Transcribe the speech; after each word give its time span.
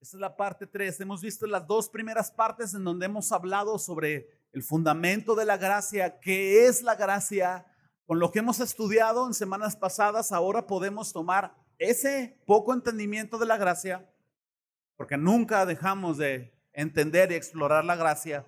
Esta 0.00 0.16
es 0.16 0.20
la 0.22 0.34
parte 0.34 0.66
3. 0.66 0.98
Hemos 1.00 1.20
visto 1.20 1.46
las 1.46 1.66
dos 1.66 1.90
primeras 1.90 2.30
partes 2.30 2.72
en 2.72 2.84
donde 2.84 3.04
hemos 3.04 3.32
hablado 3.32 3.78
sobre 3.78 4.30
el 4.50 4.62
fundamento 4.62 5.34
de 5.34 5.44
la 5.44 5.58
gracia, 5.58 6.20
qué 6.20 6.66
es 6.66 6.82
la 6.82 6.94
gracia. 6.94 7.66
Con 8.06 8.18
lo 8.18 8.32
que 8.32 8.38
hemos 8.38 8.60
estudiado 8.60 9.26
en 9.26 9.34
semanas 9.34 9.76
pasadas, 9.76 10.32
ahora 10.32 10.66
podemos 10.66 11.12
tomar 11.12 11.54
ese 11.76 12.40
poco 12.46 12.72
entendimiento 12.72 13.36
de 13.36 13.44
la 13.44 13.58
gracia, 13.58 14.10
porque 14.96 15.18
nunca 15.18 15.66
dejamos 15.66 16.16
de 16.16 16.58
entender 16.72 17.30
y 17.30 17.34
explorar 17.34 17.84
la 17.84 17.96
gracia, 17.96 18.46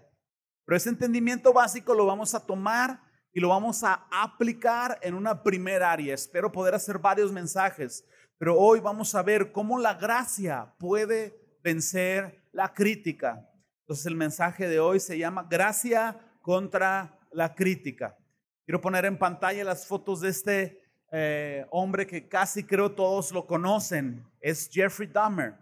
pero 0.64 0.76
ese 0.76 0.88
entendimiento 0.88 1.52
básico 1.52 1.92
lo 1.92 2.06
vamos 2.06 2.34
a 2.34 2.46
tomar 2.46 3.02
y 3.30 3.40
lo 3.40 3.50
vamos 3.50 3.84
a 3.84 4.06
aplicar 4.10 4.98
en 5.02 5.12
una 5.12 5.42
primera 5.42 5.92
área. 5.92 6.14
Espero 6.14 6.50
poder 6.50 6.74
hacer 6.74 6.98
varios 6.98 7.30
mensajes, 7.30 8.06
pero 8.38 8.58
hoy 8.58 8.80
vamos 8.80 9.14
a 9.14 9.22
ver 9.22 9.52
cómo 9.52 9.78
la 9.78 9.94
gracia 9.94 10.74
puede 10.78 11.41
vencer 11.62 12.42
la 12.52 12.72
crítica. 12.72 13.48
Entonces 13.80 14.06
el 14.06 14.16
mensaje 14.16 14.68
de 14.68 14.80
hoy 14.80 15.00
se 15.00 15.18
llama 15.18 15.46
Gracia 15.48 16.18
contra 16.40 17.18
la 17.32 17.54
crítica. 17.54 18.16
Quiero 18.64 18.80
poner 18.80 19.04
en 19.04 19.18
pantalla 19.18 19.64
las 19.64 19.86
fotos 19.86 20.20
de 20.20 20.28
este 20.28 20.82
eh, 21.10 21.66
hombre 21.70 22.06
que 22.06 22.28
casi 22.28 22.64
creo 22.64 22.92
todos 22.92 23.32
lo 23.32 23.46
conocen. 23.46 24.24
Es 24.40 24.68
Jeffrey 24.72 25.08
Dahmer. 25.08 25.54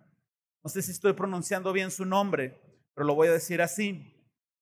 No 0.63 0.71
sé 0.71 0.83
si 0.83 0.93
estoy 0.93 1.13
pronunciando 1.15 1.73
bien 1.73 1.91
su 1.91 2.05
nombre, 2.05 2.61
pero 2.95 3.07
lo 3.07 3.15
voy 3.15 3.29
a 3.29 3.33
decir 3.33 3.63
así. 3.63 4.15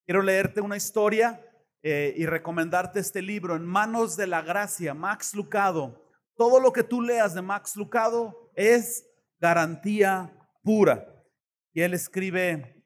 Quiero 0.06 0.22
leerte 0.22 0.60
una 0.60 0.76
historia 0.76 1.44
eh, 1.82 2.14
y 2.16 2.26
recomendarte 2.26 3.00
este 3.00 3.20
libro, 3.20 3.56
En 3.56 3.64
manos 3.64 4.16
de 4.16 4.26
la 4.26 4.42
gracia, 4.42 4.94
Max 4.94 5.34
Lucado. 5.34 6.04
Todo 6.36 6.60
lo 6.60 6.72
que 6.72 6.84
tú 6.84 7.02
leas 7.02 7.34
de 7.34 7.42
Max 7.42 7.76
Lucado 7.76 8.50
es 8.54 9.04
garantía 9.40 10.32
pura. 10.62 11.17
Y 11.72 11.82
él 11.82 11.94
escribe, 11.94 12.84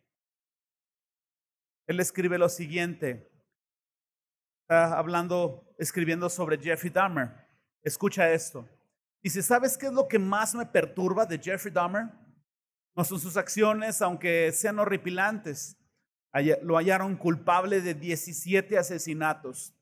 él 1.86 2.00
escribe 2.00 2.38
lo 2.38 2.48
siguiente, 2.48 3.30
está 4.62 4.98
hablando, 4.98 5.74
escribiendo 5.78 6.28
sobre 6.28 6.58
Jeffrey 6.58 6.90
Dahmer. 6.90 7.30
Escucha 7.82 8.30
esto. 8.30 8.68
Dice, 9.22 9.42
¿sabes 9.42 9.78
qué 9.78 9.86
es 9.86 9.92
lo 9.92 10.08
que 10.08 10.18
más 10.18 10.54
me 10.54 10.66
perturba 10.66 11.26
de 11.26 11.38
Jeffrey 11.38 11.72
Dahmer? 11.72 12.10
No 12.94 13.04
son 13.04 13.20
sus 13.20 13.36
acciones, 13.36 14.02
aunque 14.02 14.52
sean 14.52 14.78
horripilantes. 14.78 15.78
Lo 16.62 16.76
hallaron 16.76 17.16
culpable 17.16 17.80
de 17.80 17.94
17 17.94 18.78
asesinatos. 18.78 19.74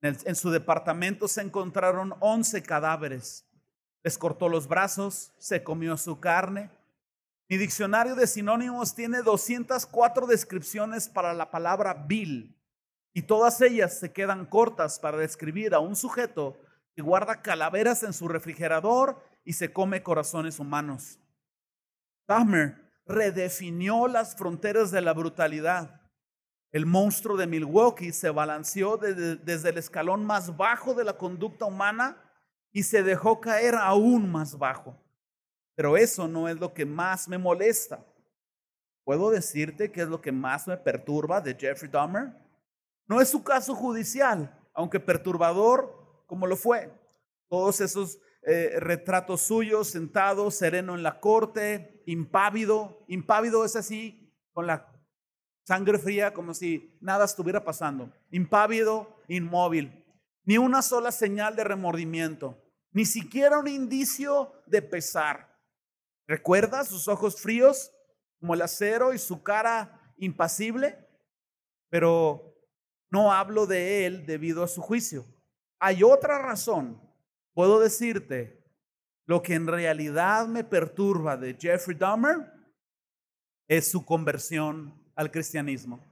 En 0.00 0.34
su 0.34 0.50
departamento 0.50 1.28
se 1.28 1.40
encontraron 1.40 2.14
11 2.20 2.62
cadáveres. 2.62 3.46
Les 4.02 4.18
cortó 4.18 4.50
los 4.50 4.68
brazos, 4.68 5.32
se 5.38 5.64
comió 5.64 5.96
su 5.96 6.20
carne. 6.20 6.70
Mi 7.48 7.58
diccionario 7.58 8.14
de 8.14 8.26
sinónimos 8.26 8.94
tiene 8.94 9.22
204 9.22 10.26
descripciones 10.26 11.08
para 11.08 11.34
la 11.34 11.50
palabra 11.50 11.92
vil 11.94 12.58
y 13.12 13.22
todas 13.22 13.60
ellas 13.60 13.98
se 13.98 14.12
quedan 14.12 14.46
cortas 14.46 14.98
para 14.98 15.18
describir 15.18 15.74
a 15.74 15.78
un 15.78 15.94
sujeto 15.94 16.58
que 16.94 17.02
guarda 17.02 17.42
calaveras 17.42 18.02
en 18.02 18.12
su 18.12 18.28
refrigerador 18.28 19.22
y 19.44 19.52
se 19.52 19.72
come 19.72 20.02
corazones 20.02 20.58
humanos. 20.58 21.20
Dahmer 22.26 22.92
redefinió 23.06 24.08
las 24.08 24.34
fronteras 24.36 24.90
de 24.90 25.02
la 25.02 25.12
brutalidad. 25.12 26.00
El 26.72 26.86
monstruo 26.86 27.36
de 27.36 27.46
Milwaukee 27.46 28.12
se 28.12 28.30
balanceó 28.30 28.96
desde, 28.96 29.68
el 29.68 29.78
escalón 29.78 30.24
más 30.24 30.56
bajo 30.56 30.94
de 30.94 31.04
la 31.04 31.18
conducta 31.18 31.66
humana 31.66 32.16
y 32.72 32.82
se 32.82 33.02
dejó 33.02 33.40
caer 33.40 33.74
aún 33.74 34.32
más 34.32 34.58
bajo. 34.58 35.03
Pero 35.74 35.96
eso 35.96 36.28
no 36.28 36.48
es 36.48 36.58
lo 36.58 36.72
que 36.72 36.86
más 36.86 37.28
me 37.28 37.38
molesta. 37.38 38.04
¿Puedo 39.04 39.30
decirte 39.30 39.92
qué 39.92 40.02
es 40.02 40.08
lo 40.08 40.20
que 40.20 40.32
más 40.32 40.66
me 40.66 40.76
perturba 40.76 41.40
de 41.40 41.54
Jeffrey 41.54 41.90
Dahmer? 41.90 42.32
No 43.06 43.20
es 43.20 43.28
su 43.28 43.42
caso 43.42 43.74
judicial, 43.74 44.58
aunque 44.72 45.00
perturbador 45.00 46.24
como 46.26 46.46
lo 46.46 46.56
fue. 46.56 46.90
Todos 47.48 47.80
esos 47.80 48.18
eh, 48.42 48.76
retratos 48.78 49.42
suyos 49.42 49.88
sentado, 49.88 50.50
sereno 50.50 50.94
en 50.94 51.02
la 51.02 51.20
corte, 51.20 52.02
impávido. 52.06 53.04
Impávido 53.08 53.64
es 53.64 53.76
así, 53.76 54.34
con 54.52 54.66
la 54.66 54.90
sangre 55.64 55.98
fría, 55.98 56.32
como 56.32 56.54
si 56.54 56.96
nada 57.00 57.24
estuviera 57.24 57.64
pasando. 57.64 58.12
Impávido, 58.30 59.20
inmóvil. 59.28 60.04
Ni 60.44 60.58
una 60.58 60.82
sola 60.82 61.10
señal 61.10 61.56
de 61.56 61.64
remordimiento, 61.64 62.58
ni 62.92 63.06
siquiera 63.06 63.58
un 63.58 63.68
indicio 63.68 64.52
de 64.66 64.82
pesar. 64.82 65.53
¿Recuerda 66.26 66.84
sus 66.84 67.08
ojos 67.08 67.40
fríos 67.40 67.92
como 68.40 68.54
el 68.54 68.62
acero 68.62 69.12
y 69.12 69.18
su 69.18 69.42
cara 69.42 70.14
impasible? 70.16 70.98
Pero 71.90 72.56
no 73.10 73.32
hablo 73.32 73.66
de 73.66 74.06
él 74.06 74.26
debido 74.26 74.62
a 74.62 74.68
su 74.68 74.80
juicio. 74.80 75.24
Hay 75.78 76.02
otra 76.02 76.38
razón 76.38 77.00
puedo 77.54 77.80
decirte 77.80 78.62
lo 79.26 79.42
que 79.42 79.54
en 79.54 79.66
realidad 79.66 80.46
me 80.46 80.64
perturba 80.64 81.36
de 81.36 81.56
Jeffrey 81.58 81.96
Dahmer 81.96 82.52
es 83.68 83.90
su 83.90 84.04
conversión 84.04 84.92
al 85.14 85.30
cristianismo. 85.30 86.04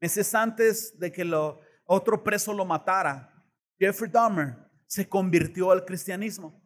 Meses 0.00 0.34
antes 0.34 0.98
de 0.98 1.10
que 1.10 1.24
lo, 1.24 1.60
otro 1.84 2.22
preso 2.22 2.52
lo 2.52 2.64
matara, 2.64 3.32
Jeffrey 3.78 4.10
Dahmer 4.10 4.56
se 4.86 5.08
convirtió 5.08 5.70
al 5.70 5.84
cristianismo. 5.84 6.59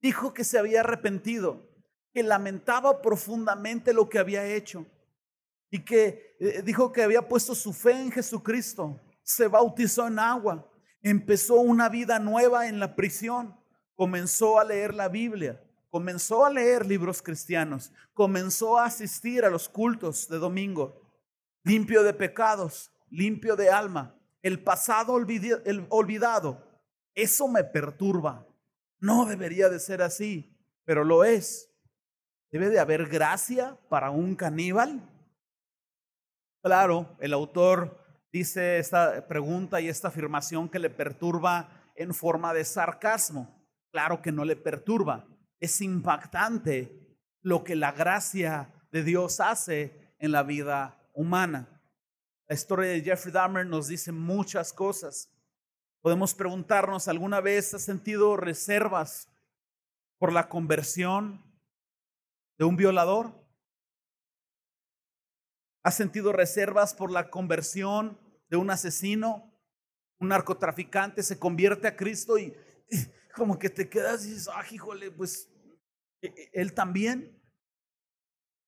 Dijo 0.00 0.34
que 0.34 0.44
se 0.44 0.58
había 0.58 0.80
arrepentido, 0.80 1.68
que 2.12 2.22
lamentaba 2.22 3.02
profundamente 3.02 3.92
lo 3.92 4.08
que 4.08 4.18
había 4.18 4.46
hecho 4.46 4.86
y 5.70 5.84
que 5.84 6.36
eh, 6.40 6.62
dijo 6.62 6.92
que 6.92 7.02
había 7.02 7.26
puesto 7.26 7.54
su 7.54 7.72
fe 7.72 7.92
en 7.92 8.10
Jesucristo. 8.10 9.00
Se 9.22 9.48
bautizó 9.48 10.06
en 10.06 10.18
agua 10.18 10.70
empezó 11.10 11.60
una 11.60 11.88
vida 11.88 12.18
nueva 12.18 12.66
en 12.66 12.80
la 12.80 12.96
prisión, 12.96 13.56
comenzó 13.94 14.58
a 14.58 14.64
leer 14.64 14.92
la 14.92 15.08
Biblia, 15.08 15.62
comenzó 15.88 16.44
a 16.44 16.50
leer 16.50 16.84
libros 16.84 17.22
cristianos, 17.22 17.92
comenzó 18.12 18.76
a 18.76 18.86
asistir 18.86 19.44
a 19.44 19.50
los 19.50 19.68
cultos 19.68 20.28
de 20.28 20.38
domingo, 20.38 21.00
limpio 21.62 22.02
de 22.02 22.12
pecados, 22.12 22.90
limpio 23.08 23.54
de 23.54 23.70
alma, 23.70 24.18
el 24.42 24.62
pasado 24.64 25.12
olvidado. 25.12 26.80
Eso 27.14 27.46
me 27.46 27.62
perturba. 27.62 28.44
No 28.98 29.26
debería 29.26 29.68
de 29.68 29.78
ser 29.78 30.02
así, 30.02 30.56
pero 30.84 31.04
lo 31.04 31.24
es. 31.24 31.70
¿Debe 32.50 32.68
de 32.68 32.78
haber 32.78 33.06
gracia 33.06 33.78
para 33.88 34.10
un 34.10 34.34
caníbal? 34.34 35.02
Claro, 36.62 37.16
el 37.20 37.32
autor 37.32 38.04
dice 38.32 38.78
esta 38.78 39.26
pregunta 39.28 39.80
y 39.80 39.88
esta 39.88 40.08
afirmación 40.08 40.68
que 40.68 40.78
le 40.78 40.90
perturba 40.90 41.92
en 41.94 42.14
forma 42.14 42.52
de 42.54 42.64
sarcasmo. 42.64 43.66
Claro 43.92 44.22
que 44.22 44.32
no 44.32 44.44
le 44.44 44.56
perturba. 44.56 45.26
Es 45.60 45.80
impactante 45.80 47.18
lo 47.42 47.64
que 47.64 47.76
la 47.76 47.92
gracia 47.92 48.74
de 48.90 49.02
Dios 49.02 49.40
hace 49.40 50.14
en 50.18 50.32
la 50.32 50.42
vida 50.42 51.10
humana. 51.14 51.82
La 52.48 52.54
historia 52.54 52.90
de 52.90 53.00
Jeffrey 53.00 53.32
Dahmer 53.32 53.66
nos 53.66 53.88
dice 53.88 54.12
muchas 54.12 54.72
cosas. 54.72 55.30
Podemos 56.00 56.34
preguntarnos, 56.34 57.08
¿alguna 57.08 57.40
vez 57.40 57.74
has 57.74 57.82
sentido 57.82 58.36
reservas 58.36 59.28
por 60.18 60.32
la 60.32 60.48
conversión 60.48 61.44
de 62.58 62.64
un 62.64 62.76
violador? 62.76 63.46
¿Has 65.82 65.94
sentido 65.94 66.32
reservas 66.32 66.94
por 66.94 67.10
la 67.10 67.30
conversión 67.30 68.18
de 68.48 68.56
un 68.56 68.70
asesino, 68.70 69.52
un 70.18 70.28
narcotraficante, 70.28 71.22
se 71.22 71.38
convierte 71.38 71.88
a 71.88 71.96
Cristo 71.96 72.38
y, 72.38 72.56
como 73.34 73.58
que 73.58 73.68
te 73.68 73.88
quedas 73.88 74.24
y 74.24 74.30
dices, 74.30 74.48
ah, 74.52 74.64
híjole, 74.70 75.10
pues 75.10 75.50
e, 76.22 76.28
e, 76.28 76.50
él 76.54 76.72
también. 76.72 77.38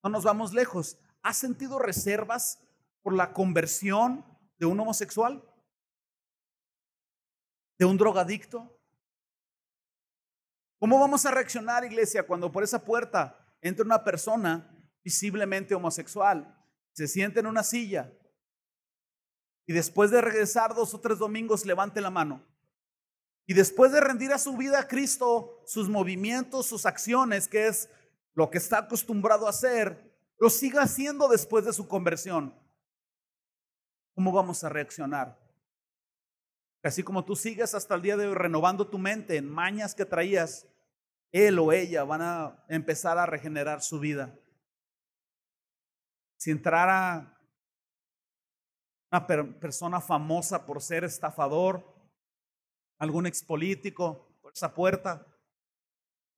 No 0.03 0.11
nos 0.11 0.25
vamos 0.25 0.53
lejos. 0.53 0.99
¿Has 1.23 1.39
sentido 1.39 1.79
reservas 1.79 2.63
por 3.03 3.15
la 3.15 3.33
conversión 3.33 4.25
de 4.59 4.67
un 4.67 4.79
homosexual? 4.79 5.43
¿De 7.79 7.85
un 7.85 7.97
drogadicto? 7.97 8.77
¿Cómo 10.81 10.99
vamos 10.99 11.25
a 11.27 11.31
reaccionar, 11.31 11.85
iglesia, 11.85 12.27
cuando 12.27 12.51
por 12.51 12.63
esa 12.63 12.85
puerta 12.85 13.39
entra 13.61 13.85
una 13.85 14.05
persona 14.05 14.75
visiblemente 15.03 15.75
homosexual, 15.75 16.55
se 16.93 17.09
siente 17.09 17.41
en 17.41 17.47
una 17.47 17.63
silla 17.63 18.13
y 19.67 19.73
después 19.73 20.11
de 20.11 20.23
regresar 20.23 20.75
dos 20.75 20.95
o 20.95 21.01
tres 21.01 21.19
domingos, 21.19 21.67
levante 21.67 22.01
la 22.01 22.11
mano. 22.11 22.43
Y 23.47 23.55
después 23.55 23.93
de 23.93 24.01
rendir 24.01 24.33
a 24.33 24.39
su 24.39 24.57
vida 24.57 24.81
a 24.81 24.89
Cristo, 24.89 25.63
sus 25.67 25.89
movimientos, 25.89 26.67
sus 26.67 26.87
acciones, 26.87 27.49
que 27.49 27.67
es 27.67 27.91
lo 28.35 28.51
que 28.51 28.59
está 28.59 28.79
acostumbrado 28.79 29.47
a 29.47 29.51
hacer, 29.51 30.11
lo 30.39 30.49
siga 30.49 30.83
haciendo 30.83 31.29
después 31.29 31.65
de 31.67 31.73
su 31.73 31.87
conversión. 31.87 32.55
¿Cómo 34.15 34.33
vamos 34.33 34.65
a 34.65 34.69
reaccionar? 34.69 35.39
Así 36.83 37.03
como 37.03 37.25
tú 37.25 37.35
sigues 37.35 37.75
hasta 37.75 37.95
el 37.95 38.03
día 38.03 38.17
de 38.17 38.27
hoy 38.27 38.35
renovando 38.35 38.89
tu 38.89 38.99
mente 38.99 39.37
en 39.37 39.51
mañas 39.51 39.95
que 39.95 40.05
traías, 40.05 40.67
él 41.33 41.59
o 41.59 41.73
ella 41.73 42.05
van 42.05 42.23
a 42.23 42.65
empezar 42.69 43.19
a 43.19 43.27
regenerar 43.27 43.83
su 43.83 43.99
vida. 43.99 44.39
Si 46.37 46.51
entrara 46.51 47.37
una 49.11 49.27
persona 49.27 50.01
famosa 50.01 50.65
por 50.65 50.81
ser 50.81 51.05
estafador, 51.05 51.85
algún 52.99 53.27
expolítico 53.27 54.39
por 54.41 54.53
esa 54.53 54.73
puerta, 54.73 55.27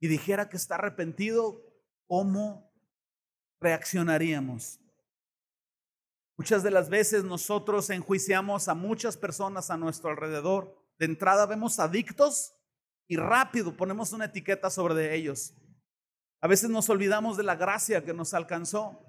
y 0.01 0.09
dijera 0.09 0.49
que 0.49 0.57
está 0.57 0.77
arrepentido, 0.77 1.63
¿cómo 2.07 2.73
reaccionaríamos? 3.61 4.80
Muchas 6.41 6.63
de 6.63 6.71
las 6.71 6.89
veces 6.89 7.23
nosotros 7.23 7.91
enjuiciamos 7.91 8.69
a 8.69 8.75
muchas 8.75 9.19
personas 9.19 9.69
a 9.69 9.77
nuestro 9.77 10.09
alrededor. 10.09 10.75
De 10.99 11.05
entrada 11.05 11.45
vemos 11.45 11.79
adictos 11.79 12.55
y 13.07 13.17
rápido 13.17 13.77
ponemos 13.77 14.15
una 14.15 14.25
etiqueta 14.25 14.71
sobre 14.71 15.15
ellos. 15.15 15.53
A 16.41 16.49
veces 16.49 16.71
nos 16.71 16.89
olvidamos 16.89 17.37
de 17.37 17.43
la 17.43 17.57
gracia 17.57 18.07
que 18.07 18.15
nos 18.15 18.33
alcanzó. 18.33 19.05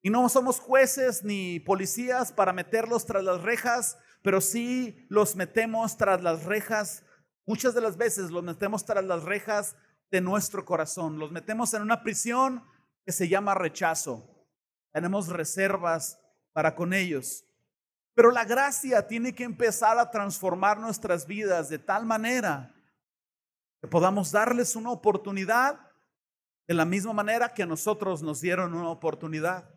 Y 0.00 0.08
no 0.08 0.26
somos 0.30 0.60
jueces 0.60 1.22
ni 1.24 1.60
policías 1.60 2.32
para 2.32 2.54
meterlos 2.54 3.04
tras 3.04 3.22
las 3.22 3.42
rejas, 3.42 3.98
pero 4.22 4.40
sí 4.40 5.04
los 5.10 5.36
metemos 5.36 5.98
tras 5.98 6.22
las 6.22 6.44
rejas. 6.44 7.04
Muchas 7.44 7.74
de 7.74 7.82
las 7.82 7.98
veces 7.98 8.30
los 8.30 8.42
metemos 8.42 8.86
tras 8.86 9.04
las 9.04 9.24
rejas 9.24 9.76
de 10.10 10.22
nuestro 10.22 10.64
corazón. 10.64 11.18
Los 11.18 11.32
metemos 11.32 11.74
en 11.74 11.82
una 11.82 12.02
prisión 12.02 12.64
que 13.04 13.12
se 13.12 13.28
llama 13.28 13.54
rechazo. 13.54 14.48
Tenemos 14.90 15.28
reservas 15.28 16.21
para 16.52 16.74
con 16.74 16.92
ellos. 16.92 17.44
Pero 18.14 18.30
la 18.30 18.44
gracia 18.44 19.06
tiene 19.06 19.34
que 19.34 19.44
empezar 19.44 19.98
a 19.98 20.10
transformar 20.10 20.78
nuestras 20.78 21.26
vidas 21.26 21.68
de 21.68 21.78
tal 21.78 22.04
manera 22.04 22.74
que 23.80 23.88
podamos 23.88 24.30
darles 24.30 24.76
una 24.76 24.90
oportunidad 24.90 25.80
de 26.68 26.74
la 26.74 26.84
misma 26.84 27.12
manera 27.12 27.52
que 27.52 27.62
a 27.62 27.66
nosotros 27.66 28.22
nos 28.22 28.40
dieron 28.40 28.74
una 28.74 28.90
oportunidad. 28.90 29.68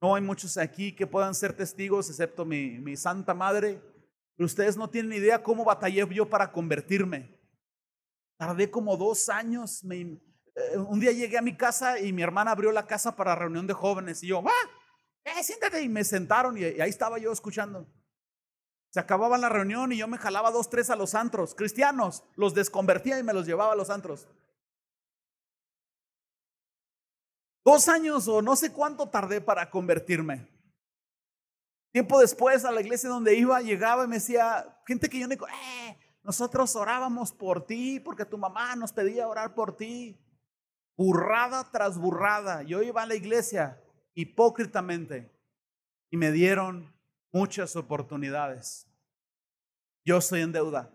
No 0.00 0.14
hay 0.14 0.22
muchos 0.22 0.56
aquí 0.56 0.92
que 0.92 1.06
puedan 1.06 1.34
ser 1.34 1.52
testigos, 1.52 2.10
excepto 2.10 2.44
mi, 2.44 2.96
Santa 2.96 3.34
Madre, 3.34 3.80
ustedes 4.38 4.76
no 4.76 4.90
tienen 4.90 5.12
idea 5.12 5.42
cómo 5.42 5.64
batallé 5.64 6.06
yo 6.12 6.28
para 6.28 6.50
convertirme. 6.50 7.38
Tardé 8.36 8.70
como 8.70 8.96
dos 8.96 9.28
años. 9.28 9.84
Eh, 9.84 10.78
un 10.78 10.98
día 10.98 11.12
llegué 11.12 11.38
a 11.38 11.42
mi 11.42 11.56
casa 11.56 11.98
y 12.00 12.12
mi 12.12 12.22
hermana 12.22 12.50
abrió 12.50 12.72
la 12.72 12.86
casa 12.86 13.14
para 13.14 13.36
reunión 13.36 13.66
de 13.66 13.74
jóvenes 13.74 14.22
y 14.22 14.28
yo, 14.28 14.42
¡ah! 14.44 14.70
Eh, 15.24 15.42
siéntate. 15.42 15.82
Y 15.82 15.88
me 15.88 16.04
sentaron 16.04 16.56
y, 16.56 16.64
ahí 16.64 16.90
estaba 16.90 17.18
yo 17.18 17.32
escuchando. 17.32 17.86
Se 18.90 19.00
acababa 19.00 19.38
la 19.38 19.48
reunión 19.48 19.92
y 19.92 19.96
yo 19.96 20.06
me 20.06 20.18
jalaba 20.18 20.50
dos, 20.50 20.68
tres 20.68 20.90
a 20.90 20.96
los 20.96 21.14
antros, 21.14 21.54
cristianos, 21.54 22.24
los 22.36 22.52
desconvertía 22.52 23.18
y 23.18 23.22
me 23.22 23.32
los 23.32 23.46
llevaba 23.46 23.72
a 23.72 23.76
los 23.76 23.88
antros. 23.88 24.28
Dos 27.64 27.88
años 27.88 28.28
o 28.28 28.42
no 28.42 28.54
sé 28.54 28.72
cuánto 28.72 29.08
tardé 29.08 29.40
para 29.40 29.70
convertirme. 29.70 30.46
Tiempo 31.92 32.18
después 32.18 32.64
a 32.64 32.72
la 32.72 32.80
iglesia 32.80 33.08
donde 33.08 33.34
iba, 33.34 33.60
llegaba 33.60 34.04
y 34.04 34.08
me 34.08 34.16
decía, 34.16 34.78
gente 34.86 35.08
que 35.08 35.20
yo 35.20 35.28
no... 35.28 35.34
Eh, 35.34 35.98
nosotros 36.22 36.76
orábamos 36.76 37.32
por 37.32 37.66
ti 37.66 37.98
porque 37.98 38.24
tu 38.24 38.38
mamá 38.38 38.76
nos 38.76 38.92
pedía 38.92 39.26
orar 39.26 39.54
por 39.54 39.76
ti. 39.76 40.18
Burrada 40.96 41.68
tras 41.70 41.98
burrada. 41.98 42.62
Yo 42.62 42.82
iba 42.82 43.02
a 43.02 43.06
la 43.06 43.14
iglesia 43.14 43.81
hipócritamente 44.14 45.30
y 46.10 46.16
me 46.16 46.32
dieron 46.32 46.94
muchas 47.32 47.76
oportunidades. 47.76 48.86
Yo 50.04 50.18
estoy 50.18 50.42
en 50.42 50.52
deuda, 50.52 50.90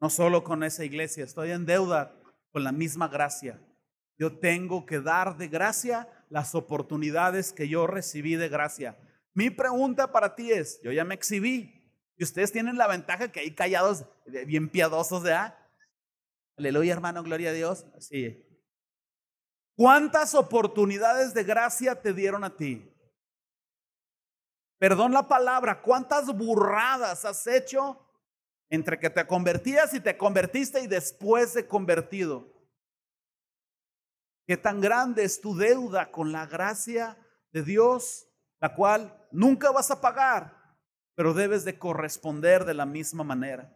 no 0.00 0.08
solo 0.08 0.44
con 0.44 0.62
esa 0.62 0.84
iglesia, 0.84 1.24
estoy 1.24 1.50
en 1.50 1.66
deuda 1.66 2.14
con 2.50 2.64
la 2.64 2.72
misma 2.72 3.08
gracia. 3.08 3.60
Yo 4.18 4.38
tengo 4.38 4.86
que 4.86 5.00
dar 5.00 5.36
de 5.36 5.48
gracia 5.48 6.08
las 6.28 6.54
oportunidades 6.54 7.52
que 7.52 7.68
yo 7.68 7.86
recibí 7.86 8.36
de 8.36 8.48
gracia. 8.48 8.96
Mi 9.34 9.50
pregunta 9.50 10.12
para 10.12 10.34
ti 10.34 10.52
es, 10.52 10.80
yo 10.82 10.92
ya 10.92 11.04
me 11.04 11.14
exhibí 11.14 11.82
y 12.16 12.24
ustedes 12.24 12.52
tienen 12.52 12.76
la 12.76 12.86
ventaja 12.86 13.32
que 13.32 13.40
hay 13.40 13.54
callados, 13.54 14.04
bien 14.46 14.68
piadosos, 14.68 15.22
de 15.22 15.32
ah, 15.32 15.58
aleluya 16.56 16.92
hermano, 16.92 17.22
gloria 17.22 17.50
a 17.50 17.54
Dios. 17.54 17.86
Sí, 17.98 18.46
¿Cuántas 19.76 20.34
oportunidades 20.34 21.32
de 21.32 21.44
gracia 21.44 22.00
te 22.00 22.12
dieron 22.12 22.44
a 22.44 22.56
ti? 22.56 22.88
Perdón 24.78 25.12
la 25.12 25.28
palabra, 25.28 25.80
¿cuántas 25.80 26.26
burradas 26.26 27.24
has 27.24 27.46
hecho 27.46 27.98
entre 28.68 28.98
que 28.98 29.10
te 29.10 29.26
convertías 29.26 29.94
y 29.94 30.00
te 30.00 30.16
convertiste 30.16 30.80
y 30.82 30.86
después 30.86 31.54
de 31.54 31.66
convertido? 31.66 32.52
¿Qué 34.46 34.56
tan 34.56 34.80
grande 34.80 35.24
es 35.24 35.40
tu 35.40 35.56
deuda 35.56 36.10
con 36.10 36.32
la 36.32 36.46
gracia 36.46 37.16
de 37.52 37.62
Dios, 37.62 38.26
la 38.60 38.74
cual 38.74 39.26
nunca 39.30 39.70
vas 39.70 39.90
a 39.90 40.00
pagar, 40.00 40.76
pero 41.14 41.32
debes 41.32 41.64
de 41.64 41.78
corresponder 41.78 42.64
de 42.64 42.74
la 42.74 42.84
misma 42.84 43.22
manera? 43.24 43.72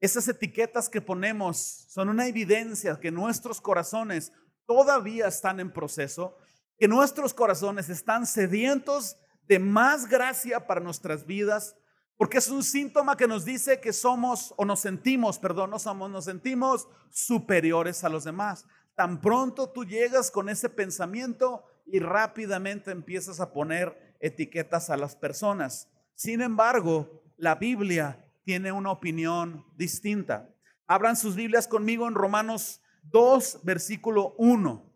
Esas 0.00 0.26
etiquetas 0.28 0.88
que 0.88 1.02
ponemos 1.02 1.84
son 1.88 2.08
una 2.08 2.26
evidencia 2.26 2.98
que 2.98 3.10
nuestros 3.10 3.60
corazones 3.60 4.32
todavía 4.66 5.28
están 5.28 5.60
en 5.60 5.70
proceso, 5.70 6.38
que 6.78 6.88
nuestros 6.88 7.34
corazones 7.34 7.90
están 7.90 8.26
sedientos 8.26 9.18
de 9.46 9.58
más 9.58 10.08
gracia 10.08 10.66
para 10.66 10.80
nuestras 10.80 11.26
vidas, 11.26 11.76
porque 12.16 12.38
es 12.38 12.48
un 12.48 12.62
síntoma 12.62 13.16
que 13.16 13.26
nos 13.26 13.44
dice 13.44 13.80
que 13.80 13.92
somos 13.92 14.54
o 14.56 14.64
nos 14.64 14.80
sentimos, 14.80 15.38
perdón, 15.38 15.70
no 15.70 15.78
somos, 15.78 16.10
nos 16.10 16.24
sentimos 16.24 16.88
superiores 17.10 18.02
a 18.02 18.08
los 18.08 18.24
demás. 18.24 18.64
Tan 18.94 19.20
pronto 19.20 19.70
tú 19.70 19.84
llegas 19.84 20.30
con 20.30 20.48
ese 20.48 20.70
pensamiento 20.70 21.64
y 21.84 21.98
rápidamente 21.98 22.90
empiezas 22.90 23.40
a 23.40 23.52
poner 23.52 24.16
etiquetas 24.20 24.88
a 24.88 24.96
las 24.96 25.16
personas. 25.16 25.88
Sin 26.14 26.40
embargo, 26.40 27.22
la 27.36 27.54
Biblia 27.54 28.29
tiene 28.44 28.72
una 28.72 28.90
opinión 28.90 29.64
distinta. 29.76 30.48
Abran 30.86 31.16
sus 31.16 31.36
Biblias 31.36 31.68
conmigo 31.68 32.08
en 32.08 32.14
Romanos 32.14 32.82
2, 33.04 33.60
versículo 33.62 34.34
1. 34.38 34.90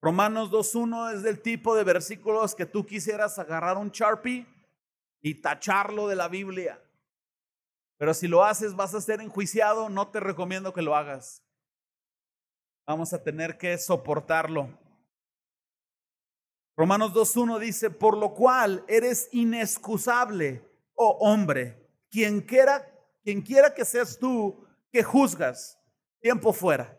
Romanos 0.00 0.50
2.1 0.50 1.14
es 1.14 1.22
del 1.22 1.40
tipo 1.40 1.74
de 1.74 1.84
versículos 1.84 2.54
que 2.54 2.66
tú 2.66 2.86
quisieras 2.86 3.38
agarrar 3.38 3.76
un 3.76 3.90
Sharpie 3.90 4.46
y 5.20 5.40
tacharlo 5.40 6.06
de 6.06 6.16
la 6.16 6.28
Biblia. 6.28 6.80
Pero 7.98 8.14
si 8.14 8.28
lo 8.28 8.44
haces 8.44 8.76
vas 8.76 8.94
a 8.94 9.00
ser 9.00 9.20
enjuiciado, 9.20 9.88
no 9.88 10.08
te 10.08 10.20
recomiendo 10.20 10.72
que 10.72 10.82
lo 10.82 10.94
hagas. 10.94 11.42
Vamos 12.86 13.12
a 13.12 13.22
tener 13.22 13.58
que 13.58 13.76
soportarlo. 13.76 14.70
Romanos 16.76 17.12
2.1 17.12 17.58
dice, 17.58 17.90
por 17.90 18.16
lo 18.16 18.34
cual 18.34 18.84
eres 18.86 19.28
inexcusable 19.32 20.67
oh 20.98 21.16
hombre, 21.20 21.88
quien 22.10 22.40
quiera, 22.40 22.84
quien 23.22 23.40
quiera 23.40 23.72
que 23.72 23.84
seas 23.84 24.18
tú 24.18 24.66
que 24.92 25.02
juzgas, 25.02 25.78
tiempo 26.20 26.52
fuera. 26.52 26.98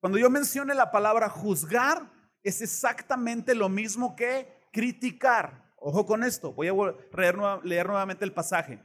Cuando 0.00 0.18
yo 0.18 0.28
mencione 0.28 0.74
la 0.74 0.90
palabra 0.90 1.28
juzgar, 1.28 2.10
es 2.42 2.60
exactamente 2.60 3.54
lo 3.54 3.68
mismo 3.68 4.16
que 4.16 4.68
criticar. 4.72 5.72
Ojo 5.76 6.04
con 6.04 6.24
esto, 6.24 6.52
voy 6.52 6.68
a 6.68 6.72
leer, 7.16 7.36
leer 7.62 7.86
nuevamente 7.86 8.24
el 8.24 8.32
pasaje. 8.32 8.82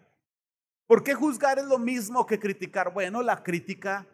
¿Por 0.85 1.03
qué 1.03 1.15
juzgar 1.15 1.57
es 1.57 1.65
lo 1.65 1.79
mismo 1.79 2.25
que 2.25 2.39
criticar? 2.39 2.93
Bueno, 2.93 3.23
la 3.23 3.41
crítica 3.41 4.07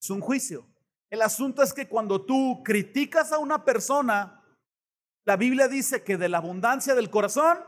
es 0.00 0.08
un 0.08 0.20
juicio. 0.20 0.66
El 1.10 1.20
asunto 1.20 1.62
es 1.62 1.74
que 1.74 1.86
cuando 1.86 2.24
tú 2.24 2.62
criticas 2.64 3.30
a 3.30 3.38
una 3.38 3.62
persona, 3.64 4.42
la 5.26 5.36
Biblia 5.36 5.68
dice 5.68 6.02
que 6.02 6.16
de 6.16 6.30
la 6.30 6.38
abundancia 6.38 6.94
del 6.94 7.10
corazón 7.10 7.58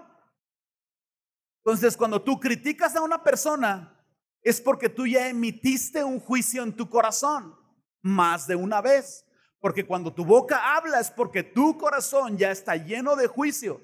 entonces, 1.67 1.97
cuando 1.97 2.23
tú 2.23 2.39
criticas 2.39 2.95
a 2.95 3.03
una 3.03 3.25
persona, 3.25 4.01
es 4.41 4.61
porque 4.61 4.89
tú 4.89 5.05
ya 5.05 5.29
emitiste 5.29 6.05
un 6.05 6.21
juicio 6.21 6.63
en 6.63 6.73
tu 6.73 6.89
corazón 6.89 7.57
más 8.03 8.47
de 8.47 8.55
una 8.55 8.81
vez. 8.81 9.27
Porque 9.59 9.85
cuando 9.85 10.15
tu 10.15 10.25
boca 10.25 10.77
habla 10.77 11.01
es 11.01 11.11
porque 11.11 11.43
tu 11.43 11.77
corazón 11.77 12.39
ya 12.39 12.53
está 12.53 12.77
lleno 12.77 13.17
de 13.17 13.27
juicio. 13.27 13.81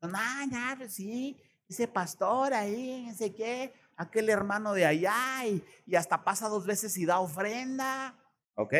No, 0.00 0.46
no, 0.46 0.76
pues 0.76 0.94
sí, 0.94 1.42
ese 1.68 1.88
pastor 1.88 2.54
ahí, 2.54 3.06
no 3.08 3.14
sé 3.16 3.34
qué, 3.34 3.74
aquel 3.96 4.28
hermano 4.28 4.72
de 4.72 4.86
allá 4.86 5.44
y, 5.44 5.60
y 5.86 5.96
hasta 5.96 6.22
pasa 6.22 6.48
dos 6.48 6.66
veces 6.66 6.96
y 6.98 7.04
da 7.04 7.18
ofrenda. 7.18 8.16
Ok, 8.54 8.74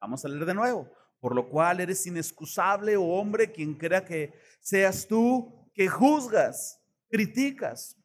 vamos 0.00 0.24
a 0.24 0.28
leer 0.28 0.46
de 0.46 0.54
nuevo. 0.54 0.88
Por 1.18 1.34
lo 1.34 1.48
cual 1.48 1.80
eres 1.80 2.06
inexcusable, 2.06 2.96
oh 2.96 3.14
hombre, 3.14 3.50
quien 3.50 3.74
crea 3.74 4.04
que 4.04 4.32
seas 4.60 5.08
tú 5.08 5.68
que 5.74 5.88
juzgas 5.88 6.78
criticas, 7.12 7.98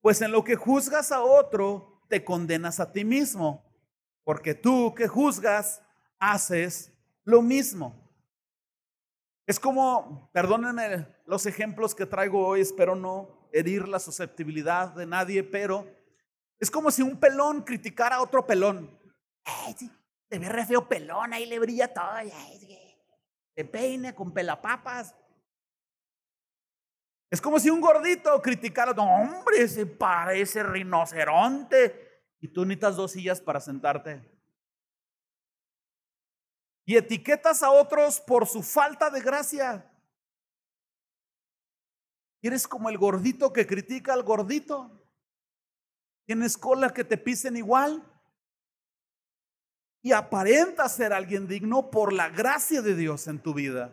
pues 0.00 0.22
en 0.22 0.30
lo 0.30 0.44
que 0.44 0.54
juzgas 0.54 1.10
a 1.10 1.20
otro, 1.22 2.00
te 2.08 2.24
condenas 2.24 2.78
a 2.78 2.92
ti 2.92 3.04
mismo, 3.04 3.64
porque 4.22 4.54
tú 4.54 4.94
que 4.94 5.08
juzgas, 5.08 5.82
haces 6.20 6.92
lo 7.24 7.42
mismo. 7.42 8.00
Es 9.44 9.58
como, 9.58 10.30
perdónenme 10.32 11.08
los 11.26 11.46
ejemplos 11.46 11.96
que 11.96 12.06
traigo 12.06 12.46
hoy, 12.46 12.60
espero 12.60 12.94
no 12.94 13.48
herir 13.52 13.88
la 13.88 13.98
susceptibilidad 13.98 14.94
de 14.94 15.06
nadie, 15.06 15.42
pero 15.42 15.86
Es 16.60 16.70
como 16.70 16.90
si 16.90 17.02
un 17.02 17.18
pelón 17.18 17.62
criticara 17.62 18.16
a 18.16 18.22
otro 18.22 18.46
pelón. 18.46 18.88
Ay, 19.44 19.74
te 20.28 20.38
ve 20.38 20.64
feo 20.64 20.88
pelón, 20.88 21.34
ahí 21.34 21.44
le 21.46 21.58
brilla 21.58 21.92
todo. 21.92 22.06
Se 23.54 23.64
peine 23.64 24.14
con 24.14 24.32
pelapapas. 24.32 25.14
Es 27.34 27.40
como 27.40 27.58
si 27.58 27.68
un 27.68 27.80
gordito 27.80 28.40
criticara, 28.40 28.92
hombre, 28.92 29.66
se 29.66 29.86
parece 29.86 30.62
rinoceronte. 30.62 32.22
Y 32.40 32.46
tú 32.46 32.64
necesitas 32.64 32.94
dos 32.94 33.10
sillas 33.10 33.40
para 33.40 33.58
sentarte. 33.58 34.24
Y 36.86 36.96
etiquetas 36.96 37.64
a 37.64 37.72
otros 37.72 38.20
por 38.20 38.46
su 38.46 38.62
falta 38.62 39.10
de 39.10 39.20
gracia. 39.20 39.90
Eres 42.40 42.68
como 42.68 42.88
el 42.88 42.98
gordito 42.98 43.52
que 43.52 43.66
critica 43.66 44.12
al 44.12 44.22
gordito. 44.22 45.04
Tienes 46.26 46.56
cola 46.56 46.90
que 46.90 47.02
te 47.02 47.18
pisen 47.18 47.56
igual. 47.56 48.08
Y 50.02 50.12
aparenta 50.12 50.88
ser 50.88 51.12
alguien 51.12 51.48
digno 51.48 51.90
por 51.90 52.12
la 52.12 52.28
gracia 52.28 52.80
de 52.80 52.94
Dios 52.94 53.26
en 53.26 53.42
tu 53.42 53.54
vida. 53.54 53.92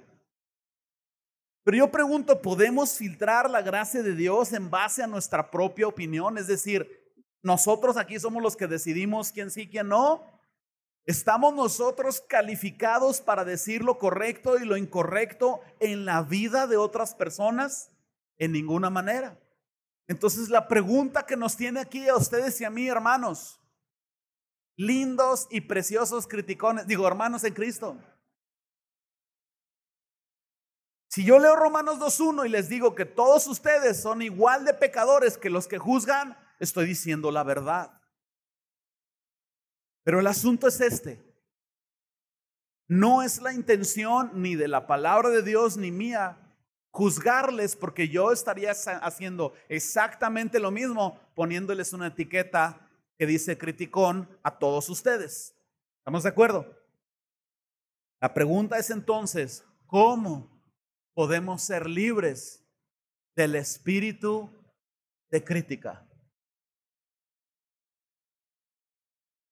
Pero 1.64 1.78
yo 1.78 1.92
pregunto, 1.92 2.42
¿podemos 2.42 2.98
filtrar 2.98 3.50
la 3.50 3.62
gracia 3.62 4.02
de 4.02 4.16
Dios 4.16 4.52
en 4.54 4.70
base 4.70 5.04
a 5.04 5.08
nuestra 5.08 5.52
propia 5.52 5.88
opinión? 5.88 6.38
Es 6.38 6.48
decir, 6.48 7.02
nosotros 7.44 7.98
aquí 7.98 8.20
somos 8.20 8.42
los 8.42 8.56
que 8.56 8.68
decidimos 8.68 9.32
quién 9.32 9.52
sí, 9.52 9.68
quién 9.70 9.88
no. 9.90 10.24
¿Estamos 11.06 11.54
nosotros 11.54 12.22
calificados 12.28 13.22
para 13.22 13.44
decir 13.44 13.84
lo 13.84 13.98
correcto 13.98 14.58
y 14.58 14.66
lo 14.66 14.78
incorrecto 14.78 15.62
en 15.80 16.06
la 16.06 16.22
vida 16.24 16.68
de 16.68 16.78
otras 16.78 17.16
personas? 17.16 17.92
En 18.38 18.52
ninguna 18.52 18.90
manera. 18.90 19.40
Entonces 20.08 20.50
la 20.50 20.68
pregunta 20.68 21.26
que 21.26 21.38
nos 21.38 21.56
tiene 21.56 21.80
aquí 21.80 22.08
a 22.08 22.16
ustedes 22.16 22.60
y 22.60 22.66
a 22.66 22.70
mí, 22.70 22.88
hermanos, 22.88 23.62
lindos 24.76 25.48
y 25.52 25.62
preciosos 25.62 26.28
criticones, 26.28 26.88
digo 26.88 27.08
hermanos 27.08 27.44
en 27.44 27.54
Cristo. 27.54 27.98
Si 31.12 31.26
yo 31.26 31.40
leo 31.40 31.58
Romanos 31.58 32.00
2.1 32.00 32.46
y 32.46 32.50
les 32.50 32.70
digo 32.70 32.96
que 32.96 33.04
todos 33.04 33.46
ustedes 33.48 34.02
son 34.02 34.22
igual 34.22 34.64
de 34.64 34.74
pecadores 34.74 35.38
que 35.38 35.50
los 35.50 35.68
que 35.68 35.78
juzgan, 35.78 36.38
estoy 36.58 36.86
diciendo 36.86 37.32
la 37.32 37.44
verdad. 37.44 38.02
Pero 40.04 40.22
el 40.22 40.28
asunto 40.28 40.70
es 40.70 40.80
este. 40.80 41.22
No 42.88 43.24
es 43.24 43.42
la 43.42 43.52
intención 43.52 44.42
ni 44.42 44.56
de 44.56 44.70
la 44.70 44.88
palabra 44.88 45.28
de 45.28 45.42
Dios 45.42 45.76
ni 45.76 45.92
mía 45.92 46.38
juzgarles 46.92 47.76
porque 47.76 48.08
yo 48.08 48.32
estaría 48.32 48.72
haciendo 48.72 49.54
exactamente 49.68 50.62
lo 50.62 50.72
mismo 50.72 51.20
poniéndoles 51.36 51.92
una 51.92 52.08
etiqueta 52.08 52.90
que 53.18 53.26
dice 53.26 53.58
criticón 53.58 54.30
a 54.44 54.58
todos 54.58 54.88
ustedes. 54.88 55.58
¿Estamos 55.98 56.24
de 56.24 56.30
acuerdo? 56.30 56.74
La 58.22 58.34
pregunta 58.34 58.78
es 58.78 58.90
entonces, 58.90 59.66
¿cómo 59.88 60.51
podemos 61.14 61.62
ser 61.62 61.88
libres 61.88 62.64
del 63.36 63.56
espíritu 63.56 64.50
de 65.30 65.44
crítica? 65.44 66.08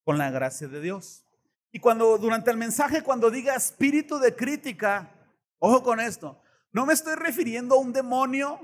Con 0.04 0.18
la 0.18 0.32
gracia 0.32 0.68
de 0.68 0.82
Dios. 0.82 1.25
Y 1.72 1.80
cuando 1.80 2.18
durante 2.18 2.50
el 2.50 2.58
mensaje, 2.58 3.04
cuando 3.04 3.30
diga 3.30 3.56
espíritu 3.56 4.18
de 4.20 4.36
crítica, 4.36 5.12
ojo 5.60 5.84
con 5.84 6.00
esto, 6.00 6.42
no 6.72 6.86
me 6.86 6.94
estoy 6.94 7.16
refiriendo 7.16 7.75
a 7.75 7.80
un 7.80 7.94
demonio, 7.94 8.60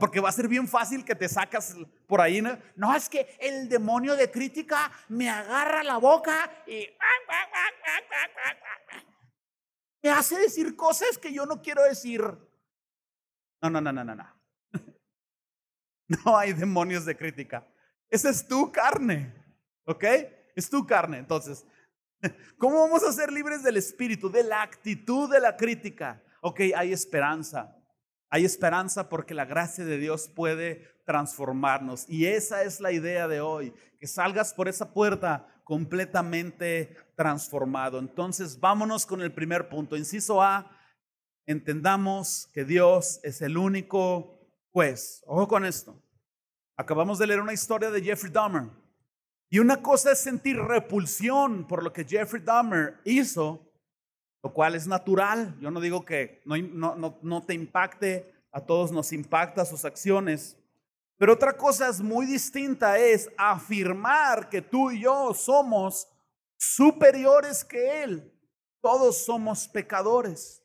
porque 0.00 0.20
va 0.20 0.30
a 0.30 0.32
ser 0.32 0.48
bien 0.48 0.66
fácil 0.66 1.04
que 1.04 1.14
te 1.14 1.28
sacas 1.28 1.76
por 2.06 2.20
ahí. 2.20 2.42
No, 2.74 2.94
es 2.94 3.08
que 3.08 3.36
el 3.40 3.68
demonio 3.68 4.16
de 4.16 4.30
crítica 4.30 4.90
me 5.08 5.28
agarra 5.28 5.82
la 5.82 5.98
boca 5.98 6.50
y 6.66 6.88
me 10.02 10.10
hace 10.10 10.38
decir 10.38 10.76
cosas 10.76 11.18
que 11.18 11.32
yo 11.32 11.46
no 11.46 11.62
quiero 11.62 11.82
decir. 11.82 12.22
No, 13.62 13.70
no, 13.70 13.80
no, 13.80 13.92
no, 13.92 14.04
no, 14.04 14.14
no. 14.14 14.36
No 16.24 16.38
hay 16.38 16.52
demonios 16.52 17.04
de 17.04 17.16
crítica. 17.16 17.66
Esa 18.08 18.30
es 18.30 18.46
tu 18.46 18.70
carne, 18.70 19.34
¿ok? 19.84 20.04
Es 20.54 20.70
tu 20.70 20.86
carne. 20.86 21.18
Entonces, 21.18 21.66
¿cómo 22.58 22.80
vamos 22.80 23.02
a 23.02 23.12
ser 23.12 23.32
libres 23.32 23.62
del 23.64 23.76
espíritu, 23.76 24.30
de 24.30 24.44
la 24.44 24.62
actitud 24.62 25.28
de 25.30 25.40
la 25.40 25.56
crítica? 25.56 26.22
ok, 26.46 26.60
hay 26.76 26.92
esperanza. 26.92 27.76
Hay 28.30 28.44
esperanza 28.44 29.08
porque 29.08 29.34
la 29.34 29.44
gracia 29.44 29.84
de 29.84 29.98
Dios 29.98 30.28
puede 30.28 30.88
transformarnos. 31.04 32.08
Y 32.08 32.26
esa 32.26 32.62
es 32.62 32.78
la 32.78 32.92
idea 32.92 33.26
de 33.26 33.40
hoy, 33.40 33.72
que 33.98 34.06
salgas 34.06 34.54
por 34.54 34.68
esa 34.68 34.92
puerta 34.92 35.46
completamente 35.66 36.96
transformado. 37.16 37.98
Entonces, 37.98 38.60
vámonos 38.60 39.04
con 39.04 39.20
el 39.20 39.32
primer 39.32 39.68
punto. 39.68 39.96
Inciso 39.96 40.40
A, 40.40 40.70
entendamos 41.44 42.48
que 42.54 42.64
Dios 42.64 43.18
es 43.24 43.42
el 43.42 43.58
único 43.58 44.38
juez. 44.70 45.24
Ojo 45.26 45.48
con 45.48 45.64
esto. 45.64 46.00
Acabamos 46.76 47.18
de 47.18 47.26
leer 47.26 47.40
una 47.40 47.52
historia 47.52 47.90
de 47.90 48.00
Jeffrey 48.00 48.30
Dahmer. 48.32 48.70
Y 49.50 49.58
una 49.58 49.82
cosa 49.82 50.12
es 50.12 50.20
sentir 50.20 50.56
repulsión 50.56 51.66
por 51.66 51.82
lo 51.82 51.92
que 51.92 52.04
Jeffrey 52.04 52.42
Dahmer 52.44 53.00
hizo 53.04 53.66
lo 54.46 54.52
cual 54.52 54.76
es 54.76 54.86
natural. 54.86 55.56
Yo 55.60 55.72
no 55.72 55.80
digo 55.80 56.04
que 56.04 56.40
no, 56.44 56.56
no, 56.56 57.18
no, 57.20 57.42
te 57.42 57.52
impacte, 57.52 58.32
a 58.52 58.60
todos 58.60 58.92
nos 58.92 59.12
impacta 59.12 59.64
sus 59.64 59.84
acciones. 59.84 60.56
Pero 61.18 61.32
otra 61.32 61.56
cosa 61.56 61.88
es 61.88 62.00
muy 62.00 62.26
distinta 62.26 62.98
es 62.98 63.30
afirmar 63.38 64.48
que 64.48 64.60
tú 64.60 64.90
y 64.90 65.00
yo 65.00 65.32
somos 65.32 66.08
superiores 66.58 67.64
que 67.64 68.02
Él. 68.02 68.32
Todos 68.82 69.24
somos 69.24 69.66
pecadores. 69.68 70.62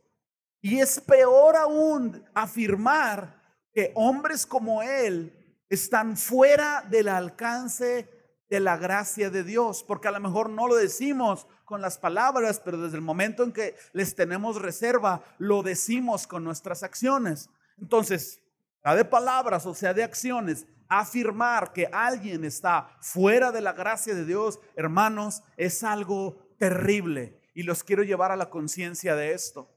Y 0.62 0.80
es 0.80 1.00
peor 1.00 1.56
aún 1.56 2.24
afirmar 2.34 3.42
que 3.74 3.92
hombres 3.96 4.46
como 4.46 4.84
Él 4.84 5.58
están 5.70 6.18
fuera 6.18 6.86
del 6.90 7.08
alcance 7.08 8.10
de 8.50 8.60
la 8.60 8.76
gracia 8.76 9.30
de 9.30 9.46
Dios, 9.46 9.82
porque 9.82 10.10
a 10.10 10.12
lo 10.12 10.20
mejor 10.20 10.50
no 10.50 10.68
lo 10.68 10.76
decimos 10.76 11.48
con 11.64 11.82
las 11.82 11.98
palabras, 11.98 12.60
pero 12.60 12.78
desde 12.78 12.98
el 12.98 13.02
momento 13.02 13.44
en 13.44 13.54
que 13.54 13.78
les 13.94 14.14
tenemos 14.14 14.62
reserva, 14.62 15.24
lo 15.38 15.64
decimos 15.64 16.28
con 16.28 16.44
nuestras 16.44 16.84
acciones. 16.84 17.50
Entonces, 17.80 18.41
sea 18.84 18.96
de 18.96 19.06
palabras 19.06 19.66
o 19.66 19.74
sea 19.74 19.94
de 19.94 20.04
acciones, 20.04 20.66
afirmar 20.88 21.72
que 21.72 21.88
alguien 21.92 22.44
está 22.44 22.98
fuera 23.00 23.52
de 23.52 23.62
la 23.62 23.74
gracia 23.74 24.14
de 24.14 24.26
Dios, 24.26 24.60
hermanos, 24.76 25.42
es 25.56 25.84
algo 25.84 26.56
terrible. 26.60 27.40
Y 27.54 27.64
los 27.64 27.84
quiero 27.84 28.04
llevar 28.04 28.32
a 28.32 28.36
la 28.36 28.50
conciencia 28.50 29.16
de 29.16 29.34
esto. 29.34 29.70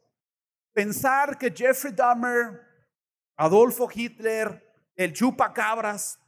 Pensar 0.73 1.39
que 1.39 1.53
Jeffrey 1.53 1.93
Dahmer, 1.93 2.63
Adolfo 3.37 3.89
Hitler, 3.93 4.61
el 4.97 5.13
chupacabras, 5.13 6.19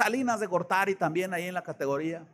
Salinas 0.00 0.40
de 0.40 0.46
Gortari 0.46 0.94
también 0.94 1.34
ahí 1.34 1.44
en 1.44 1.54
la 1.54 1.62
categoría, 1.62 2.26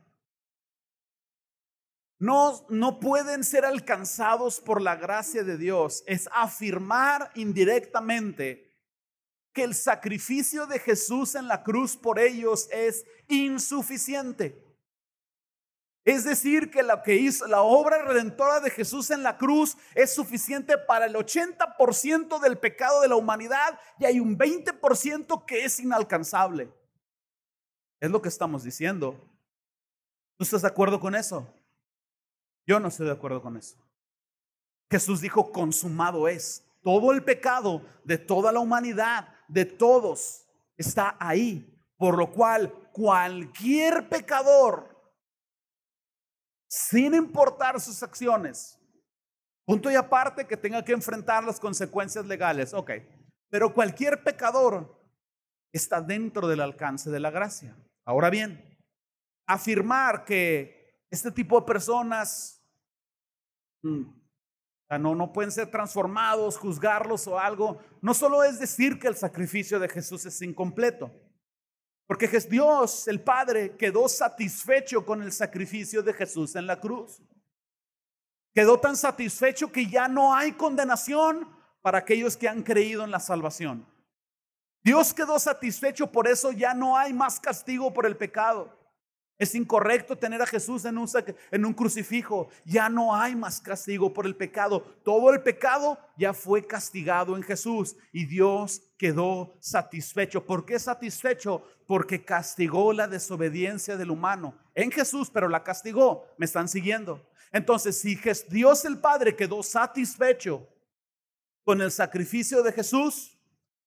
no, 2.19 2.65
no 2.69 3.01
pueden 3.01 3.43
ser 3.43 3.65
alcanzados 3.65 4.61
por 4.61 4.81
la 4.81 4.97
gracia 4.97 5.43
de 5.43 5.59
Dios. 5.59 6.05
Es 6.07 6.29
afirmar 6.33 7.31
indirectamente 7.35 8.74
que 9.55 9.63
el 9.63 9.75
sacrificio 9.75 10.67
de 10.67 10.79
Jesús 10.79 11.35
en 11.35 11.49
la 11.49 11.63
cruz 11.63 11.97
por 11.97 12.19
ellos 12.19 12.69
es 12.71 13.07
insuficiente. 13.29 14.61
Es 16.05 16.25
decir, 16.25 16.71
que 16.71 16.83
lo 16.83 17.03
que 17.03 17.15
hizo 17.15 17.47
la 17.47 17.63
obra 17.63 18.05
redentora 18.05 18.61
de 18.61 18.69
Jesús 18.69 19.11
en 19.11 19.23
la 19.23 19.39
cruz 19.39 19.79
es 19.95 20.15
suficiente 20.15 20.77
para 20.77 21.07
el 21.07 21.15
80% 21.15 22.41
del 22.41 22.59
pecado 22.59 23.01
de 23.01 23.09
la 23.09 23.17
humanidad 23.17 23.79
y 23.99 24.05
hay 24.05 24.21
un 24.21 24.37
20% 24.37 25.47
que 25.47 25.65
es 25.65 25.81
inalcanzable. 25.81 26.71
Es 28.01 28.11
lo 28.11 28.21
que 28.21 28.29
estamos 28.29 28.65
diciendo. 28.65 29.19
¿Tú 30.37 30.45
estás 30.45 30.61
de 30.61 30.69
acuerdo 30.69 31.01
con 31.01 31.15
eso? 31.15 31.49
Yo 32.67 32.79
no 32.81 32.89
estoy 32.89 33.07
de 33.07 33.13
acuerdo 33.13 33.41
con 33.41 33.57
eso. 33.57 33.77
Jesús 34.91 35.23
dijo, 35.23 35.53
consumado 35.53 36.29
es. 36.29 36.67
Todo 36.83 37.13
el 37.13 37.25
pecado 37.25 37.81
de 38.05 38.19
toda 38.19 38.53
la 38.53 38.61
humanidad, 38.61 39.34
de 39.49 39.65
todos, 39.65 40.47
está 40.77 41.17
ahí. 41.19 41.71
Por 41.97 42.19
lo 42.19 42.33
cual 42.33 42.73
cualquier 42.93 44.09
pecador, 44.09 44.95
sin 46.69 47.15
importar 47.15 47.81
sus 47.81 48.03
acciones, 48.03 48.79
punto 49.65 49.91
y 49.91 49.95
aparte 49.95 50.47
que 50.47 50.57
tenga 50.57 50.85
que 50.85 50.93
enfrentar 50.93 51.45
las 51.45 51.61
consecuencias 51.61 52.27
legales, 52.27 52.75
ok, 52.75 52.91
pero 53.49 53.73
cualquier 53.73 54.23
pecador 54.25 55.01
está 55.73 56.01
dentro 56.01 56.49
del 56.49 56.61
alcance 56.61 57.11
de 57.11 57.21
la 57.21 57.31
gracia. 57.31 57.77
Ahora 58.05 58.29
bien, 58.29 58.77
afirmar 59.47 60.25
que 60.25 61.05
este 61.11 61.31
tipo 61.31 61.61
de 61.61 61.67
personas 61.67 62.61
mm, 63.83 64.03
no, 64.91 65.15
no 65.15 65.33
pueden 65.33 65.51
ser 65.51 65.71
transformados, 65.71 66.59
juzgarlos 66.59 67.27
o 67.27 67.39
algo. 67.39 67.79
No 68.01 68.15
solo 68.15 68.45
es 68.45 68.59
decir 68.59 68.99
que 68.99 69.09
el 69.09 69.17
sacrificio 69.17 69.79
de 69.79 69.89
Jesús 69.89 70.27
es 70.27 70.41
incompleto, 70.43 71.11
Porque 72.07 72.29
Dios, 72.29 73.09
el 73.09 73.23
Padre, 73.23 73.77
quedó 73.77 74.09
satisfecho 74.09 75.05
con 75.05 75.23
el 75.23 75.33
sacrificio 75.33 76.03
de 76.03 76.13
Jesús 76.13 76.55
en 76.55 76.67
la 76.67 76.79
cruz. 76.79 77.23
Quedó 78.55 78.79
tan 78.79 78.97
satisfecho 78.97 79.73
que 79.73 79.87
ya 79.87 80.07
no 80.07 80.35
hay 80.35 80.53
condenación 80.53 81.49
para 81.83 81.99
aquellos 81.99 82.37
que 82.37 82.49
han 82.49 82.63
creído 82.63 83.05
en 83.05 83.11
la 83.11 83.21
salvación. 83.21 83.87
Dios 84.85 85.15
quedó 85.15 85.39
satisfecho, 85.39 86.13
por 86.13 86.29
eso 86.29 86.53
ya 86.53 86.75
no 86.75 86.97
hay 86.97 87.13
más 87.15 87.41
castigo 87.41 87.93
por 87.93 88.05
el 88.07 88.17
pecado. 88.17 88.84
Es 89.37 89.55
incorrecto 89.57 90.17
tener 90.17 90.41
a 90.41 90.47
Jesús 90.47 90.85
en 90.85 90.97
un, 90.97 91.75
crucifijo. 91.75 92.49
Ya 92.65 92.89
no 92.89 93.17
hay 93.17 93.35
más 93.35 93.61
castigo 93.61 94.13
por 94.13 94.27
el 94.27 94.37
pecado. 94.37 94.81
Todo 95.03 95.33
el 95.33 95.43
pecado 95.43 95.99
ya 96.17 96.33
fue 96.33 96.65
castigado 96.65 97.37
en 97.37 97.43
Jesús 97.43 97.97
y 98.13 98.27
Dios 98.27 98.83
quedó 98.97 99.57
satisfecho. 99.61 100.47
¿Por 100.47 100.65
qué 100.65 100.79
satisfecho? 100.79 101.65
Porque 101.87 102.25
castigó 102.25 102.93
la 102.93 103.09
desobediencia 103.09 103.97
del 103.97 104.13
humano 104.13 104.57
en 104.75 104.93
Jesús, 104.93 105.31
pero 105.31 105.49
la 105.49 105.65
castigó. 105.65 106.27
¿Me 106.39 106.47
están 106.47 106.69
siguiendo? 106.69 107.29
Entonces, 107.51 108.01
si 108.01 108.19
Dios 108.49 108.85
el 108.85 108.99
Padre 108.99 109.35
quedó 109.35 109.65
satisfecho 109.65 110.69
con 111.65 111.81
el 111.83 111.91
sacrificio 111.91 112.63
de 112.63 112.73
Jesús, 112.73 113.37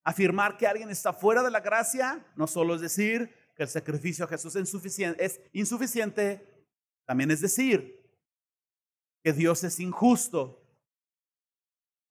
afirmar 0.03 0.57
que 0.57 0.67
alguien 0.67 0.89
está 0.89 1.11
fuera 1.13 1.43
de 1.43 1.51
la 1.51 1.59
gracia 1.59 2.25
no 2.37 2.47
solo 2.47 2.75
es 2.75 2.81
decir 2.81 3.29
que 3.57 3.63
el 3.63 3.69
sacrificio 3.69 4.25
de 4.25 4.37
Jesús 4.37 4.55
es 4.55 5.41
insuficiente, 5.51 6.65
también 7.07 7.31
es 7.31 7.41
decir 7.41 8.07
que 9.23 9.33
Dios 9.33 9.63
es 9.63 9.79
injusto 9.79 10.63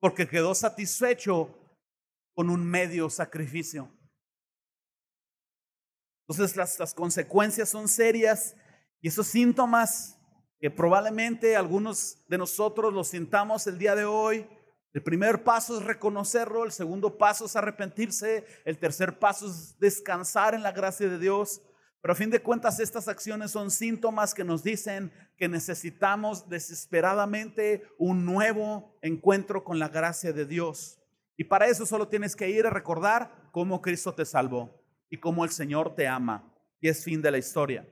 porque 0.00 0.28
quedó 0.28 0.54
satisfecho 0.54 1.56
con 2.34 2.50
un 2.50 2.68
medio 2.68 3.08
sacrificio. 3.08 3.88
Entonces 6.28 6.56
las, 6.56 6.78
las 6.80 6.92
consecuencias 6.92 7.68
son 7.68 7.88
serias 7.88 8.56
y 9.00 9.08
esos 9.08 9.28
síntomas 9.28 10.18
que 10.58 10.70
probablemente 10.70 11.54
algunos 11.54 12.26
de 12.28 12.38
nosotros 12.38 12.92
los 12.92 13.08
sintamos 13.08 13.66
el 13.68 13.78
día 13.78 13.94
de 13.94 14.04
hoy, 14.04 14.48
el 14.92 15.02
primer 15.02 15.44
paso 15.44 15.78
es 15.78 15.84
reconocerlo, 15.84 16.64
el 16.64 16.72
segundo 16.72 17.18
paso 17.18 17.44
es 17.44 17.54
arrepentirse, 17.54 18.46
el 18.64 18.78
tercer 18.78 19.18
paso 19.18 19.46
es 19.46 19.78
descansar 19.78 20.54
en 20.54 20.62
la 20.62 20.72
gracia 20.72 21.08
de 21.08 21.18
Dios. 21.18 21.60
Pero 22.00 22.12
a 22.12 22.16
fin 22.16 22.30
de 22.30 22.40
cuentas 22.40 22.80
estas 22.80 23.08
acciones 23.08 23.50
son 23.50 23.70
síntomas 23.70 24.32
que 24.32 24.44
nos 24.44 24.62
dicen 24.62 25.12
que 25.36 25.48
necesitamos 25.48 26.48
desesperadamente 26.48 27.82
un 27.98 28.24
nuevo 28.24 28.96
encuentro 29.02 29.64
con 29.64 29.78
la 29.78 29.88
gracia 29.88 30.32
de 30.32 30.46
Dios. 30.46 30.98
Y 31.36 31.44
para 31.44 31.66
eso 31.66 31.84
solo 31.84 32.08
tienes 32.08 32.34
que 32.34 32.48
ir 32.48 32.66
a 32.66 32.70
recordar 32.70 33.50
cómo 33.52 33.82
Cristo 33.82 34.14
te 34.14 34.24
salvó 34.24 34.82
y 35.10 35.18
cómo 35.18 35.44
el 35.44 35.50
Señor 35.50 35.94
te 35.94 36.06
ama. 36.06 36.54
Y 36.80 36.88
es 36.88 37.04
fin 37.04 37.20
de 37.20 37.30
la 37.30 37.38
historia. 37.38 37.86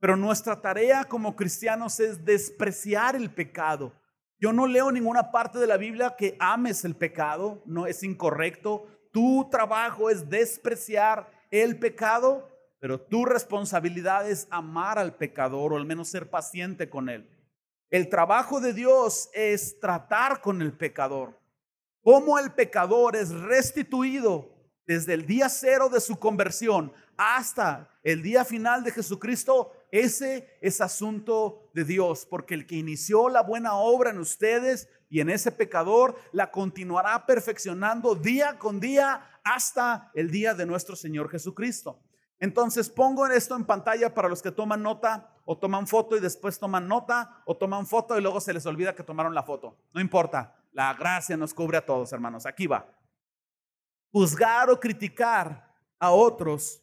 Pero 0.00 0.16
nuestra 0.16 0.60
tarea 0.60 1.04
como 1.04 1.34
cristianos 1.34 1.98
es 2.00 2.24
despreciar 2.24 3.16
el 3.16 3.30
pecado 3.30 3.92
yo 4.38 4.52
no 4.52 4.66
leo 4.66 4.92
ninguna 4.92 5.30
parte 5.30 5.58
de 5.58 5.66
la 5.66 5.76
Biblia 5.76 6.14
que 6.16 6.36
ames 6.38 6.84
el 6.84 6.94
pecado, 6.94 7.62
no 7.64 7.86
es 7.86 8.02
incorrecto. 8.02 8.86
Tu 9.12 9.48
trabajo 9.50 10.10
es 10.10 10.28
despreciar 10.28 11.30
el 11.50 11.78
pecado, 11.78 12.50
pero 12.78 13.00
tu 13.00 13.24
responsabilidad 13.24 14.28
es 14.28 14.46
amar 14.50 14.98
al 14.98 15.14
pecador 15.16 15.72
o 15.72 15.76
al 15.76 15.86
menos 15.86 16.08
ser 16.08 16.28
paciente 16.28 16.90
con 16.90 17.08
él. 17.08 17.30
El 17.88 18.08
trabajo 18.08 18.60
de 18.60 18.74
Dios 18.74 19.30
es 19.32 19.80
tratar 19.80 20.40
con 20.42 20.60
el 20.60 20.76
pecador. 20.76 21.40
Cómo 22.02 22.38
el 22.38 22.52
pecador 22.52 23.16
es 23.16 23.30
restituido 23.30 24.50
desde 24.86 25.14
el 25.14 25.26
día 25.26 25.48
cero 25.48 25.88
de 25.88 26.00
su 26.00 26.18
conversión 26.18 26.92
hasta 27.16 27.88
el 28.02 28.22
día 28.22 28.44
final 28.44 28.84
de 28.84 28.92
Jesucristo, 28.92 29.72
ese 29.90 30.58
es 30.60 30.80
asunto 30.80 31.70
de 31.74 31.84
Dios, 31.84 32.26
porque 32.26 32.54
el 32.54 32.66
que 32.66 32.76
inició 32.76 33.28
la 33.28 33.42
buena 33.42 33.74
obra 33.74 34.10
en 34.10 34.18
ustedes 34.18 34.88
y 35.08 35.20
en 35.20 35.30
ese 35.30 35.52
pecador, 35.52 36.16
la 36.32 36.50
continuará 36.50 37.26
perfeccionando 37.26 38.14
día 38.14 38.58
con 38.58 38.80
día 38.80 39.40
hasta 39.44 40.10
el 40.14 40.30
día 40.30 40.54
de 40.54 40.66
nuestro 40.66 40.96
Señor 40.96 41.30
Jesucristo. 41.30 42.00
Entonces 42.38 42.90
pongo 42.90 43.26
esto 43.26 43.56
en 43.56 43.64
pantalla 43.64 44.12
para 44.12 44.28
los 44.28 44.42
que 44.42 44.50
toman 44.50 44.82
nota 44.82 45.32
o 45.44 45.56
toman 45.56 45.86
foto 45.86 46.16
y 46.16 46.20
después 46.20 46.58
toman 46.58 46.86
nota 46.86 47.42
o 47.46 47.56
toman 47.56 47.86
foto 47.86 48.18
y 48.18 48.20
luego 48.20 48.40
se 48.40 48.52
les 48.52 48.66
olvida 48.66 48.94
que 48.94 49.02
tomaron 49.02 49.34
la 49.34 49.42
foto. 49.42 49.78
No 49.94 50.00
importa, 50.00 50.54
la 50.72 50.92
gracia 50.94 51.36
nos 51.36 51.54
cubre 51.54 51.78
a 51.78 51.86
todos, 51.86 52.12
hermanos. 52.12 52.44
Aquí 52.44 52.66
va. 52.66 52.86
Juzgar 54.12 54.68
o 54.68 54.78
criticar 54.78 55.74
a 55.98 56.10
otros 56.10 56.82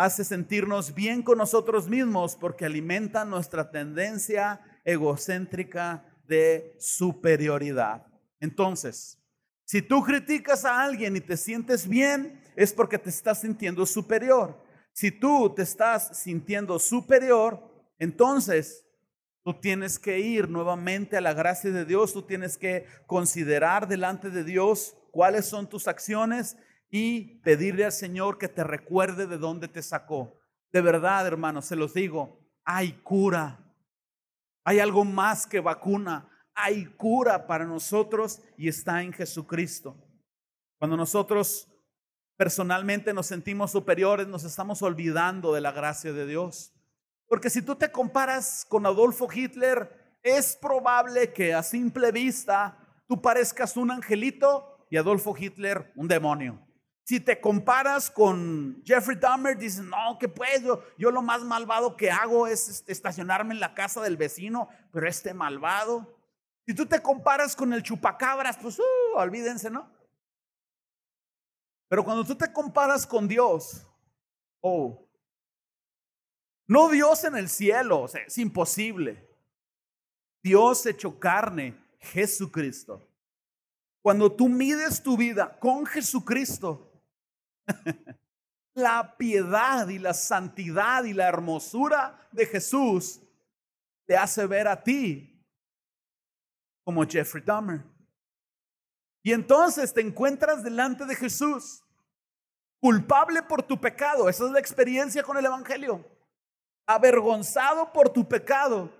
hace 0.00 0.24
sentirnos 0.24 0.94
bien 0.94 1.22
con 1.22 1.36
nosotros 1.36 1.86
mismos 1.86 2.34
porque 2.34 2.64
alimenta 2.64 3.26
nuestra 3.26 3.70
tendencia 3.70 4.58
egocéntrica 4.82 6.06
de 6.26 6.74
superioridad. 6.78 8.06
Entonces, 8.40 9.18
si 9.66 9.82
tú 9.82 10.02
criticas 10.02 10.64
a 10.64 10.82
alguien 10.82 11.16
y 11.16 11.20
te 11.20 11.36
sientes 11.36 11.86
bien, 11.86 12.40
es 12.56 12.72
porque 12.72 12.96
te 12.96 13.10
estás 13.10 13.42
sintiendo 13.42 13.84
superior. 13.84 14.64
Si 14.94 15.10
tú 15.10 15.52
te 15.54 15.64
estás 15.64 16.16
sintiendo 16.18 16.78
superior, 16.78 17.62
entonces 17.98 18.86
tú 19.42 19.60
tienes 19.60 19.98
que 19.98 20.18
ir 20.18 20.48
nuevamente 20.48 21.18
a 21.18 21.20
la 21.20 21.34
gracia 21.34 21.72
de 21.72 21.84
Dios, 21.84 22.14
tú 22.14 22.22
tienes 22.22 22.56
que 22.56 22.86
considerar 23.06 23.86
delante 23.86 24.30
de 24.30 24.44
Dios 24.44 24.96
cuáles 25.10 25.44
son 25.44 25.68
tus 25.68 25.88
acciones 25.88 26.56
y 26.90 27.40
pedirle 27.40 27.84
al 27.84 27.92
Señor 27.92 28.36
que 28.36 28.48
te 28.48 28.64
recuerde 28.64 29.26
de 29.26 29.38
dónde 29.38 29.68
te 29.68 29.82
sacó. 29.82 30.40
De 30.72 30.80
verdad, 30.80 31.26
hermanos, 31.26 31.66
se 31.66 31.76
los 31.76 31.94
digo, 31.94 32.40
hay 32.64 32.92
cura. 33.02 33.58
Hay 34.64 34.80
algo 34.80 35.04
más 35.04 35.46
que 35.46 35.60
vacuna. 35.60 36.28
Hay 36.54 36.86
cura 36.96 37.46
para 37.46 37.64
nosotros 37.64 38.42
y 38.58 38.68
está 38.68 39.02
en 39.02 39.12
Jesucristo. 39.12 39.96
Cuando 40.78 40.96
nosotros 40.96 41.68
personalmente 42.36 43.14
nos 43.14 43.26
sentimos 43.26 43.70
superiores, 43.70 44.26
nos 44.26 44.44
estamos 44.44 44.82
olvidando 44.82 45.54
de 45.54 45.60
la 45.60 45.72
gracia 45.72 46.12
de 46.12 46.26
Dios. 46.26 46.72
Porque 47.28 47.50
si 47.50 47.62
tú 47.62 47.76
te 47.76 47.92
comparas 47.92 48.66
con 48.68 48.84
Adolfo 48.86 49.28
Hitler, 49.32 50.18
es 50.22 50.56
probable 50.56 51.32
que 51.32 51.54
a 51.54 51.62
simple 51.62 52.10
vista 52.10 52.76
tú 53.06 53.22
parezcas 53.22 53.76
un 53.76 53.90
angelito 53.90 54.86
y 54.90 54.96
Adolfo 54.96 55.36
Hitler 55.38 55.92
un 55.94 56.08
demonio. 56.08 56.69
Si 57.10 57.18
te 57.18 57.40
comparas 57.40 58.08
con 58.08 58.84
Jeffrey 58.86 59.18
Dahmer, 59.18 59.58
dices, 59.58 59.82
no, 59.82 60.16
que 60.16 60.28
pues 60.28 60.62
yo, 60.96 61.10
lo 61.10 61.22
más 61.22 61.42
malvado 61.42 61.96
que 61.96 62.08
hago 62.08 62.46
es 62.46 62.84
estacionarme 62.86 63.52
en 63.52 63.58
la 63.58 63.74
casa 63.74 64.00
del 64.00 64.16
vecino, 64.16 64.68
pero 64.92 65.08
este 65.08 65.34
malvado. 65.34 66.16
Si 66.64 66.72
tú 66.72 66.86
te 66.86 67.02
comparas 67.02 67.56
con 67.56 67.72
el 67.72 67.82
chupacabras, 67.82 68.58
pues 68.58 68.78
uh, 68.78 69.16
olvídense, 69.16 69.68
¿no? 69.70 69.92
Pero 71.88 72.04
cuando 72.04 72.24
tú 72.24 72.36
te 72.36 72.52
comparas 72.52 73.04
con 73.04 73.26
Dios, 73.26 73.84
oh, 74.60 75.04
no 76.68 76.90
Dios 76.90 77.24
en 77.24 77.34
el 77.34 77.48
cielo, 77.48 78.06
es 78.06 78.38
imposible. 78.38 79.28
Dios 80.44 80.86
hecho 80.86 81.18
carne, 81.18 81.76
Jesucristo. 81.98 83.04
Cuando 84.00 84.30
tú 84.30 84.48
mides 84.48 85.02
tu 85.02 85.16
vida 85.16 85.58
con 85.58 85.84
Jesucristo, 85.86 86.86
la 88.74 89.16
piedad 89.16 89.88
y 89.88 89.98
la 89.98 90.14
santidad 90.14 91.04
y 91.04 91.12
la 91.12 91.28
hermosura 91.28 92.28
de 92.32 92.46
Jesús 92.46 93.20
te 94.06 94.16
hace 94.16 94.46
ver 94.46 94.68
a 94.68 94.82
ti 94.82 95.26
como 96.84 97.06
Jeffrey 97.06 97.42
Dahmer. 97.44 97.84
Y 99.22 99.32
entonces 99.32 99.92
te 99.92 100.00
encuentras 100.00 100.64
delante 100.64 101.04
de 101.04 101.14
Jesús, 101.14 101.84
culpable 102.80 103.42
por 103.42 103.62
tu 103.62 103.80
pecado. 103.80 104.28
Esa 104.28 104.46
es 104.46 104.50
la 104.50 104.58
experiencia 104.58 105.22
con 105.22 105.36
el 105.36 105.44
Evangelio. 105.44 106.04
Avergonzado 106.86 107.92
por 107.92 108.08
tu 108.08 108.26
pecado. 108.26 108.90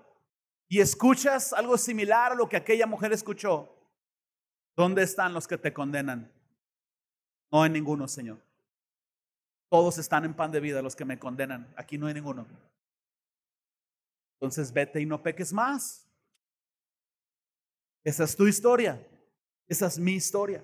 Y 0.69 0.79
escuchas 0.79 1.51
algo 1.51 1.77
similar 1.77 2.31
a 2.31 2.35
lo 2.35 2.47
que 2.47 2.55
aquella 2.55 2.85
mujer 2.85 3.11
escuchó. 3.11 3.75
¿Dónde 4.77 5.03
están 5.03 5.33
los 5.33 5.47
que 5.47 5.57
te 5.57 5.73
condenan? 5.73 6.31
No 7.51 7.63
hay 7.63 7.71
ninguno, 7.71 8.07
Señor. 8.07 8.41
Todos 9.71 9.97
están 9.97 10.25
en 10.25 10.33
pan 10.33 10.51
de 10.51 10.59
vida 10.59 10.81
los 10.81 10.97
que 10.97 11.05
me 11.05 11.17
condenan. 11.17 11.73
Aquí 11.77 11.97
no 11.97 12.07
hay 12.07 12.13
ninguno. 12.13 12.45
Entonces 14.35 14.73
vete 14.73 14.99
y 14.99 15.05
no 15.05 15.23
peques 15.23 15.53
más. 15.53 16.05
Esa 18.03 18.25
es 18.25 18.35
tu 18.35 18.47
historia. 18.47 19.01
Esa 19.69 19.87
es 19.87 19.97
mi 19.97 20.11
historia. 20.11 20.61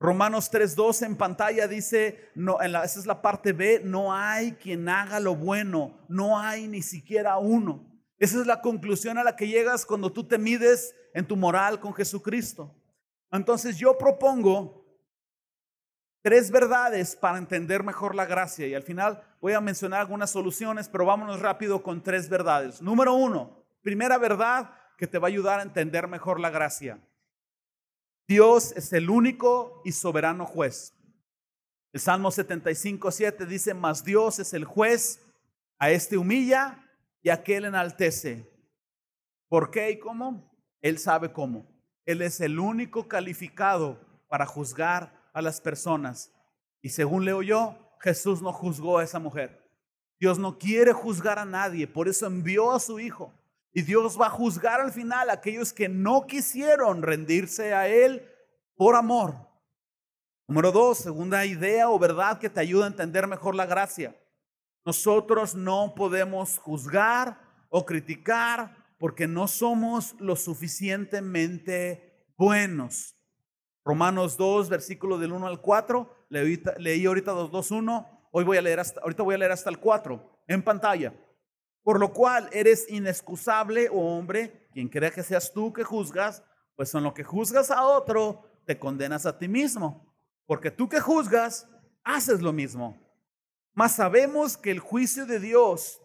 Romanos 0.00 0.50
3.12 0.50 1.06
en 1.06 1.16
pantalla 1.16 1.68
dice, 1.68 2.28
no, 2.34 2.60
esa 2.60 2.84
es 2.84 3.06
la 3.06 3.22
parte 3.22 3.52
B, 3.52 3.82
no 3.84 4.12
hay 4.12 4.52
quien 4.52 4.88
haga 4.88 5.20
lo 5.20 5.36
bueno, 5.36 6.04
no 6.08 6.36
hay 6.36 6.66
ni 6.66 6.82
siquiera 6.82 7.38
uno. 7.38 7.86
Esa 8.18 8.40
es 8.40 8.46
la 8.48 8.62
conclusión 8.62 9.16
a 9.16 9.22
la 9.22 9.36
que 9.36 9.46
llegas 9.46 9.86
cuando 9.86 10.12
tú 10.12 10.26
te 10.26 10.38
mides 10.38 10.92
en 11.14 11.24
tu 11.24 11.36
moral 11.36 11.78
con 11.78 11.94
Jesucristo. 11.94 12.74
Entonces 13.30 13.76
yo 13.76 13.96
propongo 13.96 14.79
tres 16.22 16.50
verdades 16.50 17.16
para 17.16 17.38
entender 17.38 17.82
mejor 17.82 18.14
la 18.14 18.26
gracia. 18.26 18.66
Y 18.66 18.74
al 18.74 18.82
final 18.82 19.22
voy 19.40 19.52
a 19.52 19.60
mencionar 19.60 20.00
algunas 20.00 20.30
soluciones, 20.30 20.88
pero 20.88 21.06
vámonos 21.06 21.40
rápido 21.40 21.82
con 21.82 22.02
tres 22.02 22.28
verdades. 22.28 22.82
Número 22.82 23.14
uno, 23.14 23.64
primera 23.82 24.18
verdad 24.18 24.74
que 24.98 25.06
te 25.06 25.18
va 25.18 25.28
a 25.28 25.30
ayudar 25.30 25.60
a 25.60 25.64
entender 25.64 26.08
mejor 26.08 26.40
la 26.40 26.50
gracia. 26.50 27.00
Dios 28.28 28.72
es 28.76 28.92
el 28.92 29.10
único 29.10 29.82
y 29.84 29.92
soberano 29.92 30.46
juez. 30.46 30.94
El 31.92 32.00
Salmo 32.00 32.30
75, 32.30 33.10
7 33.10 33.46
dice, 33.46 33.74
mas 33.74 34.04
Dios 34.04 34.38
es 34.38 34.54
el 34.54 34.64
juez, 34.64 35.20
a 35.78 35.90
este 35.90 36.16
humilla 36.16 36.86
y 37.22 37.30
a 37.30 37.34
aquel 37.34 37.64
enaltece. 37.64 38.48
¿Por 39.48 39.70
qué 39.70 39.90
y 39.90 39.98
cómo? 39.98 40.56
Él 40.80 40.98
sabe 40.98 41.32
cómo. 41.32 41.66
Él 42.04 42.22
es 42.22 42.40
el 42.40 42.60
único 42.60 43.08
calificado 43.08 43.98
para 44.28 44.46
juzgar 44.46 45.19
a 45.40 45.42
las 45.42 45.60
personas. 45.60 46.32
Y 46.80 46.90
según 46.90 47.24
leo 47.24 47.42
yo, 47.42 47.76
Jesús 48.00 48.40
no 48.40 48.52
juzgó 48.52 48.98
a 48.98 49.04
esa 49.04 49.18
mujer. 49.18 49.60
Dios 50.18 50.38
no 50.38 50.58
quiere 50.58 50.92
juzgar 50.92 51.38
a 51.38 51.44
nadie, 51.44 51.86
por 51.86 52.08
eso 52.08 52.26
envió 52.26 52.72
a 52.72 52.80
su 52.80 53.00
Hijo. 53.00 53.34
Y 53.72 53.82
Dios 53.82 54.20
va 54.20 54.26
a 54.26 54.30
juzgar 54.30 54.80
al 54.80 54.92
final 54.92 55.30
a 55.30 55.34
aquellos 55.34 55.72
que 55.72 55.88
no 55.88 56.26
quisieron 56.26 57.02
rendirse 57.02 57.74
a 57.74 57.88
Él 57.88 58.28
por 58.76 58.96
amor. 58.96 59.34
Número 60.48 60.72
dos, 60.72 60.98
segunda 60.98 61.46
idea 61.46 61.88
o 61.88 61.98
verdad 61.98 62.38
que 62.38 62.50
te 62.50 62.60
ayuda 62.60 62.84
a 62.84 62.88
entender 62.88 63.26
mejor 63.26 63.54
la 63.54 63.66
gracia. 63.66 64.16
Nosotros 64.84 65.54
no 65.54 65.94
podemos 65.94 66.58
juzgar 66.58 67.40
o 67.68 67.86
criticar 67.86 68.76
porque 68.98 69.28
no 69.28 69.46
somos 69.46 70.16
lo 70.18 70.36
suficientemente 70.36 72.32
buenos. 72.36 73.16
Romanos 73.84 74.36
2, 74.36 74.68
versículo 74.68 75.18
del 75.18 75.32
1 75.32 75.46
al 75.46 75.60
4, 75.60 76.26
leí, 76.28 77.06
ahorita 77.06 77.32
2, 77.32 77.50
2, 77.50 77.70
1, 77.70 78.28
hoy 78.32 78.44
voy 78.44 78.56
a 78.56 78.62
leer 78.62 78.80
hasta, 78.80 79.00
ahorita 79.00 79.22
voy 79.22 79.34
a 79.34 79.38
leer 79.38 79.52
hasta 79.52 79.70
el 79.70 79.78
4 79.78 80.42
en 80.48 80.62
pantalla. 80.62 81.14
Por 81.82 81.98
lo 81.98 82.12
cual 82.12 82.48
eres 82.52 82.86
inexcusable, 82.90 83.88
oh 83.90 84.18
hombre, 84.18 84.68
quien 84.72 84.88
crea 84.88 85.10
que 85.10 85.22
seas 85.22 85.52
tú 85.52 85.72
que 85.72 85.82
juzgas, 85.82 86.42
pues 86.76 86.94
en 86.94 87.02
lo 87.02 87.14
que 87.14 87.24
juzgas 87.24 87.70
a 87.70 87.84
otro, 87.84 88.44
te 88.66 88.78
condenas 88.78 89.26
a 89.26 89.38
ti 89.38 89.48
mismo. 89.48 90.14
Porque 90.46 90.70
tú 90.70 90.88
que 90.88 91.00
juzgas, 91.00 91.68
haces 92.04 92.42
lo 92.42 92.52
mismo. 92.52 92.98
Mas 93.72 93.96
sabemos 93.96 94.56
que 94.56 94.70
el 94.70 94.80
juicio 94.80 95.26
de 95.26 95.40
Dios 95.40 96.02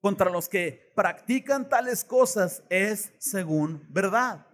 contra 0.00 0.30
los 0.30 0.48
que 0.48 0.92
practican 0.94 1.68
tales 1.68 2.04
cosas 2.04 2.62
es 2.68 3.12
según 3.18 3.86
verdad. 3.88 4.46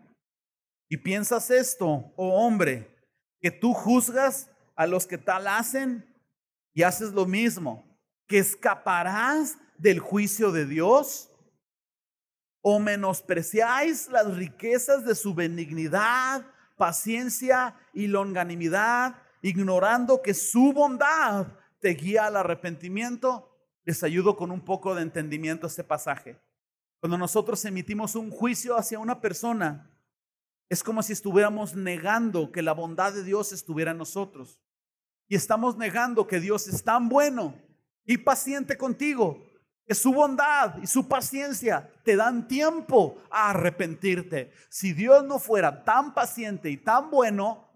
Y 0.93 0.97
piensas 0.97 1.53
esto, 1.53 2.13
oh 2.17 2.45
hombre, 2.45 2.93
que 3.41 3.53
tú 3.53 3.73
juzgas 3.73 4.51
a 4.75 4.89
los 4.89 5.07
que 5.07 5.19
tal 5.19 5.47
hacen 5.47 6.05
y 6.75 6.83
haces 6.83 7.13
lo 7.13 7.27
mismo, 7.27 7.97
que 8.27 8.39
escaparás 8.39 9.57
del 9.79 10.01
juicio 10.01 10.51
de 10.51 10.67
Dios? 10.67 11.31
¿O 12.61 12.81
menospreciáis 12.81 14.09
las 14.09 14.37
riquezas 14.37 15.05
de 15.05 15.15
su 15.15 15.33
benignidad, 15.33 16.45
paciencia 16.77 17.77
y 17.95 18.09
longanimidad, 18.09 19.15
ignorando 19.43 20.21
que 20.21 20.35
su 20.35 20.73
bondad 20.73 21.47
te 21.79 21.91
guía 21.91 22.27
al 22.27 22.37
arrepentimiento? 22.37 23.49
Les 23.85 24.03
ayudo 24.03 24.37
con 24.37 24.51
un 24.51 24.65
poco 24.65 24.97
de 24.97 25.03
entendimiento 25.03 25.69
este 25.69 25.85
pasaje. 25.85 26.37
Cuando 26.99 27.17
nosotros 27.17 27.65
emitimos 27.65 28.17
un 28.17 28.33
juicio 28.33 28.77
hacia 28.77 28.99
una 28.99 29.21
persona, 29.21 29.87
es 30.71 30.85
como 30.85 31.03
si 31.03 31.13
estuviéramos 31.13 31.75
negando 31.75 32.53
que 32.53 32.63
la 32.63 32.73
bondad 32.73 33.13
de 33.13 33.25
Dios 33.25 33.51
estuviera 33.51 33.91
en 33.91 33.99
nosotros. 33.99 34.61
Y 35.27 35.35
estamos 35.35 35.77
negando 35.77 36.29
que 36.29 36.39
Dios 36.39 36.69
es 36.69 36.85
tan 36.85 37.09
bueno 37.09 37.57
y 38.05 38.19
paciente 38.19 38.79
contigo, 38.79 39.45
que 39.85 39.97
su 39.97 40.13
bondad 40.13 40.81
y 40.81 40.87
su 40.87 41.09
paciencia 41.09 41.91
te 42.05 42.15
dan 42.15 42.47
tiempo 42.47 43.21
a 43.31 43.51
arrepentirte. 43.51 44.53
Si 44.69 44.93
Dios 44.93 45.25
no 45.25 45.41
fuera 45.41 45.83
tan 45.83 46.15
paciente 46.15 46.71
y 46.71 46.77
tan 46.77 47.11
bueno, 47.11 47.69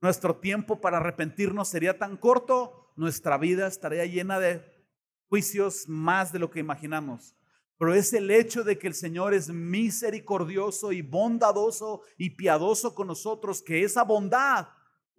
nuestro 0.00 0.36
tiempo 0.36 0.80
para 0.80 0.96
arrepentirnos 0.96 1.68
sería 1.68 1.96
tan 1.96 2.16
corto, 2.16 2.92
nuestra 2.96 3.38
vida 3.38 3.68
estaría 3.68 4.06
llena 4.06 4.40
de 4.40 4.60
juicios 5.28 5.88
más 5.88 6.32
de 6.32 6.40
lo 6.40 6.50
que 6.50 6.58
imaginamos 6.58 7.36
pero 7.78 7.94
es 7.94 8.12
el 8.14 8.30
hecho 8.30 8.64
de 8.64 8.78
que 8.78 8.86
el 8.86 8.94
Señor 8.94 9.34
es 9.34 9.50
misericordioso 9.50 10.92
y 10.92 11.02
bondadoso 11.02 12.02
y 12.16 12.30
piadoso 12.30 12.94
con 12.94 13.08
nosotros, 13.08 13.62
que 13.62 13.82
esa 13.82 14.02
bondad 14.02 14.68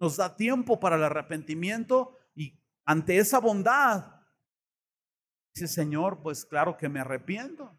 nos 0.00 0.16
da 0.16 0.36
tiempo 0.36 0.80
para 0.80 0.96
el 0.96 1.04
arrepentimiento 1.04 2.16
y 2.34 2.58
ante 2.84 3.18
esa 3.18 3.38
bondad, 3.38 4.22
dice 5.54 5.68
Señor, 5.68 6.20
pues 6.20 6.44
claro 6.44 6.76
que 6.76 6.88
me 6.88 7.00
arrepiento, 7.00 7.78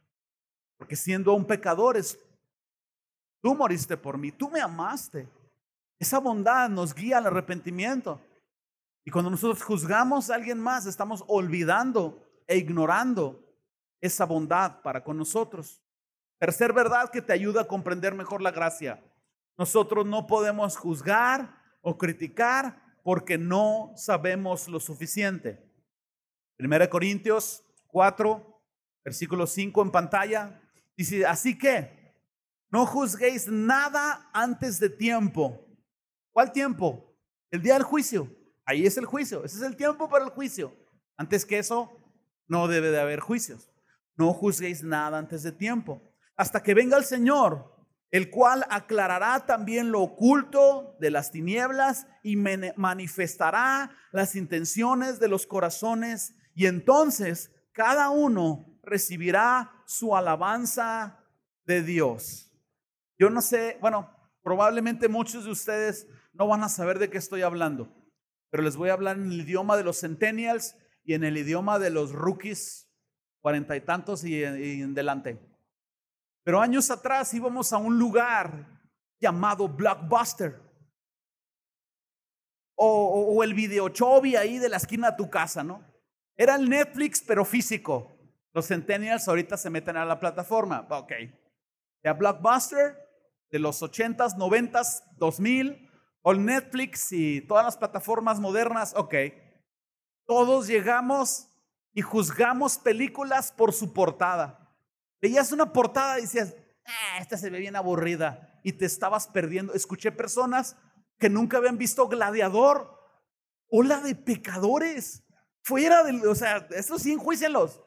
porque 0.77 0.95
siendo 0.95 1.33
un 1.33 1.45
pecador, 1.45 1.97
es, 1.97 2.17
tú 3.41 3.55
moriste 3.55 3.97
por 3.97 4.17
mí, 4.17 4.31
tú 4.31 4.49
me 4.49 4.61
amaste. 4.61 5.27
Esa 5.99 6.19
bondad 6.19 6.69
nos 6.69 6.95
guía 6.95 7.17
al 7.17 7.27
arrepentimiento. 7.27 8.21
Y 9.05 9.11
cuando 9.11 9.29
nosotros 9.29 9.61
juzgamos 9.61 10.29
a 10.29 10.35
alguien 10.35 10.57
más, 10.57 10.85
estamos 10.85 11.25
olvidando 11.27 12.25
e 12.47 12.57
ignorando 12.57 13.48
esa 14.01 14.25
bondad 14.25 14.81
para 14.81 15.03
con 15.03 15.17
nosotros. 15.17 15.81
Tercer 16.39 16.73
verdad 16.73 17.09
que 17.11 17.21
te 17.21 17.33
ayuda 17.33 17.61
a 17.61 17.67
comprender 17.67 18.15
mejor 18.15 18.41
la 18.41 18.51
gracia. 18.51 19.03
Nosotros 19.57 20.05
no 20.05 20.25
podemos 20.25 20.77
juzgar 20.77 21.53
o 21.81 21.97
criticar 21.97 22.81
porque 23.03 23.37
no 23.37 23.91
sabemos 23.95 24.67
lo 24.67 24.79
suficiente. 24.79 25.61
Primera 26.55 26.89
Corintios 26.89 27.63
4, 27.87 28.61
versículo 29.03 29.47
5 29.47 29.81
en 29.81 29.91
pantalla. 29.91 30.61
Dice, 30.95 31.25
así 31.25 31.57
que 31.57 32.13
no 32.69 32.85
juzguéis 32.85 33.47
nada 33.47 34.29
antes 34.33 34.79
de 34.79 34.89
tiempo. 34.89 35.65
¿Cuál 36.31 36.51
tiempo? 36.51 37.17
El 37.51 37.61
día 37.61 37.73
del 37.73 37.83
juicio. 37.83 38.29
Ahí 38.65 38.85
es 38.85 38.97
el 38.97 39.05
juicio. 39.05 39.43
Ese 39.43 39.57
es 39.57 39.63
el 39.63 39.75
tiempo 39.75 40.07
para 40.07 40.23
el 40.23 40.29
juicio. 40.29 40.73
Antes 41.17 41.45
que 41.45 41.57
eso, 41.57 41.91
no 42.47 42.67
debe 42.67 42.91
de 42.91 42.99
haber 42.99 43.19
juicios. 43.19 43.68
No 44.19 44.33
juzguéis 44.33 44.83
nada 44.83 45.17
antes 45.17 45.43
de 45.43 45.53
tiempo, 45.53 46.01
hasta 46.35 46.61
que 46.61 46.73
venga 46.73 46.97
el 46.97 47.05
Señor, 47.05 47.73
el 48.11 48.29
cual 48.29 48.65
aclarará 48.69 49.45
también 49.45 49.93
lo 49.93 50.01
oculto 50.01 50.97
de 50.99 51.09
las 51.09 51.31
tinieblas 51.31 52.05
y 52.21 52.35
manifestará 52.35 53.95
las 54.11 54.35
intenciones 54.35 55.21
de 55.21 55.29
los 55.29 55.47
corazones, 55.47 56.35
y 56.53 56.65
entonces 56.65 57.55
cada 57.71 58.09
uno 58.09 58.77
recibirá 58.83 59.71
su 59.85 60.13
alabanza 60.13 61.23
de 61.65 61.81
Dios. 61.81 62.51
Yo 63.17 63.29
no 63.29 63.41
sé, 63.41 63.77
bueno, 63.79 64.13
probablemente 64.43 65.07
muchos 65.07 65.45
de 65.45 65.51
ustedes 65.51 66.07
no 66.33 66.45
van 66.45 66.63
a 66.63 66.67
saber 66.67 66.99
de 66.99 67.09
qué 67.09 67.17
estoy 67.17 67.43
hablando, 67.43 67.95
pero 68.49 68.63
les 68.63 68.75
voy 68.75 68.89
a 68.89 68.93
hablar 68.93 69.15
en 69.15 69.31
el 69.31 69.39
idioma 69.39 69.77
de 69.77 69.85
los 69.85 70.01
centennials 70.01 70.75
y 71.05 71.13
en 71.13 71.23
el 71.23 71.37
idioma 71.37 71.79
de 71.79 71.89
los 71.89 72.11
rookies 72.11 72.88
cuarenta 73.41 73.75
y 73.75 73.81
tantos 73.81 74.23
y, 74.23 74.43
en 74.43 74.93
delante. 74.93 75.39
Pero 76.43 76.61
años 76.61 76.89
atrás 76.89 77.33
íbamos 77.33 77.73
a 77.73 77.77
un 77.77 77.97
lugar 77.97 78.79
llamado 79.19 79.67
Blockbuster. 79.67 80.61
O, 82.81 83.43
el 83.43 83.53
videochobi 83.53 84.37
ahí 84.37 84.57
de 84.57 84.69
la 84.69 84.77
esquina 84.77 85.11
de 85.11 85.17
tu 85.17 85.29
casa, 85.29 85.63
¿no? 85.63 85.83
Era 86.37 86.55
el 86.55 86.69
Netflix, 86.69 87.21
pero 87.21 87.43
físico. 87.43 88.17
Los 88.53 88.67
centennials 88.67 89.27
ahorita 89.27 89.57
se 89.57 89.69
meten 89.69 89.97
a 89.97 90.05
la 90.05 90.17
plataforma. 90.19 90.87
Ok. 90.89 91.11
De 92.01 92.13
Blockbuster, 92.13 92.97
de 93.51 93.59
los 93.59 93.81
80s, 93.81 94.37
90s, 94.37 95.03
2000, 95.17 95.89
o 96.21 96.33
Netflix 96.33 97.11
y 97.11 97.41
todas 97.41 97.65
las 97.65 97.77
plataformas 97.77 98.39
modernas. 98.39 98.93
Ok. 98.95 99.15
Todos 100.25 100.67
llegamos 100.67 101.48
y 101.93 102.01
juzgamos 102.01 102.77
películas 102.77 103.51
por 103.51 103.73
su 103.73 103.93
portada. 103.93 104.75
Veías 105.21 105.51
una 105.51 105.73
portada 105.73 106.19
y 106.19 106.23
decías, 106.23 106.55
ah, 106.85 107.17
esta 107.19 107.37
se 107.37 107.49
ve 107.49 107.59
bien 107.59 107.75
aburrida 107.75 108.59
y 108.63 108.73
te 108.73 108.85
estabas 108.85 109.27
perdiendo. 109.27 109.73
Escuché 109.73 110.11
personas 110.11 110.77
que 111.17 111.29
nunca 111.29 111.57
habían 111.57 111.77
visto 111.77 112.07
Gladiador 112.07 112.97
o 113.69 113.83
la 113.83 113.99
de 114.01 114.15
pecadores. 114.15 115.23
Fuera 115.61 116.03
de, 116.03 116.27
o 116.27 116.35
sea, 116.35 116.67
estos 116.71 117.01
sí 117.01 117.11
enjuícienlos. 117.11 117.81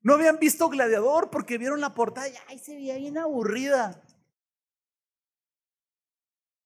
No 0.00 0.14
habían 0.14 0.38
visto 0.38 0.68
Gladiador 0.68 1.30
porque 1.30 1.58
vieron 1.58 1.80
la 1.80 1.94
portada 1.94 2.28
y 2.28 2.34
ay, 2.48 2.58
se 2.58 2.74
veía 2.74 2.96
bien 2.96 3.18
aburrida. 3.18 4.02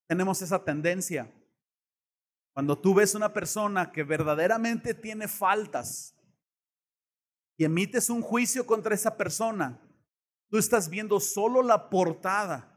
Tenemos 0.06 0.40
esa 0.40 0.62
tendencia. 0.64 1.30
Cuando 2.54 2.78
tú 2.78 2.94
ves 2.94 3.14
una 3.14 3.34
persona 3.34 3.92
que 3.92 4.02
verdaderamente 4.02 4.94
tiene 4.94 5.28
faltas, 5.28 6.15
y 7.56 7.64
emites 7.64 8.10
un 8.10 8.22
juicio 8.22 8.66
contra 8.66 8.94
esa 8.94 9.16
persona, 9.16 9.80
tú 10.48 10.58
estás 10.58 10.88
viendo 10.88 11.20
solo 11.20 11.62
la 11.62 11.88
portada. 11.90 12.72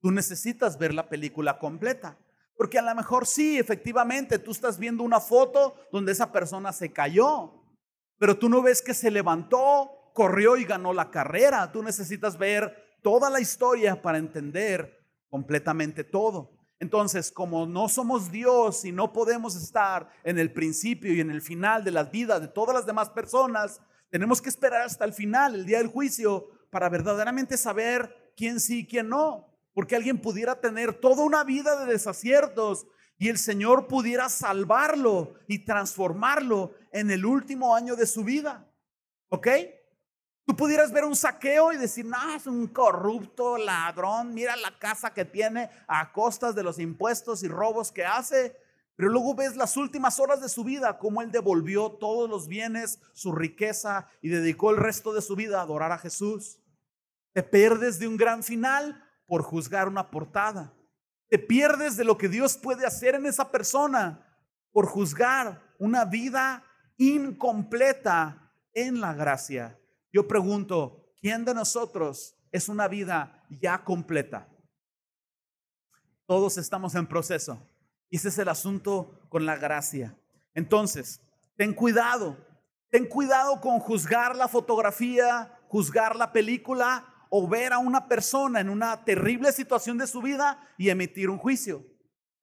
Tú 0.00 0.10
necesitas 0.10 0.78
ver 0.78 0.94
la 0.94 1.08
película 1.08 1.58
completa. 1.58 2.18
Porque 2.56 2.78
a 2.78 2.82
lo 2.82 2.94
mejor 2.94 3.26
sí, 3.26 3.58
efectivamente, 3.58 4.38
tú 4.38 4.50
estás 4.50 4.78
viendo 4.78 5.04
una 5.04 5.20
foto 5.20 5.74
donde 5.90 6.12
esa 6.12 6.32
persona 6.32 6.72
se 6.72 6.92
cayó, 6.92 7.52
pero 8.18 8.38
tú 8.38 8.48
no 8.48 8.62
ves 8.62 8.82
que 8.82 8.94
se 8.94 9.10
levantó, 9.10 10.12
corrió 10.14 10.56
y 10.56 10.64
ganó 10.64 10.92
la 10.92 11.10
carrera. 11.10 11.70
Tú 11.72 11.82
necesitas 11.82 12.36
ver 12.38 12.98
toda 13.02 13.30
la 13.30 13.40
historia 13.40 14.00
para 14.00 14.18
entender 14.18 14.98
completamente 15.28 16.04
todo. 16.04 16.50
Entonces, 16.78 17.30
como 17.30 17.66
no 17.66 17.88
somos 17.88 18.30
Dios 18.32 18.84
y 18.84 18.92
no 18.92 19.12
podemos 19.12 19.54
estar 19.54 20.10
en 20.24 20.38
el 20.38 20.52
principio 20.52 21.14
y 21.14 21.20
en 21.20 21.30
el 21.30 21.40
final 21.40 21.84
de 21.84 21.92
las 21.92 22.10
vidas 22.10 22.40
de 22.40 22.48
todas 22.48 22.74
las 22.74 22.86
demás 22.86 23.08
personas, 23.10 23.80
tenemos 24.12 24.42
que 24.42 24.50
esperar 24.50 24.82
hasta 24.82 25.06
el 25.06 25.14
final, 25.14 25.54
el 25.54 25.64
día 25.64 25.78
del 25.78 25.86
juicio, 25.86 26.50
para 26.68 26.90
verdaderamente 26.90 27.56
saber 27.56 28.34
quién 28.36 28.60
sí 28.60 28.80
y 28.80 28.86
quién 28.86 29.08
no. 29.08 29.48
Porque 29.72 29.96
alguien 29.96 30.20
pudiera 30.20 30.60
tener 30.60 30.92
toda 30.92 31.24
una 31.24 31.44
vida 31.44 31.80
de 31.80 31.90
desaciertos 31.90 32.86
y 33.16 33.30
el 33.30 33.38
Señor 33.38 33.86
pudiera 33.86 34.28
salvarlo 34.28 35.32
y 35.48 35.60
transformarlo 35.60 36.74
en 36.92 37.10
el 37.10 37.24
último 37.24 37.74
año 37.74 37.96
de 37.96 38.04
su 38.04 38.22
vida. 38.22 38.70
¿Ok? 39.30 39.48
Tú 40.44 40.54
pudieras 40.56 40.92
ver 40.92 41.06
un 41.06 41.16
saqueo 41.16 41.72
y 41.72 41.78
decir, 41.78 42.04
no, 42.04 42.34
es 42.34 42.46
un 42.46 42.66
corrupto 42.66 43.56
ladrón, 43.56 44.34
mira 44.34 44.56
la 44.56 44.78
casa 44.78 45.14
que 45.14 45.24
tiene 45.24 45.70
a 45.86 46.12
costas 46.12 46.54
de 46.54 46.62
los 46.62 46.78
impuestos 46.78 47.42
y 47.42 47.48
robos 47.48 47.90
que 47.90 48.04
hace. 48.04 48.60
Pero 49.02 49.14
luego 49.14 49.34
ves 49.34 49.56
las 49.56 49.76
últimas 49.76 50.20
horas 50.20 50.40
de 50.40 50.48
su 50.48 50.62
vida, 50.62 50.96
cómo 50.96 51.22
él 51.22 51.32
devolvió 51.32 51.90
todos 51.90 52.30
los 52.30 52.46
bienes, 52.46 53.00
su 53.12 53.32
riqueza 53.32 54.06
y 54.20 54.28
dedicó 54.28 54.70
el 54.70 54.76
resto 54.76 55.12
de 55.12 55.20
su 55.20 55.34
vida 55.34 55.58
a 55.58 55.62
adorar 55.62 55.90
a 55.90 55.98
Jesús. 55.98 56.60
Te 57.32 57.42
pierdes 57.42 57.98
de 57.98 58.06
un 58.06 58.16
gran 58.16 58.44
final 58.44 59.04
por 59.26 59.42
juzgar 59.42 59.88
una 59.88 60.08
portada. 60.08 60.72
Te 61.28 61.36
pierdes 61.36 61.96
de 61.96 62.04
lo 62.04 62.16
que 62.16 62.28
Dios 62.28 62.56
puede 62.56 62.86
hacer 62.86 63.16
en 63.16 63.26
esa 63.26 63.50
persona 63.50 64.24
por 64.70 64.86
juzgar 64.86 65.74
una 65.80 66.04
vida 66.04 66.62
incompleta 66.96 68.54
en 68.72 69.00
la 69.00 69.14
gracia. 69.14 69.80
Yo 70.12 70.28
pregunto, 70.28 71.12
¿quién 71.20 71.44
de 71.44 71.54
nosotros 71.54 72.36
es 72.52 72.68
una 72.68 72.86
vida 72.86 73.44
ya 73.50 73.82
completa? 73.82 74.48
Todos 76.24 76.56
estamos 76.56 76.94
en 76.94 77.08
proceso. 77.08 77.68
Y 78.12 78.16
ese 78.16 78.28
es 78.28 78.36
el 78.36 78.50
asunto 78.50 79.18
con 79.30 79.46
la 79.46 79.56
gracia. 79.56 80.14
Entonces, 80.52 81.22
ten 81.56 81.72
cuidado. 81.72 82.36
Ten 82.90 83.06
cuidado 83.06 83.58
con 83.62 83.78
juzgar 83.78 84.36
la 84.36 84.48
fotografía, 84.48 85.58
juzgar 85.68 86.14
la 86.16 86.30
película 86.30 87.06
o 87.30 87.48
ver 87.48 87.72
a 87.72 87.78
una 87.78 88.08
persona 88.08 88.60
en 88.60 88.68
una 88.68 89.02
terrible 89.06 89.50
situación 89.50 89.96
de 89.96 90.06
su 90.06 90.20
vida 90.20 90.60
y 90.76 90.90
emitir 90.90 91.30
un 91.30 91.38
juicio. 91.38 91.86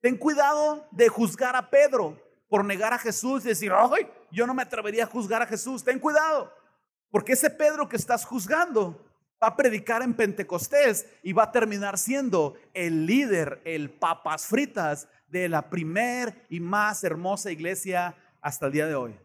Ten 0.02 0.18
cuidado 0.18 0.88
de 0.90 1.08
juzgar 1.08 1.56
a 1.56 1.70
Pedro 1.70 2.20
por 2.50 2.66
negar 2.66 2.92
a 2.92 2.98
Jesús 2.98 3.46
y 3.46 3.50
decir, 3.50 3.72
ay, 3.72 4.10
yo 4.32 4.48
no 4.48 4.56
me 4.56 4.64
atrevería 4.64 5.04
a 5.04 5.08
juzgar 5.08 5.44
a 5.44 5.46
Jesús. 5.46 5.84
Ten 5.84 6.00
cuidado. 6.00 6.52
Porque 7.12 7.34
ese 7.34 7.52
Pedro 7.52 7.88
que 7.88 7.98
estás 7.98 8.26
juzgando 8.26 9.06
va 9.42 9.50
a 9.50 9.56
predicar 9.56 10.02
en 10.02 10.16
Pentecostés 10.16 11.06
y 11.22 11.32
va 11.32 11.44
a 11.44 11.52
terminar 11.52 12.00
siendo 12.00 12.56
el 12.74 13.06
líder, 13.06 13.62
el 13.66 13.92
papas 13.92 14.48
fritas 14.48 15.08
de 15.30 15.50
la 15.50 15.70
primer 15.70 16.46
y 16.50 16.60
más 16.60 17.04
hermosa 17.04 17.52
iglesia 17.52 18.16
hasta 18.42 18.68
el 18.68 18.72
día 18.72 18.88
de 18.88 18.96
hoy. 18.96 19.20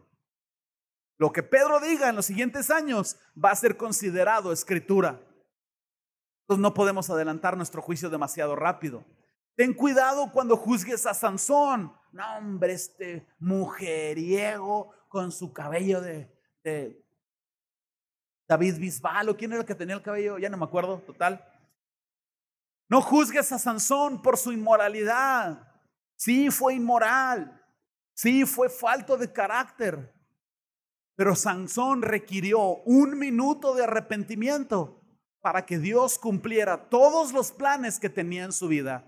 Lo 1.17 1.31
que 1.31 1.43
Pedro 1.43 1.79
diga 1.79 2.09
en 2.09 2.15
los 2.15 2.25
siguientes 2.25 2.69
años 2.69 3.17
va 3.41 3.51
a 3.51 3.55
ser 3.55 3.77
considerado 3.77 4.51
escritura. 4.51 5.21
Entonces 6.41 6.61
no 6.61 6.73
podemos 6.73 7.09
adelantar 7.09 7.55
nuestro 7.57 7.81
juicio 7.81 8.09
demasiado 8.09 8.55
rápido. 8.55 9.03
Ten 9.55 9.73
cuidado 9.73 10.31
cuando 10.31 10.57
juzgues 10.57 11.05
a 11.05 11.13
Sansón. 11.13 11.93
No, 12.11 12.37
hombre, 12.37 12.73
este 12.73 13.25
mujeriego 13.39 14.91
con 15.07 15.31
su 15.31 15.53
cabello 15.53 16.01
de, 16.01 16.29
de 16.63 17.05
David 18.47 18.77
Bisbal, 18.77 19.29
o 19.29 19.37
quién 19.37 19.51
era 19.51 19.61
el 19.61 19.67
que 19.67 19.75
tenía 19.75 19.95
el 19.95 20.01
cabello, 20.01 20.37
ya 20.37 20.49
no 20.49 20.57
me 20.57 20.65
acuerdo, 20.65 20.99
total. 20.99 21.43
No 22.89 23.01
juzgues 23.01 23.51
a 23.51 23.57
Sansón 23.57 24.21
por 24.21 24.37
su 24.37 24.51
inmoralidad. 24.51 25.74
Sí, 26.15 26.49
fue 26.49 26.75
inmoral. 26.75 27.61
Sí, 28.13 28.45
fue 28.45 28.69
falto 28.69 29.17
de 29.17 29.31
carácter. 29.31 30.13
Pero 31.15 31.35
Sansón 31.35 32.01
requirió 32.01 32.77
un 32.85 33.17
minuto 33.17 33.73
de 33.75 33.83
arrepentimiento 33.83 35.01
para 35.41 35.65
que 35.65 35.77
Dios 35.77 36.17
cumpliera 36.17 36.89
todos 36.89 37.31
los 37.31 37.51
planes 37.51 37.99
que 37.99 38.09
tenía 38.09 38.43
en 38.43 38.51
su 38.51 38.67
vida. 38.67 39.05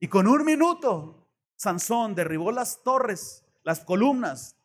Y 0.00 0.08
con 0.08 0.26
un 0.26 0.44
minuto, 0.44 1.28
Sansón 1.56 2.14
derribó 2.14 2.50
las 2.50 2.82
torres, 2.82 3.44
las 3.62 3.80
columnas, 3.80 4.56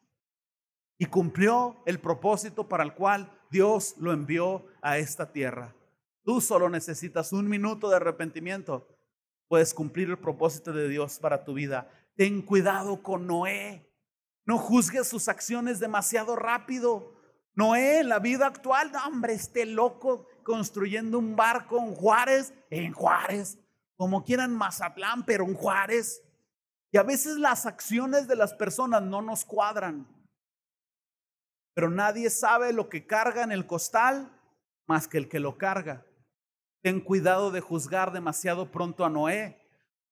y 0.97 1.05
cumplió 1.05 1.83
el 1.85 1.99
propósito 1.99 2.67
para 2.67 2.83
el 2.83 2.93
cual 2.93 3.31
Dios 3.51 3.95
lo 3.99 4.11
envió 4.11 4.65
a 4.81 4.97
esta 4.97 5.31
tierra. 5.31 5.75
Tú 6.23 6.41
solo 6.41 6.69
necesitas 6.69 7.33
un 7.33 7.47
minuto 7.47 7.89
de 7.89 7.97
arrepentimiento. 7.97 8.87
Puedes 9.47 9.73
cumplir 9.73 10.09
el 10.09 10.17
propósito 10.17 10.73
de 10.73 10.89
Dios 10.89 11.19
para 11.19 11.43
tu 11.43 11.53
vida. 11.53 11.89
Ten 12.15 12.41
cuidado 12.41 13.01
con 13.01 13.27
Noé. 13.27 13.89
No 14.45 14.57
juzgues 14.57 15.07
sus 15.07 15.27
acciones 15.27 15.79
demasiado 15.79 16.35
rápido. 16.35 17.15
Noé, 17.53 18.03
la 18.03 18.19
vida 18.19 18.47
actual, 18.47 18.91
no, 18.91 19.05
hombre, 19.05 19.33
este 19.33 19.65
loco 19.65 20.27
construyendo 20.43 21.19
un 21.19 21.35
barco 21.35 21.79
en 21.79 21.93
Juárez, 21.95 22.53
en 22.69 22.93
Juárez, 22.93 23.59
como 23.95 24.23
quieran 24.23 24.55
Mazatlán, 24.55 25.25
pero 25.25 25.43
en 25.45 25.53
Juárez. 25.53 26.23
Y 26.91 26.97
a 26.97 27.03
veces 27.03 27.37
las 27.37 27.65
acciones 27.65 28.27
de 28.27 28.35
las 28.35 28.53
personas 28.53 29.01
no 29.01 29.21
nos 29.21 29.43
cuadran 29.43 30.07
pero 31.77 31.91
nadie 31.91 32.31
sabe 32.31 32.73
lo 32.73 32.89
que 32.89 33.05
carga 33.05 33.43
en 33.43 33.51
el 33.51 33.67
costal 33.67 34.31
más 34.87 35.07
que 35.07 35.19
el 35.19 35.29
que 35.29 35.39
lo 35.39 35.59
carga. 35.59 36.06
Ten 36.81 37.01
cuidado 37.01 37.51
de 37.51 37.61
juzgar 37.61 38.11
demasiado 38.11 38.71
pronto 38.71 39.03
a 39.05 39.09
Noé, 39.09 39.59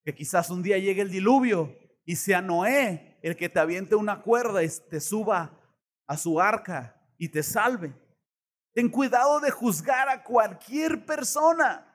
que 0.03 0.13
quizás 0.13 0.49
un 0.49 0.63
día 0.63 0.77
llegue 0.77 1.01
el 1.01 1.11
diluvio 1.11 1.75
y 2.05 2.15
sea 2.15 2.41
Noé 2.41 3.17
el 3.21 3.35
que 3.35 3.49
te 3.49 3.59
aviente 3.59 3.95
una 3.95 4.21
cuerda 4.21 4.63
y 4.63 4.69
te 4.89 4.99
suba 4.99 5.59
a 6.05 6.17
su 6.17 6.39
arca 6.39 7.01
y 7.17 7.29
te 7.29 7.41
salve. 7.41 7.93
Ten 8.73 8.89
cuidado 8.89 9.39
de 9.39 9.51
juzgar 9.51 10.09
a 10.09 10.23
cualquier 10.23 11.05
persona, 11.05 11.87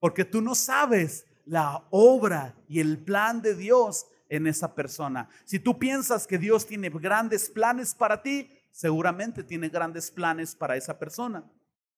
porque 0.00 0.24
tú 0.24 0.40
no 0.40 0.54
sabes 0.54 1.26
la 1.44 1.86
obra 1.90 2.56
y 2.68 2.80
el 2.80 2.98
plan 2.98 3.40
de 3.42 3.54
Dios 3.54 4.06
en 4.28 4.46
esa 4.46 4.74
persona. 4.74 5.28
Si 5.44 5.58
tú 5.58 5.78
piensas 5.78 6.26
que 6.26 6.38
Dios 6.38 6.66
tiene 6.66 6.90
grandes 6.90 7.50
planes 7.50 7.94
para 7.94 8.22
ti, 8.22 8.50
seguramente 8.70 9.42
tiene 9.42 9.68
grandes 9.68 10.10
planes 10.10 10.54
para 10.54 10.76
esa 10.76 10.98
persona. 10.98 11.44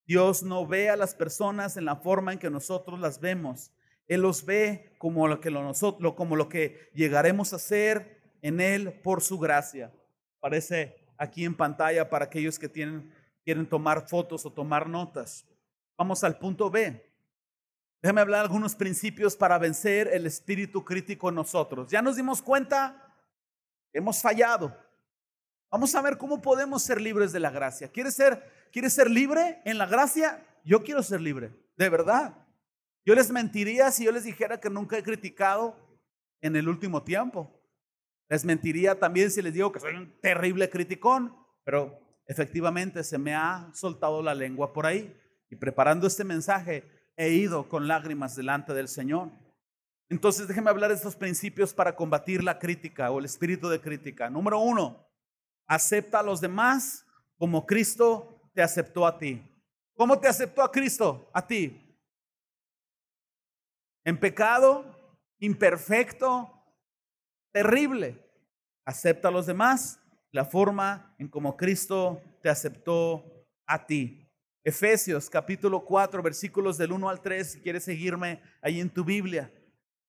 Dios 0.07 0.43
no 0.43 0.67
ve 0.67 0.91
a 0.91 0.97
las 0.97 1.15
personas 1.15 1.77
en 1.77 1.85
la 1.85 1.97
forma 1.97 2.33
en 2.33 2.39
que 2.39 2.51
nosotros 2.51 2.99
las 2.99 3.21
vemos. 3.21 3.73
Él 4.07 4.23
los 4.23 4.45
ve 4.45 4.97
como 4.99 5.29
lo 5.29 5.41
que, 5.41 6.91
llegaremos 6.95 7.53
a 7.53 7.59
ser 7.59 8.21
en 8.43 8.61
Él 8.61 8.93
por 9.03 9.23
su 9.23 9.39
gracia. 9.39 9.93
Aparece 10.39 11.07
aquí 11.17 11.45
en 11.45 11.57
pantalla 11.57 12.11
para 12.11 12.25
aquellos 12.25 12.59
que 12.59 12.69
tienen, 12.69 13.15
quieren 13.45 13.69
tomar 13.69 14.09
fotos 14.09 14.45
o 14.45 14.53
tomar 14.53 14.89
notas. 14.89 15.47
Vamos 15.97 16.25
al 16.25 16.39
punto 16.39 16.71
B. 16.71 17.09
Déjame 18.03 18.23
hablar 18.23 18.41
algunos 18.41 18.75
principios 18.75 19.37
para 19.37 19.59
vencer 19.59 20.09
el 20.09 20.27
espíritu 20.27 20.85
crítico 20.85 21.29
en 21.29 21.35
nosotros. 21.35 21.91
Ya 21.91 22.01
nos 22.01 22.17
dimos 22.17 22.41
cuenta, 22.41 23.15
hemos 23.93 24.23
fallado. 24.23 24.77
Vamos 25.71 25.95
a 25.95 26.03
ver 26.03 26.19
cómo 26.19 26.43
podemos 26.43 26.83
ser 26.83 27.01
libres 27.01 27.31
de 27.31 27.41
la 27.41 27.51
gracia. 27.51 27.93
¿Quieres 27.93 28.15
ser, 28.15 28.43
¿Quieres 28.73 28.93
ser 28.93 29.11
libre 29.11 29.61
en 29.65 29.79
la 29.79 29.87
gracia? 29.87 30.47
Yo 30.65 30.83
quiero 30.83 31.03
ser 31.03 31.21
libre, 31.21 31.53
de 31.77 31.89
verdad. 31.89 32.47
Yo 33.05 33.15
les 33.15 33.31
mentiría 33.31 33.91
si 33.91 34.05
yo 34.05 34.13
les 34.13 34.25
dijera 34.25 34.61
que 34.61 34.71
nunca 34.71 34.99
he 34.99 35.03
criticado 35.03 35.77
en 36.41 36.57
el 36.57 36.69
último 36.69 37.03
tiempo. 37.03 37.61
Les 38.29 38.45
mentiría 38.45 38.99
también 38.99 39.31
si 39.31 39.43
les 39.43 39.55
digo 39.55 39.73
que 39.73 39.81
soy 39.81 39.95
un 39.97 40.21
terrible 40.21 40.71
criticón, 40.71 41.35
pero 41.65 41.99
efectivamente 42.27 43.03
se 43.03 43.19
me 43.19 43.35
ha 43.35 43.71
soltado 43.75 44.23
la 44.23 44.35
lengua 44.35 44.73
por 44.73 44.87
ahí. 44.87 45.17
Y 45.51 45.57
preparando 45.57 46.07
este 46.07 46.23
mensaje 46.23 46.89
he 47.17 47.31
ido 47.31 47.69
con 47.69 47.89
lágrimas 47.89 48.37
delante 48.37 48.73
del 48.73 48.87
Señor. 48.87 49.31
Entonces 50.09 50.47
déjenme 50.47 50.71
hablar 50.71 50.91
de 50.91 50.97
estos 50.97 51.17
principios 51.17 51.75
para 51.75 51.97
combatir 51.97 52.45
la 52.45 52.59
crítica 52.59 53.11
o 53.11 53.19
el 53.19 53.25
espíritu 53.25 53.69
de 53.69 53.81
crítica. 53.81 54.31
Número 54.31 54.61
uno, 54.61 55.09
acepta 55.67 56.21
a 56.21 56.23
los 56.23 56.41
demás 56.41 57.05
como 57.37 57.67
Cristo 57.67 58.40
te 58.53 58.63
aceptó 58.63 59.07
a 59.07 59.19
ti. 59.19 59.43
¿Cómo 59.95 60.19
te 60.19 60.29
aceptó 60.29 60.63
a 60.63 60.71
Cristo? 60.71 61.31
A 61.33 61.47
ti. 61.47 61.99
En 64.05 64.19
pecado, 64.19 64.85
imperfecto, 65.39 66.51
terrible. 67.53 68.19
Acepta 68.85 69.29
a 69.29 69.31
los 69.31 69.47
demás 69.47 70.01
la 70.33 70.45
forma 70.45 71.15
en 71.19 71.29
como 71.29 71.57
Cristo 71.57 72.23
te 72.43 72.49
aceptó 72.49 73.25
a 73.67 73.87
ti. 73.87 74.27
Efesios 74.63 75.31
capítulo 75.31 75.85
4 75.85 76.23
versículos 76.23 76.77
del 76.77 76.93
1 76.93 77.09
al 77.09 77.21
3, 77.21 77.53
si 77.53 77.61
quieres 77.61 77.85
seguirme 77.85 78.43
ahí 78.63 78.81
en 78.81 78.91
tu 78.91 79.05
Biblia. 79.05 79.53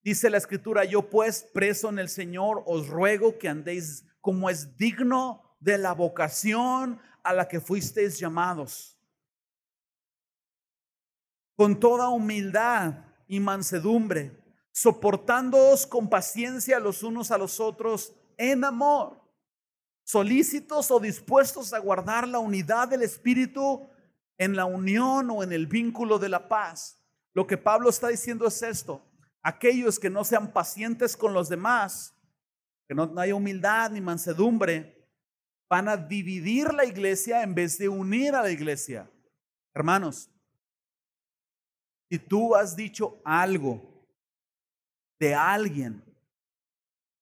Dice 0.03 0.29
la 0.29 0.37
escritura, 0.37 0.83
yo 0.83 1.09
pues 1.09 1.43
preso 1.53 1.89
en 1.89 1.99
el 1.99 2.09
Señor 2.09 2.63
os 2.65 2.87
ruego 2.87 3.37
que 3.37 3.47
andéis 3.47 4.05
como 4.19 4.49
es 4.49 4.75
digno 4.77 5.55
de 5.59 5.77
la 5.77 5.93
vocación 5.93 6.99
a 7.23 7.33
la 7.33 7.47
que 7.47 7.59
fuisteis 7.59 8.19
llamados. 8.19 8.97
Con 11.55 11.79
toda 11.79 12.09
humildad 12.09 13.05
y 13.27 13.39
mansedumbre, 13.39 14.37
soportándoos 14.71 15.85
con 15.85 16.09
paciencia 16.09 16.79
los 16.79 17.03
unos 17.03 17.31
a 17.31 17.37
los 17.37 17.59
otros 17.59 18.13
en 18.37 18.63
amor, 18.63 19.21
solícitos 20.03 20.89
o 20.91 20.99
dispuestos 20.99 21.73
a 21.73 21.79
guardar 21.79 22.27
la 22.27 22.39
unidad 22.39 22.87
del 22.87 23.03
Espíritu 23.03 23.87
en 24.37 24.55
la 24.55 24.65
unión 24.65 25.29
o 25.29 25.43
en 25.43 25.51
el 25.51 25.67
vínculo 25.67 26.17
de 26.17 26.29
la 26.29 26.47
paz. 26.47 26.97
Lo 27.33 27.45
que 27.45 27.57
Pablo 27.57 27.89
está 27.89 28.07
diciendo 28.07 28.47
es 28.47 28.61
esto 28.63 29.05
aquellos 29.43 29.99
que 29.99 30.09
no 30.09 30.23
sean 30.23 30.51
pacientes 30.51 31.17
con 31.17 31.33
los 31.33 31.49
demás, 31.49 32.15
que 32.87 32.95
no, 32.95 33.11
haya 33.17 33.35
humildad 33.35 33.91
ni 33.91 34.01
mansedumbre, 34.01 35.00
van 35.71 35.87
a 35.87 35.95
dividir 35.95 36.73
la 36.73 36.83
iglesia 36.83 37.43
en 37.43 37.55
vez 37.55 37.77
de 37.77 37.87
unir 37.87 38.35
a 38.35 38.41
la 38.41 38.51
iglesia. 38.51 39.09
Hermanos, 39.73 40.29
si 42.09 42.19
tú 42.19 42.53
has 42.53 42.75
dicho 42.75 43.21
algo 43.23 43.81
de 45.17 45.33
alguien 45.33 46.03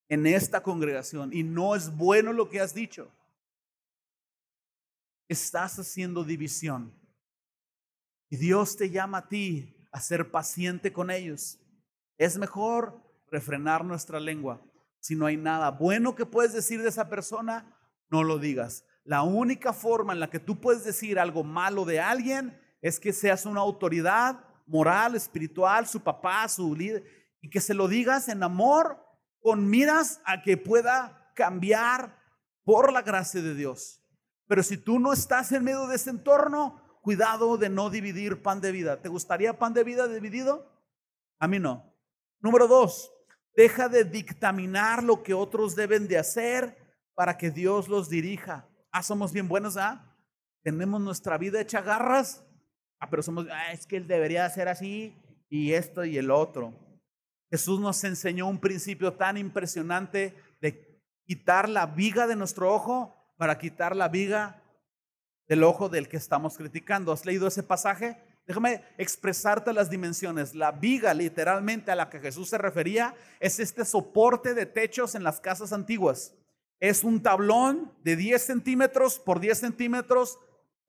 en 0.07 0.25
esta 0.25 0.63
congregación 0.63 1.31
y 1.31 1.43
no 1.43 1.75
es 1.75 1.95
bueno 1.95 2.33
lo 2.33 2.49
que 2.49 2.59
has 2.59 2.73
dicho, 2.73 3.11
estás 5.27 5.77
haciendo 5.77 6.23
división. 6.23 6.91
Y 8.31 8.37
Dios 8.37 8.75
te 8.75 8.89
llama 8.89 9.19
a 9.19 9.27
ti 9.27 9.87
a 9.91 10.01
ser 10.01 10.31
paciente 10.31 10.91
con 10.91 11.11
ellos. 11.11 11.59
Es 12.17 12.35
mejor 12.35 12.99
refrenar 13.29 13.85
nuestra 13.85 14.19
lengua. 14.19 14.59
Si 15.01 15.15
no 15.15 15.27
hay 15.27 15.37
nada 15.37 15.69
bueno 15.69 16.15
que 16.15 16.25
puedes 16.25 16.51
decir 16.51 16.81
de 16.81 16.89
esa 16.89 17.09
persona, 17.09 17.75
no 18.09 18.23
lo 18.23 18.39
digas. 18.39 18.85
La 19.03 19.23
única 19.23 19.73
forma 19.73 20.13
en 20.13 20.19
la 20.19 20.29
que 20.29 20.39
tú 20.39 20.59
puedes 20.59 20.83
decir 20.83 21.19
algo 21.19 21.43
malo 21.43 21.85
de 21.85 21.99
alguien 21.99 22.59
es 22.81 22.99
que 22.99 23.13
seas 23.13 23.45
una 23.45 23.61
autoridad 23.61 24.39
moral, 24.67 25.15
espiritual, 25.15 25.87
su 25.87 26.01
papá, 26.01 26.47
su 26.47 26.75
líder, 26.75 27.03
y 27.41 27.49
que 27.49 27.61
se 27.61 27.73
lo 27.73 27.87
digas 27.87 28.27
en 28.29 28.43
amor, 28.43 29.03
con 29.41 29.69
miras 29.69 30.21
a 30.25 30.41
que 30.41 30.57
pueda 30.57 31.31
cambiar 31.35 32.19
por 32.63 32.91
la 32.91 33.01
gracia 33.01 33.41
de 33.41 33.55
Dios. 33.55 34.01
Pero 34.47 34.63
si 34.63 34.77
tú 34.77 34.99
no 34.99 35.13
estás 35.13 35.51
en 35.51 35.63
medio 35.63 35.87
de 35.87 35.95
ese 35.95 36.09
entorno, 36.09 36.81
cuidado 37.01 37.57
de 37.57 37.69
no 37.69 37.89
dividir 37.89 38.41
pan 38.41 38.61
de 38.61 38.71
vida. 38.71 39.01
¿Te 39.01 39.09
gustaría 39.09 39.57
pan 39.57 39.73
de 39.73 39.83
vida 39.83 40.07
dividido? 40.07 40.71
A 41.39 41.47
mí 41.47 41.59
no. 41.59 41.95
Número 42.41 42.67
dos, 42.67 43.11
deja 43.55 43.89
de 43.89 44.03
dictaminar 44.03 45.03
lo 45.03 45.23
que 45.23 45.33
otros 45.33 45.75
deben 45.75 46.07
de 46.07 46.17
hacer 46.17 46.77
para 47.19 47.37
que 47.37 47.51
Dios 47.51 47.89
los 47.89 48.07
dirija. 48.07 48.65
Ah, 48.93 49.03
somos 49.03 49.33
bien 49.33 49.49
buenos, 49.49 49.75
¿ah? 49.75 50.15
Tenemos 50.63 51.01
nuestra 51.01 51.37
vida 51.37 51.59
hecha 51.59 51.81
garras. 51.81 52.45
Ah, 52.97 53.09
pero 53.09 53.21
somos, 53.21 53.45
ah, 53.51 53.73
es 53.73 53.85
que 53.85 53.97
Él 53.97 54.07
debería 54.07 54.45
hacer 54.45 54.69
así 54.69 55.13
y 55.49 55.73
esto 55.73 56.05
y 56.05 56.17
el 56.17 56.31
otro. 56.31 56.73
Jesús 57.51 57.81
nos 57.81 58.01
enseñó 58.05 58.47
un 58.47 58.57
principio 58.57 59.15
tan 59.15 59.35
impresionante 59.35 60.33
de 60.61 61.03
quitar 61.25 61.67
la 61.67 61.87
viga 61.87 62.25
de 62.25 62.37
nuestro 62.37 62.73
ojo 62.73 63.13
para 63.35 63.57
quitar 63.57 63.97
la 63.97 64.07
viga 64.07 64.63
del 65.49 65.65
ojo 65.65 65.89
del 65.89 66.07
que 66.07 66.15
estamos 66.15 66.55
criticando. 66.55 67.11
¿Has 67.11 67.25
leído 67.25 67.49
ese 67.49 67.63
pasaje? 67.63 68.17
Déjame 68.47 68.81
expresarte 68.97 69.73
las 69.73 69.89
dimensiones. 69.89 70.55
La 70.55 70.71
viga 70.71 71.13
literalmente 71.13 71.91
a 71.91 71.95
la 71.95 72.09
que 72.09 72.21
Jesús 72.21 72.47
se 72.47 72.57
refería 72.57 73.13
es 73.41 73.59
este 73.59 73.83
soporte 73.83 74.53
de 74.53 74.65
techos 74.65 75.15
en 75.15 75.23
las 75.25 75.41
casas 75.41 75.73
antiguas. 75.73 76.38
Es 76.79 77.03
un 77.03 77.21
tablón 77.21 77.93
de 78.03 78.15
10 78.15 78.41
centímetros 78.41 79.19
por 79.19 79.39
10 79.39 79.57
centímetros, 79.57 80.39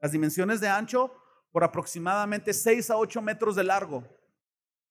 las 0.01 0.13
dimensiones 0.13 0.61
de 0.61 0.69
ancho, 0.69 1.13
por 1.53 1.65
aproximadamente 1.65 2.53
6 2.53 2.91
a 2.91 2.97
8 2.97 3.23
metros 3.23 3.57
de 3.57 3.65
largo. 3.65 4.05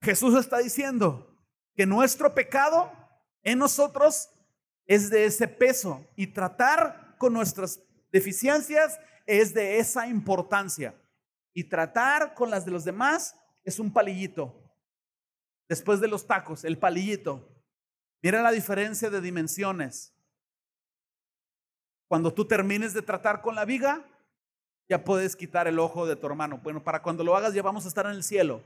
Jesús 0.02 0.38
está 0.38 0.60
diciendo 0.60 1.38
que 1.76 1.86
nuestro 1.86 2.34
pecado 2.34 2.92
en 3.44 3.60
nosotros 3.60 4.30
es 4.86 5.10
de 5.10 5.26
ese 5.26 5.48
peso 5.48 6.06
y 6.16 6.28
tratar 6.28 7.16
con 7.18 7.34
nuestras 7.34 7.82
deficiencias 8.12 9.00
es 9.26 9.54
de 9.54 9.78
esa 9.80 10.08
importancia. 10.08 10.96
Y 11.54 11.66
tratar 11.66 12.34
con 12.34 12.50
las 12.50 12.66
de 12.66 12.72
los 12.72 12.84
demás 12.84 13.36
es 13.64 13.80
un 13.80 13.92
palillito. 13.92 14.56
Después 15.68 16.00
de 16.00 16.08
los 16.08 16.26
tacos, 16.26 16.64
el 16.64 16.78
palillito. 16.78 17.48
Mira 18.22 18.42
la 18.42 18.52
diferencia 18.52 19.10
de 19.10 19.22
dimensiones. 19.22 20.16
Cuando 22.10 22.34
tú 22.34 22.44
termines 22.46 22.94
de 22.94 23.04
tratar 23.04 23.42
con 23.42 23.54
la 23.54 23.66
viga, 23.66 24.04
ya 24.90 25.04
puedes 25.04 25.36
quitar 25.36 25.68
el 25.68 25.78
ojo 25.78 26.08
de 26.08 26.16
tu 26.16 26.26
hermano. 26.26 26.60
Bueno, 26.64 26.84
para 26.84 27.04
cuando 27.04 27.24
lo 27.24 27.38
hagas 27.38 27.54
ya 27.54 27.62
vamos 27.62 27.86
a 27.86 27.88
estar 27.88 28.08
en 28.08 28.14
el 28.14 28.24
cielo. 28.24 28.64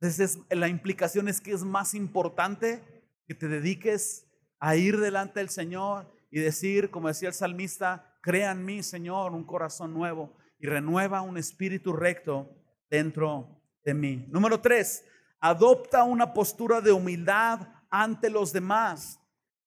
Entonces 0.00 0.38
la 0.50 0.68
implicación 0.68 1.26
es 1.26 1.40
que 1.40 1.50
es 1.50 1.64
más 1.64 1.94
importante 1.94 2.80
que 3.26 3.34
te 3.34 3.48
dediques 3.48 4.24
a 4.60 4.76
ir 4.76 5.00
delante 5.00 5.40
del 5.40 5.48
Señor 5.48 6.06
y 6.30 6.38
decir, 6.38 6.90
como 6.90 7.08
decía 7.08 7.28
el 7.28 7.34
salmista, 7.34 8.16
crea 8.22 8.52
en 8.52 8.64
mí, 8.64 8.84
Señor, 8.84 9.32
un 9.32 9.42
corazón 9.42 9.92
nuevo 9.92 10.32
y 10.60 10.68
renueva 10.68 11.22
un 11.22 11.38
espíritu 11.38 11.92
recto 11.92 12.48
dentro 12.88 13.60
de 13.84 13.94
mí. 13.94 14.26
Número 14.28 14.60
tres, 14.60 15.04
adopta 15.40 16.04
una 16.04 16.32
postura 16.32 16.80
de 16.80 16.92
humildad 16.92 17.66
ante 17.90 18.30
los 18.30 18.52
demás. 18.52 19.18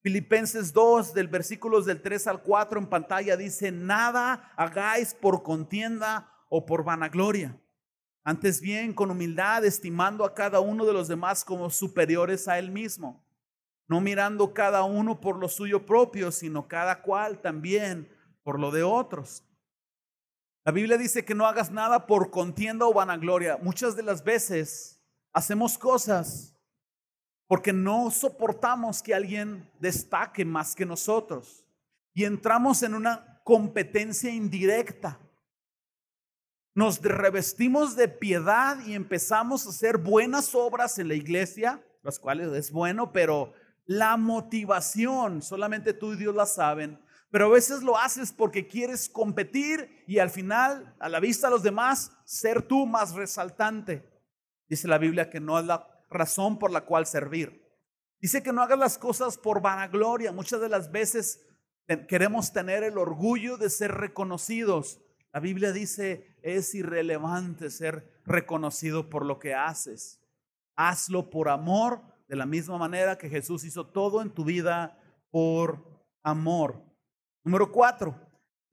Filipenses 0.01 0.73
2, 0.73 1.13
del 1.13 1.27
versículos 1.27 1.85
del 1.85 2.01
3 2.01 2.27
al 2.27 2.41
4 2.41 2.79
en 2.79 2.87
pantalla 2.87 3.37
dice, 3.37 3.71
nada 3.71 4.51
hagáis 4.55 5.13
por 5.13 5.43
contienda 5.43 6.31
o 6.49 6.65
por 6.65 6.83
vanagloria. 6.83 7.55
Antes 8.23 8.61
bien, 8.61 8.93
con 8.93 9.11
humildad, 9.11 9.63
estimando 9.63 10.25
a 10.25 10.33
cada 10.33 10.59
uno 10.59 10.85
de 10.85 10.93
los 10.93 11.07
demás 11.07 11.45
como 11.45 11.69
superiores 11.69 12.47
a 12.47 12.57
él 12.57 12.71
mismo, 12.71 13.23
no 13.87 14.01
mirando 14.01 14.53
cada 14.53 14.83
uno 14.83 15.21
por 15.21 15.37
lo 15.37 15.47
suyo 15.47 15.85
propio, 15.85 16.31
sino 16.31 16.67
cada 16.67 17.03
cual 17.03 17.39
también 17.39 18.09
por 18.43 18.59
lo 18.59 18.71
de 18.71 18.83
otros. 18.83 19.43
La 20.63 20.71
Biblia 20.71 20.97
dice 20.97 21.25
que 21.25 21.35
no 21.35 21.45
hagas 21.45 21.71
nada 21.71 22.07
por 22.07 22.31
contienda 22.31 22.85
o 22.85 22.93
vanagloria. 22.93 23.57
Muchas 23.61 23.95
de 23.95 24.03
las 24.03 24.23
veces 24.23 25.03
hacemos 25.33 25.77
cosas 25.77 26.55
porque 27.51 27.73
no 27.73 28.09
soportamos 28.11 29.03
que 29.03 29.13
alguien 29.13 29.69
destaque 29.77 30.45
más 30.45 30.73
que 30.73 30.85
nosotros 30.85 31.65
y 32.13 32.23
entramos 32.23 32.81
en 32.81 32.93
una 32.93 33.41
competencia 33.43 34.29
indirecta. 34.29 35.19
Nos 36.73 37.01
revestimos 37.01 37.97
de 37.97 38.07
piedad 38.07 38.77
y 38.85 38.93
empezamos 38.93 39.65
a 39.65 39.71
hacer 39.71 39.97
buenas 39.97 40.55
obras 40.55 40.97
en 40.97 41.09
la 41.09 41.13
iglesia, 41.13 41.83
las 42.03 42.19
cuales 42.19 42.53
es 42.53 42.71
bueno, 42.71 43.11
pero 43.11 43.51
la 43.85 44.15
motivación, 44.15 45.41
solamente 45.41 45.91
tú 45.91 46.13
y 46.13 46.15
Dios 46.15 46.33
la 46.33 46.45
saben, 46.45 47.03
pero 47.31 47.47
a 47.47 47.49
veces 47.49 47.83
lo 47.83 47.97
haces 47.97 48.31
porque 48.31 48.65
quieres 48.65 49.09
competir 49.09 50.05
y 50.07 50.19
al 50.19 50.29
final, 50.29 50.95
a 51.01 51.09
la 51.09 51.19
vista 51.19 51.47
de 51.47 51.55
los 51.55 51.63
demás, 51.63 52.13
ser 52.23 52.61
tú 52.61 52.85
más 52.85 53.13
resaltante. 53.13 54.09
Dice 54.69 54.87
la 54.87 54.97
Biblia 54.97 55.29
que 55.29 55.41
no 55.41 55.59
es 55.59 55.65
la 55.65 55.90
razón 56.11 56.59
por 56.59 56.71
la 56.71 56.81
cual 56.85 57.07
servir. 57.07 57.61
Dice 58.19 58.43
que 58.43 58.53
no 58.53 58.61
hagas 58.61 58.77
las 58.77 58.97
cosas 58.97 59.37
por 59.37 59.61
vanagloria. 59.61 60.31
Muchas 60.31 60.61
de 60.61 60.69
las 60.69 60.91
veces 60.91 61.43
queremos 62.07 62.53
tener 62.53 62.83
el 62.83 62.97
orgullo 62.97 63.57
de 63.57 63.69
ser 63.69 63.91
reconocidos. 63.93 65.01
La 65.33 65.39
Biblia 65.39 65.71
dice, 65.71 66.37
es 66.43 66.75
irrelevante 66.75 67.71
ser 67.71 68.21
reconocido 68.25 69.09
por 69.09 69.25
lo 69.25 69.39
que 69.39 69.55
haces. 69.55 70.21
Hazlo 70.75 71.29
por 71.29 71.49
amor, 71.49 72.01
de 72.27 72.35
la 72.35 72.45
misma 72.45 72.77
manera 72.77 73.17
que 73.17 73.29
Jesús 73.29 73.63
hizo 73.63 73.87
todo 73.87 74.21
en 74.21 74.29
tu 74.29 74.45
vida 74.45 74.97
por 75.31 76.01
amor. 76.23 76.81
Número 77.43 77.71
cuatro, 77.71 78.15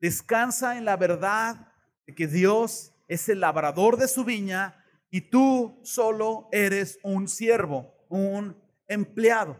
descansa 0.00 0.76
en 0.76 0.84
la 0.84 0.96
verdad 0.96 1.72
de 2.06 2.14
que 2.14 2.26
Dios 2.26 2.92
es 3.08 3.28
el 3.28 3.40
labrador 3.40 3.96
de 3.96 4.06
su 4.06 4.24
viña 4.24 4.77
y 5.10 5.22
tú 5.22 5.80
solo 5.82 6.48
eres 6.52 6.98
un 7.02 7.28
siervo, 7.28 7.94
un 8.08 8.56
empleado. 8.86 9.58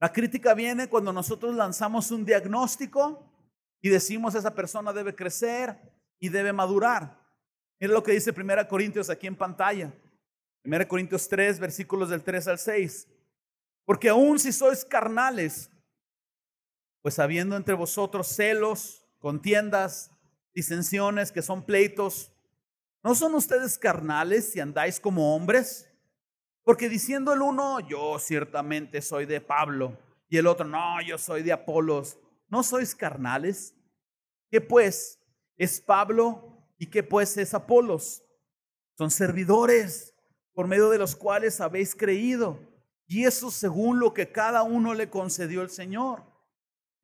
La 0.00 0.12
crítica 0.12 0.54
viene 0.54 0.88
cuando 0.88 1.12
nosotros 1.12 1.54
lanzamos 1.54 2.10
un 2.10 2.24
diagnóstico 2.24 3.30
y 3.80 3.88
decimos 3.88 4.34
esa 4.34 4.54
persona 4.54 4.92
debe 4.92 5.14
crecer 5.14 5.78
y 6.18 6.28
debe 6.28 6.52
madurar. 6.52 7.20
Mira 7.78 7.92
lo 7.92 8.02
que 8.02 8.12
dice 8.12 8.32
1 8.36 8.68
Corintios 8.68 9.10
aquí 9.10 9.26
en 9.26 9.36
pantalla. 9.36 9.92
1 10.64 10.88
Corintios 10.88 11.28
3, 11.28 11.58
versículos 11.58 12.08
del 12.08 12.22
3 12.22 12.48
al 12.48 12.58
6. 12.58 13.08
Porque 13.84 14.08
aun 14.08 14.38
si 14.38 14.52
sois 14.52 14.84
carnales, 14.84 15.70
pues 17.02 17.18
habiendo 17.18 17.56
entre 17.56 17.74
vosotros 17.74 18.28
celos, 18.28 19.04
contiendas, 19.18 20.12
disensiones, 20.54 21.32
que 21.32 21.42
son 21.42 21.64
pleitos, 21.64 22.31
¿no 23.02 23.14
son 23.14 23.34
ustedes 23.34 23.78
carnales 23.78 24.50
si 24.50 24.60
andáis 24.60 25.00
como 25.00 25.34
hombres? 25.34 25.88
Porque 26.64 26.88
diciendo 26.88 27.32
el 27.32 27.42
uno, 27.42 27.80
yo 27.80 28.18
ciertamente 28.18 29.02
soy 29.02 29.26
de 29.26 29.40
Pablo, 29.40 29.98
y 30.28 30.38
el 30.38 30.46
otro, 30.46 30.66
no, 30.66 31.00
yo 31.02 31.18
soy 31.18 31.42
de 31.42 31.52
Apolos, 31.52 32.18
¿no 32.48 32.62
sois 32.62 32.94
carnales? 32.94 33.74
¿Qué 34.50 34.60
pues 34.60 35.20
es 35.56 35.80
Pablo 35.80 36.66
y 36.78 36.86
qué 36.86 37.02
pues 37.02 37.36
es 37.36 37.52
Apolos? 37.52 38.24
Son 38.96 39.10
servidores 39.10 40.14
por 40.54 40.66
medio 40.66 40.88
de 40.90 40.98
los 40.98 41.16
cuales 41.16 41.60
habéis 41.60 41.94
creído, 41.94 42.58
y 43.06 43.24
eso 43.24 43.50
según 43.50 43.98
lo 43.98 44.14
que 44.14 44.30
cada 44.30 44.62
uno 44.62 44.94
le 44.94 45.10
concedió 45.10 45.62
el 45.62 45.70
Señor. 45.70 46.22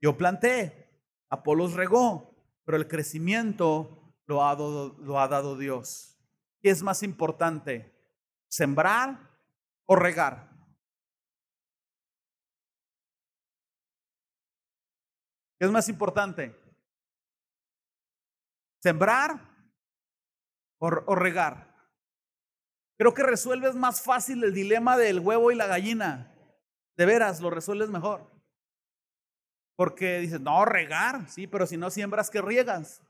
Yo 0.01 0.17
planté, 0.17 0.89
Apolos 1.29 1.75
regó, 1.75 2.35
pero 2.65 2.79
el 2.79 2.87
crecimiento 2.87 4.08
lo 4.29 4.45
ha, 4.45 4.55
dado, 4.55 4.95
lo 4.99 5.19
ha 5.19 5.27
dado 5.27 5.57
Dios. 5.57 6.15
¿Qué 6.61 6.69
es 6.69 6.83
más 6.83 7.03
importante? 7.03 7.95
¿Sembrar 8.47 9.19
o 9.87 9.97
regar? 9.97 10.51
¿Qué 15.59 15.65
es 15.65 15.71
más 15.71 15.89
importante? 15.89 16.55
¿Sembrar 18.81 19.41
o, 20.79 21.15
regar? 21.15 21.75
Creo 22.99 23.15
que 23.15 23.23
resuelves 23.23 23.75
más 23.75 24.03
fácil 24.03 24.45
el 24.45 24.53
dilema 24.53 24.99
del 24.99 25.21
huevo 25.21 25.51
y 25.51 25.55
la 25.55 25.67
gallina. 25.67 26.35
De 26.97 27.07
veras, 27.07 27.41
lo 27.41 27.49
resuelves 27.49 27.89
mejor. 27.89 28.31
Porque 29.75 30.19
dices, 30.19 30.41
no, 30.41 30.65
regar, 30.67 31.29
sí, 31.31 31.47
pero 31.47 31.67
si 31.67 31.77
no 31.77 31.91
siembras, 31.91 32.29
¿qué 32.29 32.43
riegas? 32.43 33.03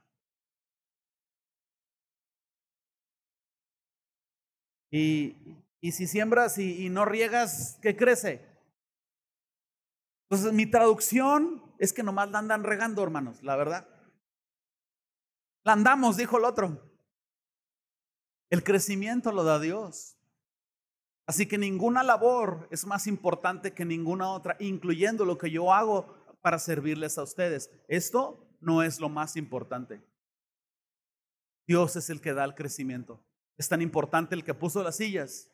Y, 4.91 5.36
y 5.80 5.93
si 5.93 6.07
siembras 6.07 6.59
y, 6.59 6.89
no 6.89 7.05
riegas, 7.05 7.78
¿qué 7.82 7.97
crece? 7.97 8.47
Entonces 10.28 10.53
mi 10.53 10.66
traducción 10.66 11.62
es 11.78 11.93
que 11.93 12.03
nomás 12.03 12.30
la 12.30 12.41
andan 12.41 12.64
regando, 12.64 13.03
hermanos, 13.03 13.43
la 13.43 13.57
verdad. 13.57 13.89
La 15.64 15.72
andamos, 15.72 16.16
dijo 16.16 16.39
el 16.39 16.45
otro. 16.45 16.82
El 18.51 18.64
crecimiento 18.64 19.30
lo 19.30 19.45
da 19.45 19.61
Dios. 19.61 20.16
Así 21.26 21.47
que 21.47 21.59
ninguna 21.59 22.03
labor 22.03 22.66
es 22.70 22.86
más 22.86 23.07
importante 23.07 23.74
que 23.74 23.84
ninguna 23.84 24.30
otra, 24.30 24.57
incluyendo 24.59 25.24
lo 25.24 25.36
que 25.36 25.51
yo 25.51 25.72
hago 25.72 26.16
para 26.41 26.59
servirles 26.59 27.18
a 27.18 27.22
ustedes. 27.22 27.70
Esto 27.86 28.49
no 28.61 28.82
es 28.82 28.99
lo 28.99 29.09
más 29.09 29.36
importante. 29.36 30.03
Dios 31.66 31.97
es 31.97 32.09
el 32.09 32.20
que 32.20 32.32
da 32.32 32.45
el 32.45 32.55
crecimiento. 32.55 33.22
Es 33.59 33.68
tan 33.68 33.82
importante 33.82 34.34
el 34.34 34.44
que 34.44 34.54
puso 34.54 34.82
las 34.82 34.96
sillas 34.96 35.50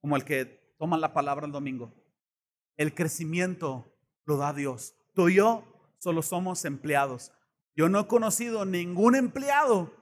como 0.00 0.14
el 0.16 0.24
que 0.24 0.74
toma 0.78 0.98
la 0.98 1.12
palabra 1.12 1.46
el 1.46 1.52
domingo. 1.52 1.92
El 2.76 2.94
crecimiento 2.94 3.92
lo 4.24 4.36
da 4.36 4.52
Dios. 4.52 4.94
Tú 5.14 5.28
y 5.28 5.36
yo 5.36 5.64
solo 5.98 6.22
somos 6.22 6.64
empleados. 6.64 7.32
Yo 7.74 7.88
no 7.88 8.00
he 8.00 8.06
conocido 8.06 8.64
ningún 8.64 9.16
empleado 9.16 9.92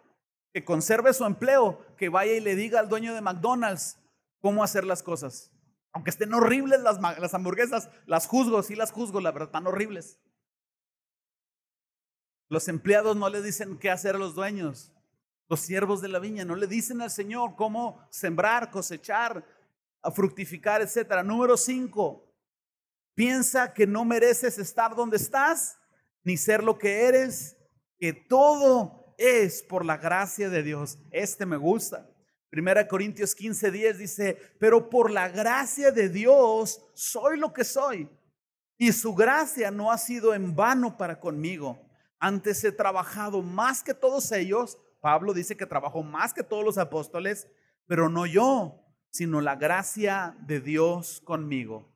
que 0.52 0.64
conserve 0.64 1.14
su 1.14 1.24
empleo, 1.24 1.84
que 1.96 2.08
vaya 2.08 2.34
y 2.34 2.40
le 2.40 2.56
diga 2.56 2.80
al 2.80 2.88
dueño 2.88 3.14
de 3.14 3.20
McDonald's 3.20 3.98
cómo 4.40 4.64
hacer 4.64 4.84
las 4.84 5.02
cosas. 5.02 5.52
Aunque 5.92 6.10
estén 6.10 6.34
horribles 6.34 6.80
las, 6.80 7.34
hamburguesas, 7.34 7.88
las 8.06 8.26
juzgo, 8.26 8.62
sí 8.62 8.74
las 8.74 8.92
juzgo, 8.92 9.20
la 9.20 9.32
verdad, 9.32 9.48
están 9.48 9.66
horribles. 9.66 10.18
Los 12.48 12.68
empleados 12.68 13.16
no 13.16 13.28
le 13.28 13.42
dicen 13.42 13.78
qué 13.78 13.90
hacer 13.90 14.14
a 14.16 14.18
los 14.18 14.34
dueños. 14.34 14.92
Los 15.48 15.60
siervos 15.60 16.00
de 16.02 16.08
la 16.08 16.18
viña 16.18 16.44
no 16.44 16.54
le 16.54 16.66
dicen 16.66 17.00
al 17.00 17.10
Señor 17.10 17.56
cómo 17.56 18.06
sembrar, 18.10 18.70
cosechar, 18.70 19.44
a 20.02 20.10
fructificar, 20.10 20.82
etc. 20.82 21.22
Número 21.24 21.56
cinco, 21.56 22.30
piensa 23.14 23.72
que 23.72 23.86
no 23.86 24.04
mereces 24.04 24.58
estar 24.58 24.94
donde 24.94 25.16
estás, 25.16 25.78
ni 26.22 26.36
ser 26.36 26.62
lo 26.62 26.78
que 26.78 27.06
eres, 27.06 27.56
que 27.98 28.12
todo 28.12 29.14
es 29.16 29.62
por 29.62 29.84
la 29.84 29.96
gracia 29.96 30.50
de 30.50 30.62
Dios. 30.62 30.98
Este 31.10 31.46
me 31.46 31.56
gusta. 31.56 32.08
Primera 32.50 32.86
Corintios 32.88 33.34
15, 33.34 33.70
10 33.70 33.98
dice, 33.98 34.38
pero 34.58 34.88
por 34.88 35.10
la 35.10 35.28
gracia 35.28 35.92
de 35.92 36.08
Dios 36.08 36.82
soy 36.94 37.38
lo 37.38 37.52
que 37.52 37.64
soy. 37.64 38.08
Y 38.78 38.92
su 38.92 39.14
gracia 39.14 39.70
no 39.70 39.90
ha 39.90 39.98
sido 39.98 40.34
en 40.34 40.54
vano 40.54 40.96
para 40.96 41.20
conmigo. 41.20 41.78
Antes 42.18 42.62
he 42.64 42.72
trabajado 42.72 43.42
más 43.42 43.82
que 43.82 43.92
todos 43.92 44.30
ellos. 44.32 44.78
Pablo 45.00 45.32
dice 45.32 45.56
que 45.56 45.66
trabajó 45.66 46.02
más 46.02 46.34
que 46.34 46.42
todos 46.42 46.64
los 46.64 46.78
apóstoles, 46.78 47.48
pero 47.86 48.08
no 48.08 48.26
yo, 48.26 48.84
sino 49.10 49.40
la 49.40 49.56
gracia 49.56 50.36
de 50.40 50.60
Dios 50.60 51.20
conmigo. 51.24 51.92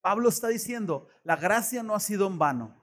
Pablo 0.00 0.28
está 0.28 0.48
diciendo, 0.48 1.08
la 1.22 1.36
gracia 1.36 1.82
no 1.82 1.94
ha 1.94 2.00
sido 2.00 2.26
en 2.26 2.38
vano. 2.38 2.74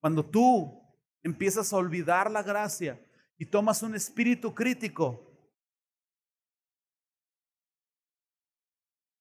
Cuando 0.00 0.24
tú 0.24 0.82
empiezas 1.22 1.72
a 1.72 1.76
olvidar 1.76 2.30
la 2.30 2.42
gracia 2.42 3.04
y 3.36 3.46
tomas 3.46 3.82
un 3.82 3.94
espíritu 3.94 4.54
crítico, 4.54 5.24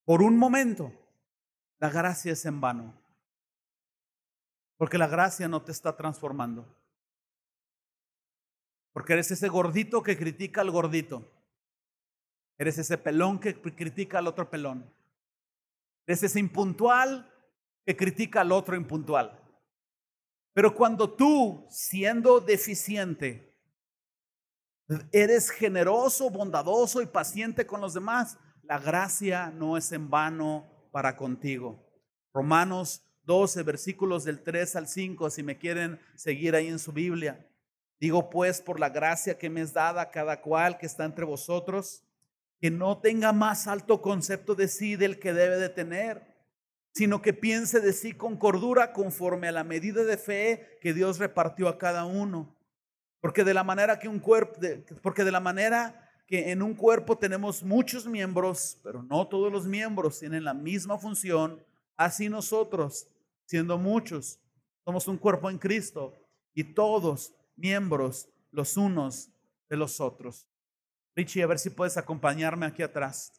por 0.06 0.22
un 0.22 0.38
momento, 0.38 0.94
la 1.80 1.90
gracia 1.90 2.34
es 2.34 2.46
en 2.46 2.62
vano. 2.62 2.94
Porque 4.78 4.98
la 4.98 5.08
gracia 5.08 5.48
no 5.48 5.62
te 5.64 5.72
está 5.72 5.96
transformando. 5.98 6.66
Porque 8.98 9.14
eres 9.14 9.30
ese 9.30 9.48
gordito 9.48 10.02
que 10.02 10.18
critica 10.18 10.62
al 10.62 10.72
gordito. 10.72 11.32
Eres 12.58 12.80
ese 12.80 12.98
pelón 12.98 13.40
que 13.40 13.62
critica 13.62 14.18
al 14.18 14.26
otro 14.26 14.50
pelón. 14.50 14.92
Eres 16.08 16.24
ese 16.24 16.40
impuntual 16.40 17.32
que 17.86 17.96
critica 17.96 18.42
al 18.42 18.52
otro 18.52 18.76
impuntual. 18.76 19.40
Pero 20.52 20.74
cuando 20.74 21.14
tú, 21.14 21.68
siendo 21.70 22.40
deficiente, 22.40 23.56
eres 25.12 25.52
generoso, 25.52 26.32
bondadoso 26.32 27.00
y 27.04 27.06
paciente 27.06 27.68
con 27.68 27.82
los 27.82 27.94
demás, 27.94 28.40
la 28.64 28.80
gracia 28.80 29.52
no 29.52 29.78
es 29.78 29.92
en 29.92 30.10
vano 30.10 30.90
para 30.92 31.16
contigo. 31.16 31.88
Romanos 32.34 33.04
12, 33.26 33.62
versículos 33.62 34.24
del 34.24 34.42
3 34.42 34.76
al 34.76 34.88
5, 34.88 35.30
si 35.30 35.44
me 35.44 35.60
quieren 35.60 36.00
seguir 36.16 36.56
ahí 36.56 36.66
en 36.66 36.80
su 36.80 36.92
Biblia. 36.92 37.47
Digo 38.00 38.30
pues, 38.30 38.62
por 38.62 38.80
la 38.80 38.90
gracia 38.90 39.38
que 39.38 39.50
me 39.50 39.62
es 39.62 39.74
dada 39.74 40.02
a 40.02 40.12
cada 40.12 40.42
cual 40.42 40.78
que 40.78 40.86
está 40.86 41.06
entre 41.06 41.26
vosotros, 41.26 42.04
que 42.60 42.70
no 42.70 43.00
tenga 43.00 43.34
más 43.34 43.68
alto 43.68 44.02
concepto 44.02 44.56
de 44.56 44.68
sí 44.68 44.96
del 44.96 45.20
que 45.20 45.34
debe 45.34 45.58
de 45.58 45.70
tener, 45.70 46.36
sino 46.94 47.22
que 47.22 47.34
piense 47.34 47.80
de 47.80 47.94
sí 47.94 48.14
con 48.14 48.38
cordura 48.38 48.94
conforme 48.94 49.48
a 49.48 49.52
la 49.52 49.64
medida 49.64 50.04
de 50.04 50.18
fe 50.18 50.80
que 50.82 50.94
Dios 50.94 51.20
repartió 51.20 51.68
a 51.68 51.78
cada 51.78 52.06
uno. 52.06 52.56
Porque 53.20 53.44
de 53.44 53.54
la 53.54 53.64
manera 53.64 54.00
que 54.00 54.08
un 54.08 54.20
cuerpo, 54.20 54.60
porque 55.02 55.24
de 55.24 55.32
la 55.32 55.40
manera 55.40 56.10
que 56.28 56.52
en 56.52 56.62
un 56.62 56.76
cuerpo 56.76 57.18
tenemos 57.18 57.64
muchos 57.64 58.06
miembros, 58.06 58.80
pero 58.84 59.02
no 59.02 59.28
todos 59.28 59.52
los 59.52 59.66
miembros 59.66 60.20
tienen 60.20 60.44
la 60.44 60.54
misma 60.54 60.98
función, 60.98 61.64
así 61.96 62.30
nosotros, 62.30 63.08
siendo 63.46 63.78
muchos, 63.78 64.40
somos 64.84 65.08
un 65.08 65.18
cuerpo 65.18 65.50
en 65.50 65.58
Cristo 65.58 66.14
y 66.54 66.64
todos 66.64 67.37
miembros 67.58 68.30
los 68.52 68.78
unos 68.78 69.30
de 69.70 69.78
los 69.78 70.00
otros. 70.00 70.48
Richie, 71.16 71.44
a 71.44 71.48
ver 71.48 71.60
si 71.60 71.70
puedes 71.70 71.98
acompañarme 71.98 72.66
aquí 72.66 72.84
atrás. 72.84 73.34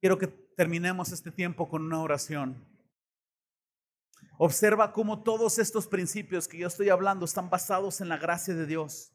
Quiero 0.00 0.18
que 0.18 0.26
terminemos 0.26 1.12
este 1.12 1.30
tiempo 1.30 1.68
con 1.68 1.82
una 1.82 2.00
oración. 2.00 2.64
Observa 4.38 4.92
cómo 4.92 5.22
todos 5.22 5.58
estos 5.58 5.86
principios 5.86 6.46
que 6.46 6.58
yo 6.58 6.68
estoy 6.68 6.90
hablando 6.90 7.24
están 7.24 7.50
basados 7.50 8.00
en 8.00 8.08
la 8.08 8.18
gracia 8.18 8.54
de 8.54 8.66
Dios. 8.66 9.12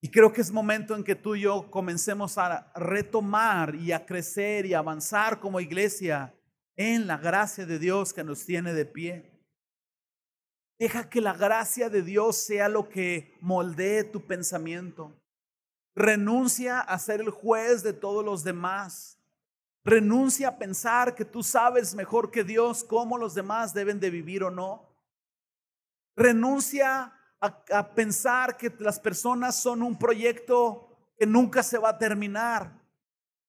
Y 0.00 0.10
creo 0.10 0.32
que 0.32 0.40
es 0.40 0.50
momento 0.50 0.96
en 0.96 1.04
que 1.04 1.14
tú 1.14 1.36
y 1.36 1.42
yo 1.42 1.70
comencemos 1.70 2.38
a 2.38 2.72
retomar 2.74 3.74
y 3.74 3.92
a 3.92 4.06
crecer 4.06 4.64
y 4.64 4.74
avanzar 4.74 5.40
como 5.40 5.60
iglesia 5.60 6.34
en 6.74 7.06
la 7.06 7.18
gracia 7.18 7.66
de 7.66 7.78
Dios 7.78 8.12
que 8.12 8.24
nos 8.24 8.44
tiene 8.44 8.72
de 8.72 8.86
pie. 8.86 9.29
Deja 10.80 11.10
que 11.10 11.20
la 11.20 11.34
gracia 11.34 11.90
de 11.90 12.00
Dios 12.00 12.38
sea 12.38 12.66
lo 12.66 12.88
que 12.88 13.36
moldee 13.42 14.02
tu 14.02 14.26
pensamiento. 14.26 15.12
Renuncia 15.94 16.80
a 16.80 16.98
ser 16.98 17.20
el 17.20 17.28
juez 17.28 17.82
de 17.82 17.92
todos 17.92 18.24
los 18.24 18.44
demás. 18.44 19.18
Renuncia 19.84 20.48
a 20.48 20.56
pensar 20.56 21.14
que 21.14 21.26
tú 21.26 21.42
sabes 21.42 21.94
mejor 21.94 22.30
que 22.30 22.44
Dios 22.44 22.82
cómo 22.82 23.18
los 23.18 23.34
demás 23.34 23.74
deben 23.74 24.00
de 24.00 24.08
vivir 24.08 24.42
o 24.42 24.50
no. 24.50 24.88
Renuncia 26.16 27.12
a, 27.40 27.94
pensar 27.94 28.56
que 28.56 28.72
las 28.78 28.98
personas 28.98 29.56
son 29.56 29.82
un 29.82 29.98
proyecto 29.98 30.88
que 31.18 31.26
nunca 31.26 31.62
se 31.62 31.76
va 31.76 31.90
a 31.90 31.98
terminar, 31.98 32.72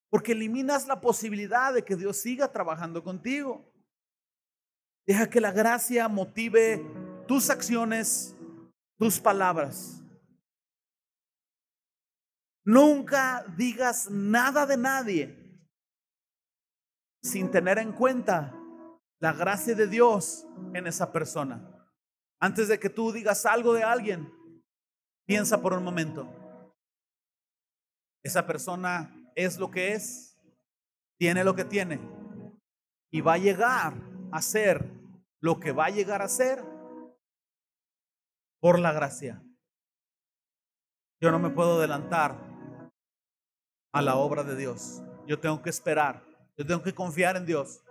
porque 0.10 0.34
eliminas 0.34 0.86
la 0.86 1.00
posibilidad 1.00 1.74
de 1.74 1.86
que 1.86 1.96
Dios 1.96 2.18
siga 2.18 2.52
trabajando 2.52 3.02
contigo. 3.02 3.72
Deja 5.06 5.30
que 5.30 5.40
la 5.40 5.52
gracia 5.52 6.10
motive 6.10 6.86
tus 7.32 7.50
acciones, 7.50 8.36
tus 9.00 9.18
palabras. 9.18 10.04
Nunca 12.66 13.46
digas 13.56 14.12
nada 14.12 14.66
de 14.66 14.76
nadie 14.76 15.58
sin 17.24 17.50
tener 17.50 17.78
en 17.78 17.94
cuenta 17.94 18.54
la 19.22 19.32
gracia 19.32 19.74
de 19.76 19.88
Dios 19.88 20.46
en 20.74 20.88
esa 20.88 21.14
persona. 21.14 21.88
Antes 22.38 22.68
de 22.68 22.78
que 22.78 22.90
tú 22.90 23.14
digas 23.14 23.46
algo 23.46 23.72
de 23.72 23.84
alguien, 23.84 24.30
piensa 25.26 25.62
por 25.62 25.72
un 25.72 25.86
momento. 25.86 26.28
Esa 28.26 28.46
persona 28.46 29.32
es 29.36 29.58
lo 29.58 29.72
que 29.72 29.94
es, 29.94 30.38
tiene 31.18 31.46
lo 31.46 31.56
que 31.56 31.64
tiene 31.64 32.02
y 33.10 33.22
va 33.22 33.36
a 33.36 33.38
llegar 33.38 33.94
a 34.34 34.42
ser 34.42 34.86
lo 35.40 35.62
que 35.62 35.72
va 35.72 35.86
a 35.86 35.92
llegar 35.92 36.22
a 36.22 36.28
ser 36.28 36.71
por 38.62 38.80
la 38.80 38.94
gracia. 38.94 39.44
Yo 41.20 41.32
no 41.32 41.40
me 41.40 41.50
puedo 41.50 41.80
adelantar 41.80 42.38
a 43.92 44.02
la 44.02 44.16
obra 44.16 44.44
de 44.44 44.56
Dios. 44.56 45.02
Yo 45.28 45.40
tengo 45.40 45.62
que 45.62 45.70
esperar. 45.70 46.24
Yo 46.58 46.66
tengo 46.66 46.82
que 46.82 46.94
confiar 46.94 47.36
en 47.36 47.46
Dios. 47.46 47.84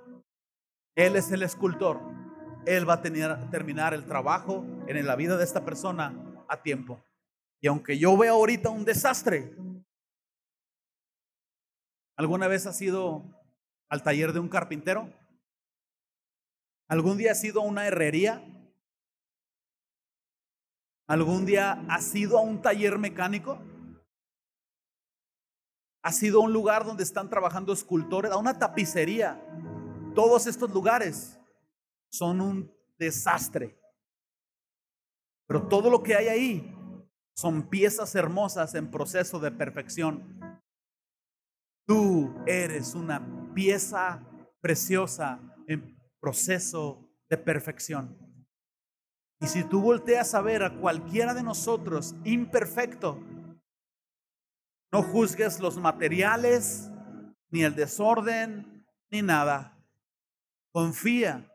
Él 0.94 1.16
es 1.16 1.30
el 1.32 1.42
escultor. 1.42 2.00
Él 2.66 2.88
va 2.88 2.94
a 2.94 3.02
tener, 3.02 3.50
terminar 3.50 3.94
el 3.94 4.06
trabajo 4.06 4.64
en 4.86 5.04
la 5.06 5.16
vida 5.16 5.36
de 5.36 5.44
esta 5.44 5.64
persona 5.64 6.14
a 6.48 6.62
tiempo. 6.62 7.02
Y 7.60 7.66
aunque 7.66 7.98
yo 7.98 8.16
vea 8.16 8.30
ahorita 8.30 8.70
un 8.70 8.84
desastre, 8.84 9.54
¿alguna 12.16 12.48
vez 12.48 12.66
has 12.66 12.80
ido 12.80 13.24
al 13.88 14.02
taller 14.02 14.32
de 14.32 14.40
un 14.40 14.48
carpintero? 14.48 15.12
¿Algún 16.88 17.18
día 17.18 17.32
has 17.32 17.42
ido 17.44 17.60
a 17.60 17.64
una 17.64 17.86
herrería? 17.86 18.42
¿Algún 21.10 21.44
día 21.44 21.84
has 21.88 22.14
ido 22.14 22.38
a 22.38 22.40
un 22.40 22.62
taller 22.62 22.96
mecánico? 22.96 23.58
¿Has 26.04 26.22
ido 26.22 26.40
a 26.40 26.44
un 26.44 26.52
lugar 26.52 26.84
donde 26.84 27.02
están 27.02 27.28
trabajando 27.28 27.72
escultores? 27.72 28.30
¿A 28.30 28.36
una 28.36 28.56
tapicería? 28.56 29.44
Todos 30.14 30.46
estos 30.46 30.70
lugares 30.70 31.36
son 32.12 32.40
un 32.40 32.72
desastre. 32.96 33.76
Pero 35.48 35.66
todo 35.66 35.90
lo 35.90 36.00
que 36.00 36.14
hay 36.14 36.28
ahí 36.28 36.76
son 37.36 37.68
piezas 37.68 38.14
hermosas 38.14 38.76
en 38.76 38.88
proceso 38.88 39.40
de 39.40 39.50
perfección. 39.50 40.38
Tú 41.88 42.32
eres 42.46 42.94
una 42.94 43.52
pieza 43.52 44.24
preciosa 44.60 45.40
en 45.66 45.98
proceso 46.20 47.10
de 47.28 47.36
perfección. 47.36 48.29
Y 49.40 49.46
si 49.46 49.64
tú 49.64 49.80
volteas 49.80 50.34
a 50.34 50.42
ver 50.42 50.62
a 50.62 50.76
cualquiera 50.78 51.32
de 51.32 51.42
nosotros 51.42 52.14
imperfecto, 52.24 53.18
no 54.92 55.02
juzgues 55.02 55.60
los 55.60 55.78
materiales, 55.78 56.90
ni 57.48 57.62
el 57.62 57.74
desorden, 57.74 58.86
ni 59.10 59.22
nada. 59.22 59.78
Confía 60.72 61.50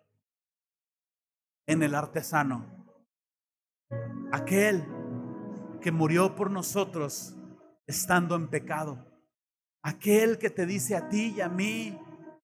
en 1.67 1.83
el 1.83 1.95
artesano, 1.95 2.65
aquel 4.31 4.83
que 5.81 5.91
murió 5.91 6.35
por 6.35 6.49
nosotros 6.49 7.35
estando 7.87 8.35
en 8.35 8.49
pecado, 8.49 9.05
aquel 9.83 10.37
que 10.37 10.49
te 10.49 10.65
dice 10.65 10.95
a 10.95 11.07
ti 11.07 11.35
y 11.37 11.41
a 11.41 11.49
mí, 11.49 11.97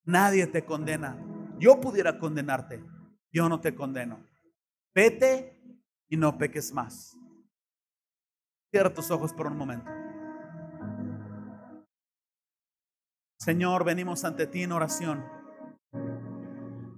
nadie 0.03 0.45
te 0.47 0.65
condena. 0.65 1.17
Yo 1.57 1.81
pudiera 1.81 2.19
condenarte, 2.19 2.83
yo 3.31 3.49
no 3.49 3.59
te 3.59 3.75
condeno. 3.75 4.30
Vete 4.93 5.57
y 6.09 6.17
no 6.17 6.37
peques 6.37 6.73
más. 6.73 7.17
Cierra 8.71 8.93
tus 8.93 9.09
ojos 9.11 9.33
por 9.33 9.47
un 9.47 9.57
momento. 9.57 9.89
Señor, 13.39 13.83
venimos 13.83 14.23
ante 14.23 14.45
ti 14.45 14.63
en 14.63 14.71
oración, 14.71 15.25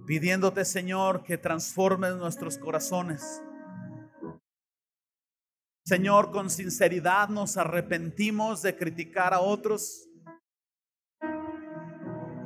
pidiéndote, 0.06 0.64
Señor, 0.64 1.22
que 1.22 1.38
transformes 1.38 2.16
nuestros 2.16 2.58
corazones. 2.58 3.42
Señor, 5.86 6.32
con 6.32 6.50
sinceridad 6.50 7.28
nos 7.28 7.56
arrepentimos 7.56 8.60
de 8.62 8.76
criticar 8.76 9.32
a 9.32 9.40
otros 9.40 10.08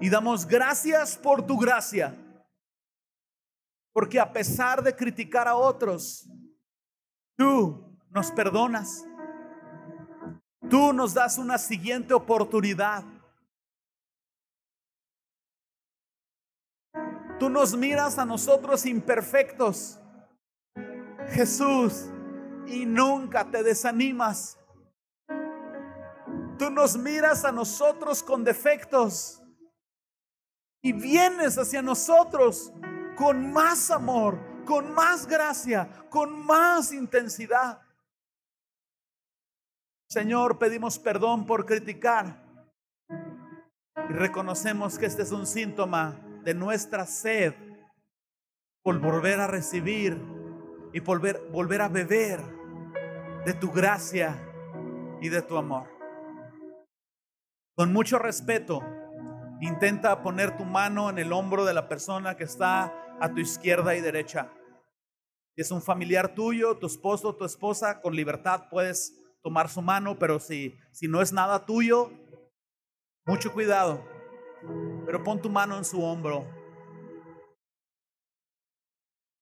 y 0.01 0.11
damos 0.11 0.47
gracias 0.47 1.17
por 1.17 1.45
tu 1.45 1.59
gracia. 1.59 2.15
Porque 3.99 4.21
a 4.21 4.33
pesar 4.33 4.81
de 4.81 4.95
criticar 4.95 5.49
a 5.49 5.57
otros, 5.57 6.25
tú 7.37 7.99
nos 8.11 8.31
perdonas. 8.31 9.05
Tú 10.71 10.93
nos 10.93 11.15
das 11.15 11.37
una 11.37 11.59
siguiente 11.59 12.15
oportunidad. 12.15 13.03
Tú 17.41 17.51
nos 17.51 17.77
miras 17.77 18.21
a 18.21 18.25
nosotros 18.25 18.87
imperfectos, 18.87 19.99
Jesús, 21.31 22.09
y 22.69 22.87
nunca 22.87 23.51
te 23.51 23.65
desanimas. 23.65 24.61
Tú 26.57 26.71
nos 26.71 26.97
miras 26.97 27.45
a 27.45 27.51
nosotros 27.51 28.23
con 28.23 28.45
defectos 28.45 29.43
y 30.85 30.93
vienes 30.93 31.59
hacia 31.59 31.83
nosotros 31.83 32.73
con 33.19 33.53
más 33.53 33.91
amor, 33.91 34.39
con 34.65 34.95
más 34.95 35.27
gracia, 35.27 35.89
con 36.09 36.47
más 36.47 36.93
intensidad. 36.93 37.83
Señor, 40.09 40.59
pedimos 40.59 41.01
perdón 41.01 41.45
por 41.45 41.67
criticar 41.67 42.41
y 44.09 44.13
reconocemos 44.13 44.97
que 44.99 45.07
este 45.07 45.23
es 45.23 45.33
un 45.33 45.47
síntoma 45.47 46.17
de 46.45 46.55
nuestra 46.55 47.07
sed 47.07 47.55
por 48.85 49.01
volver 49.01 49.41
a 49.41 49.49
recibir 49.49 50.17
y 50.93 51.01
volver, 51.01 51.41
volver 51.51 51.83
a 51.83 51.89
beber 51.89 52.41
de 53.45 53.53
tu 53.55 53.73
gracia 53.73 54.39
y 55.21 55.29
de 55.29 55.43
tu 55.43 55.57
amor. 55.57 55.89
Con 57.75 57.93
mucho 57.93 58.19
respeto, 58.19 58.81
intenta 59.61 60.23
poner 60.23 60.57
tu 60.57 60.65
mano 60.65 61.11
en 61.11 61.19
el 61.19 61.33
hombro 61.33 61.65
de 61.65 61.75
la 61.75 61.89
persona 61.89 62.37
que 62.37 62.45
está 62.45 62.93
a 63.21 63.33
tu 63.33 63.41
izquierda 63.41 63.97
y 63.97 64.01
derecha. 64.01 64.51
Es 65.57 65.71
un 65.71 65.83
familiar 65.83 66.35
tuyo, 66.35 66.77
tu 66.77 66.87
esposo, 66.87 67.35
tu 67.35 67.45
esposa, 67.45 68.01
con 68.01 68.15
libertad 68.15 68.69
puedes 68.71 69.13
tomar 69.43 69.69
su 69.69 69.83
mano, 69.83 70.19
pero 70.19 70.39
si, 70.39 70.77
si 70.93 71.09
no 71.09 71.21
es 71.21 71.33
nada 71.33 71.67
tuyo, 71.67 72.13
mucho 73.27 73.53
cuidado. 73.53 74.05
Pero 75.05 75.23
pon 75.25 75.43
tu 75.43 75.51
mano 75.51 75.77
en 75.77 75.85
su 75.85 76.03
hombro. 76.03 76.47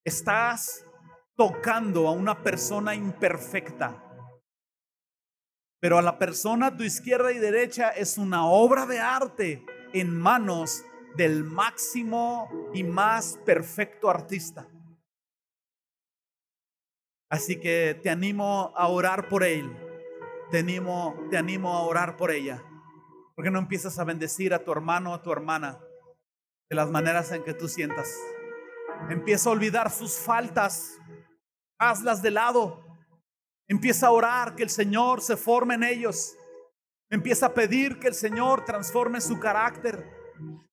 Estás 0.05 0.87
tocando 1.37 2.09
a 2.09 2.13
una 2.13 2.43
persona 2.43 2.95
imperfecta. 2.95 4.03
Pero 5.81 5.99
a 5.99 6.03
la 6.03 6.19
persona 6.19 6.69
a 6.69 6.77
tu 6.77 6.83
izquierda 6.83 7.33
y 7.33 7.39
derecha 7.39 7.91
es 7.91 8.17
una 8.17 8.47
obra 8.47 8.87
de 8.87 8.99
arte 8.99 9.67
en 10.01 10.19
manos 10.19 10.85
del 11.17 11.45
máximo 11.45 12.71
y 12.75 12.83
más 12.83 13.39
perfecto 13.45 14.11
artista. 14.11 14.69
Así 17.31 17.59
que 17.59 17.99
te 18.03 18.11
animo 18.11 18.73
a 18.77 18.89
orar 18.89 19.29
por 19.29 19.43
él. 19.43 19.75
Te 20.51 20.59
animo, 20.59 21.17
te 21.31 21.37
animo 21.37 21.73
a 21.73 21.83
orar 21.83 22.17
por 22.17 22.31
ella. 22.31 22.63
porque 23.35 23.51
no 23.51 23.59
empiezas 23.59 23.99
a 23.99 24.05
bendecir 24.05 24.55
a 24.55 24.65
tu 24.65 24.73
hermano 24.73 25.11
o 25.11 25.15
a 25.15 25.23
tu 25.23 25.31
hermana 25.31 25.79
de 26.71 26.77
las 26.77 26.91
maneras 26.91 27.31
en 27.33 27.45
que 27.45 27.53
tú 27.53 27.69
sientas? 27.69 28.11
Empieza 29.11 29.51
a 29.51 29.53
olvidar 29.53 29.91
sus 29.91 30.17
faltas. 30.17 30.99
Hazlas 31.79 32.23
de 32.23 32.31
lado. 32.31 32.83
Empieza 33.69 34.07
a 34.07 34.13
orar 34.13 34.55
que 34.55 34.63
el 34.63 34.71
Señor 34.71 35.21
se 35.21 35.37
forme 35.37 35.75
en 35.75 35.85
ellos. 35.85 36.35
Empieza 37.09 37.47
a 37.47 37.55
pedir 37.55 37.99
que 37.99 38.09
el 38.09 38.15
Señor 38.15 38.65
transforme 38.65 39.21
su 39.21 39.39
carácter. 39.39 40.05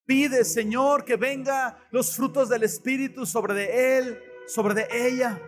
Pide, 0.06 0.44
Señor, 0.44 1.06
que 1.06 1.16
venga 1.16 1.78
los 1.92 2.16
frutos 2.16 2.50
del 2.50 2.64
Espíritu 2.64 3.26
sobre 3.26 3.54
de 3.54 3.98
él, 3.98 4.20
sobre 4.48 4.74
de 4.74 4.88
ella. 4.92 5.42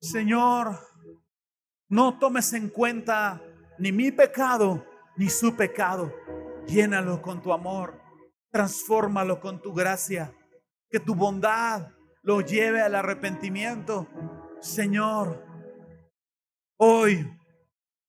Señor, 0.00 0.78
no 1.88 2.18
tomes 2.18 2.52
en 2.52 2.68
cuenta 2.68 3.42
ni 3.78 3.92
mi 3.92 4.10
pecado 4.10 4.84
ni 5.16 5.28
su 5.28 5.54
pecado. 5.56 6.12
Llénalo 6.66 7.20
con 7.20 7.42
tu 7.42 7.52
amor. 7.52 8.00
Transfórmalo 8.50 9.40
con 9.40 9.60
tu 9.60 9.72
gracia. 9.72 10.32
Que 10.88 11.00
tu 11.00 11.14
bondad 11.14 11.88
lo 12.22 12.40
lleve 12.40 12.80
al 12.80 12.94
arrepentimiento. 12.94 14.08
Señor, 14.60 15.44
hoy 16.78 17.28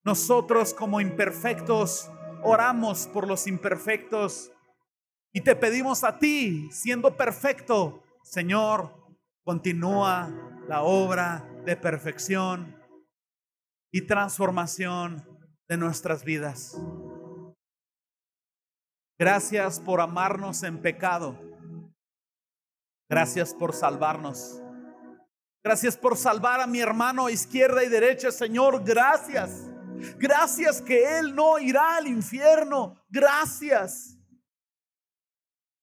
nosotros 0.03 0.73
como 0.73 0.99
imperfectos 0.99 2.09
oramos 2.43 3.07
por 3.07 3.27
los 3.27 3.47
imperfectos 3.47 4.51
y 5.33 5.41
te 5.41 5.55
pedimos 5.55 6.03
a 6.03 6.19
ti, 6.19 6.69
siendo 6.71 7.15
perfecto, 7.15 8.03
Señor, 8.23 8.93
continúa 9.43 10.31
la 10.67 10.83
obra 10.83 11.49
de 11.65 11.75
perfección 11.75 12.75
y 13.91 14.05
transformación 14.05 15.25
de 15.67 15.77
nuestras 15.77 16.23
vidas. 16.23 16.77
Gracias 19.17 19.79
por 19.79 20.01
amarnos 20.01 20.63
en 20.63 20.81
pecado. 20.81 21.39
Gracias 23.09 23.53
por 23.53 23.73
salvarnos. 23.73 24.61
Gracias 25.63 25.95
por 25.95 26.17
salvar 26.17 26.59
a 26.59 26.67
mi 26.67 26.79
hermano 26.81 27.29
izquierda 27.29 27.83
y 27.83 27.89
derecha, 27.89 28.31
Señor. 28.31 28.83
Gracias. 28.83 29.72
Gracias 30.17 30.81
que 30.81 31.19
Él 31.19 31.35
no 31.35 31.59
irá 31.59 31.97
al 31.97 32.07
infierno. 32.07 33.01
Gracias. 33.09 34.17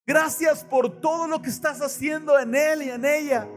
Gracias 0.07 0.64
por 0.64 1.01
todo 1.01 1.29
lo 1.29 1.41
que 1.41 1.51
estás 1.51 1.81
haciendo 1.81 2.39
en 2.39 2.55
Él 2.55 2.83
y 2.83 2.91
en 2.91 3.05
ella. 3.05 3.49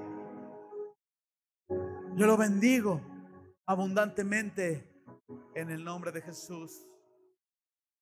Yo 2.15 2.27
lo 2.27 2.37
bendigo 2.37 3.01
abundantemente 3.65 4.87
en 5.55 5.71
el 5.71 5.83
nombre 5.83 6.11
de 6.11 6.21
Jesús. 6.21 6.85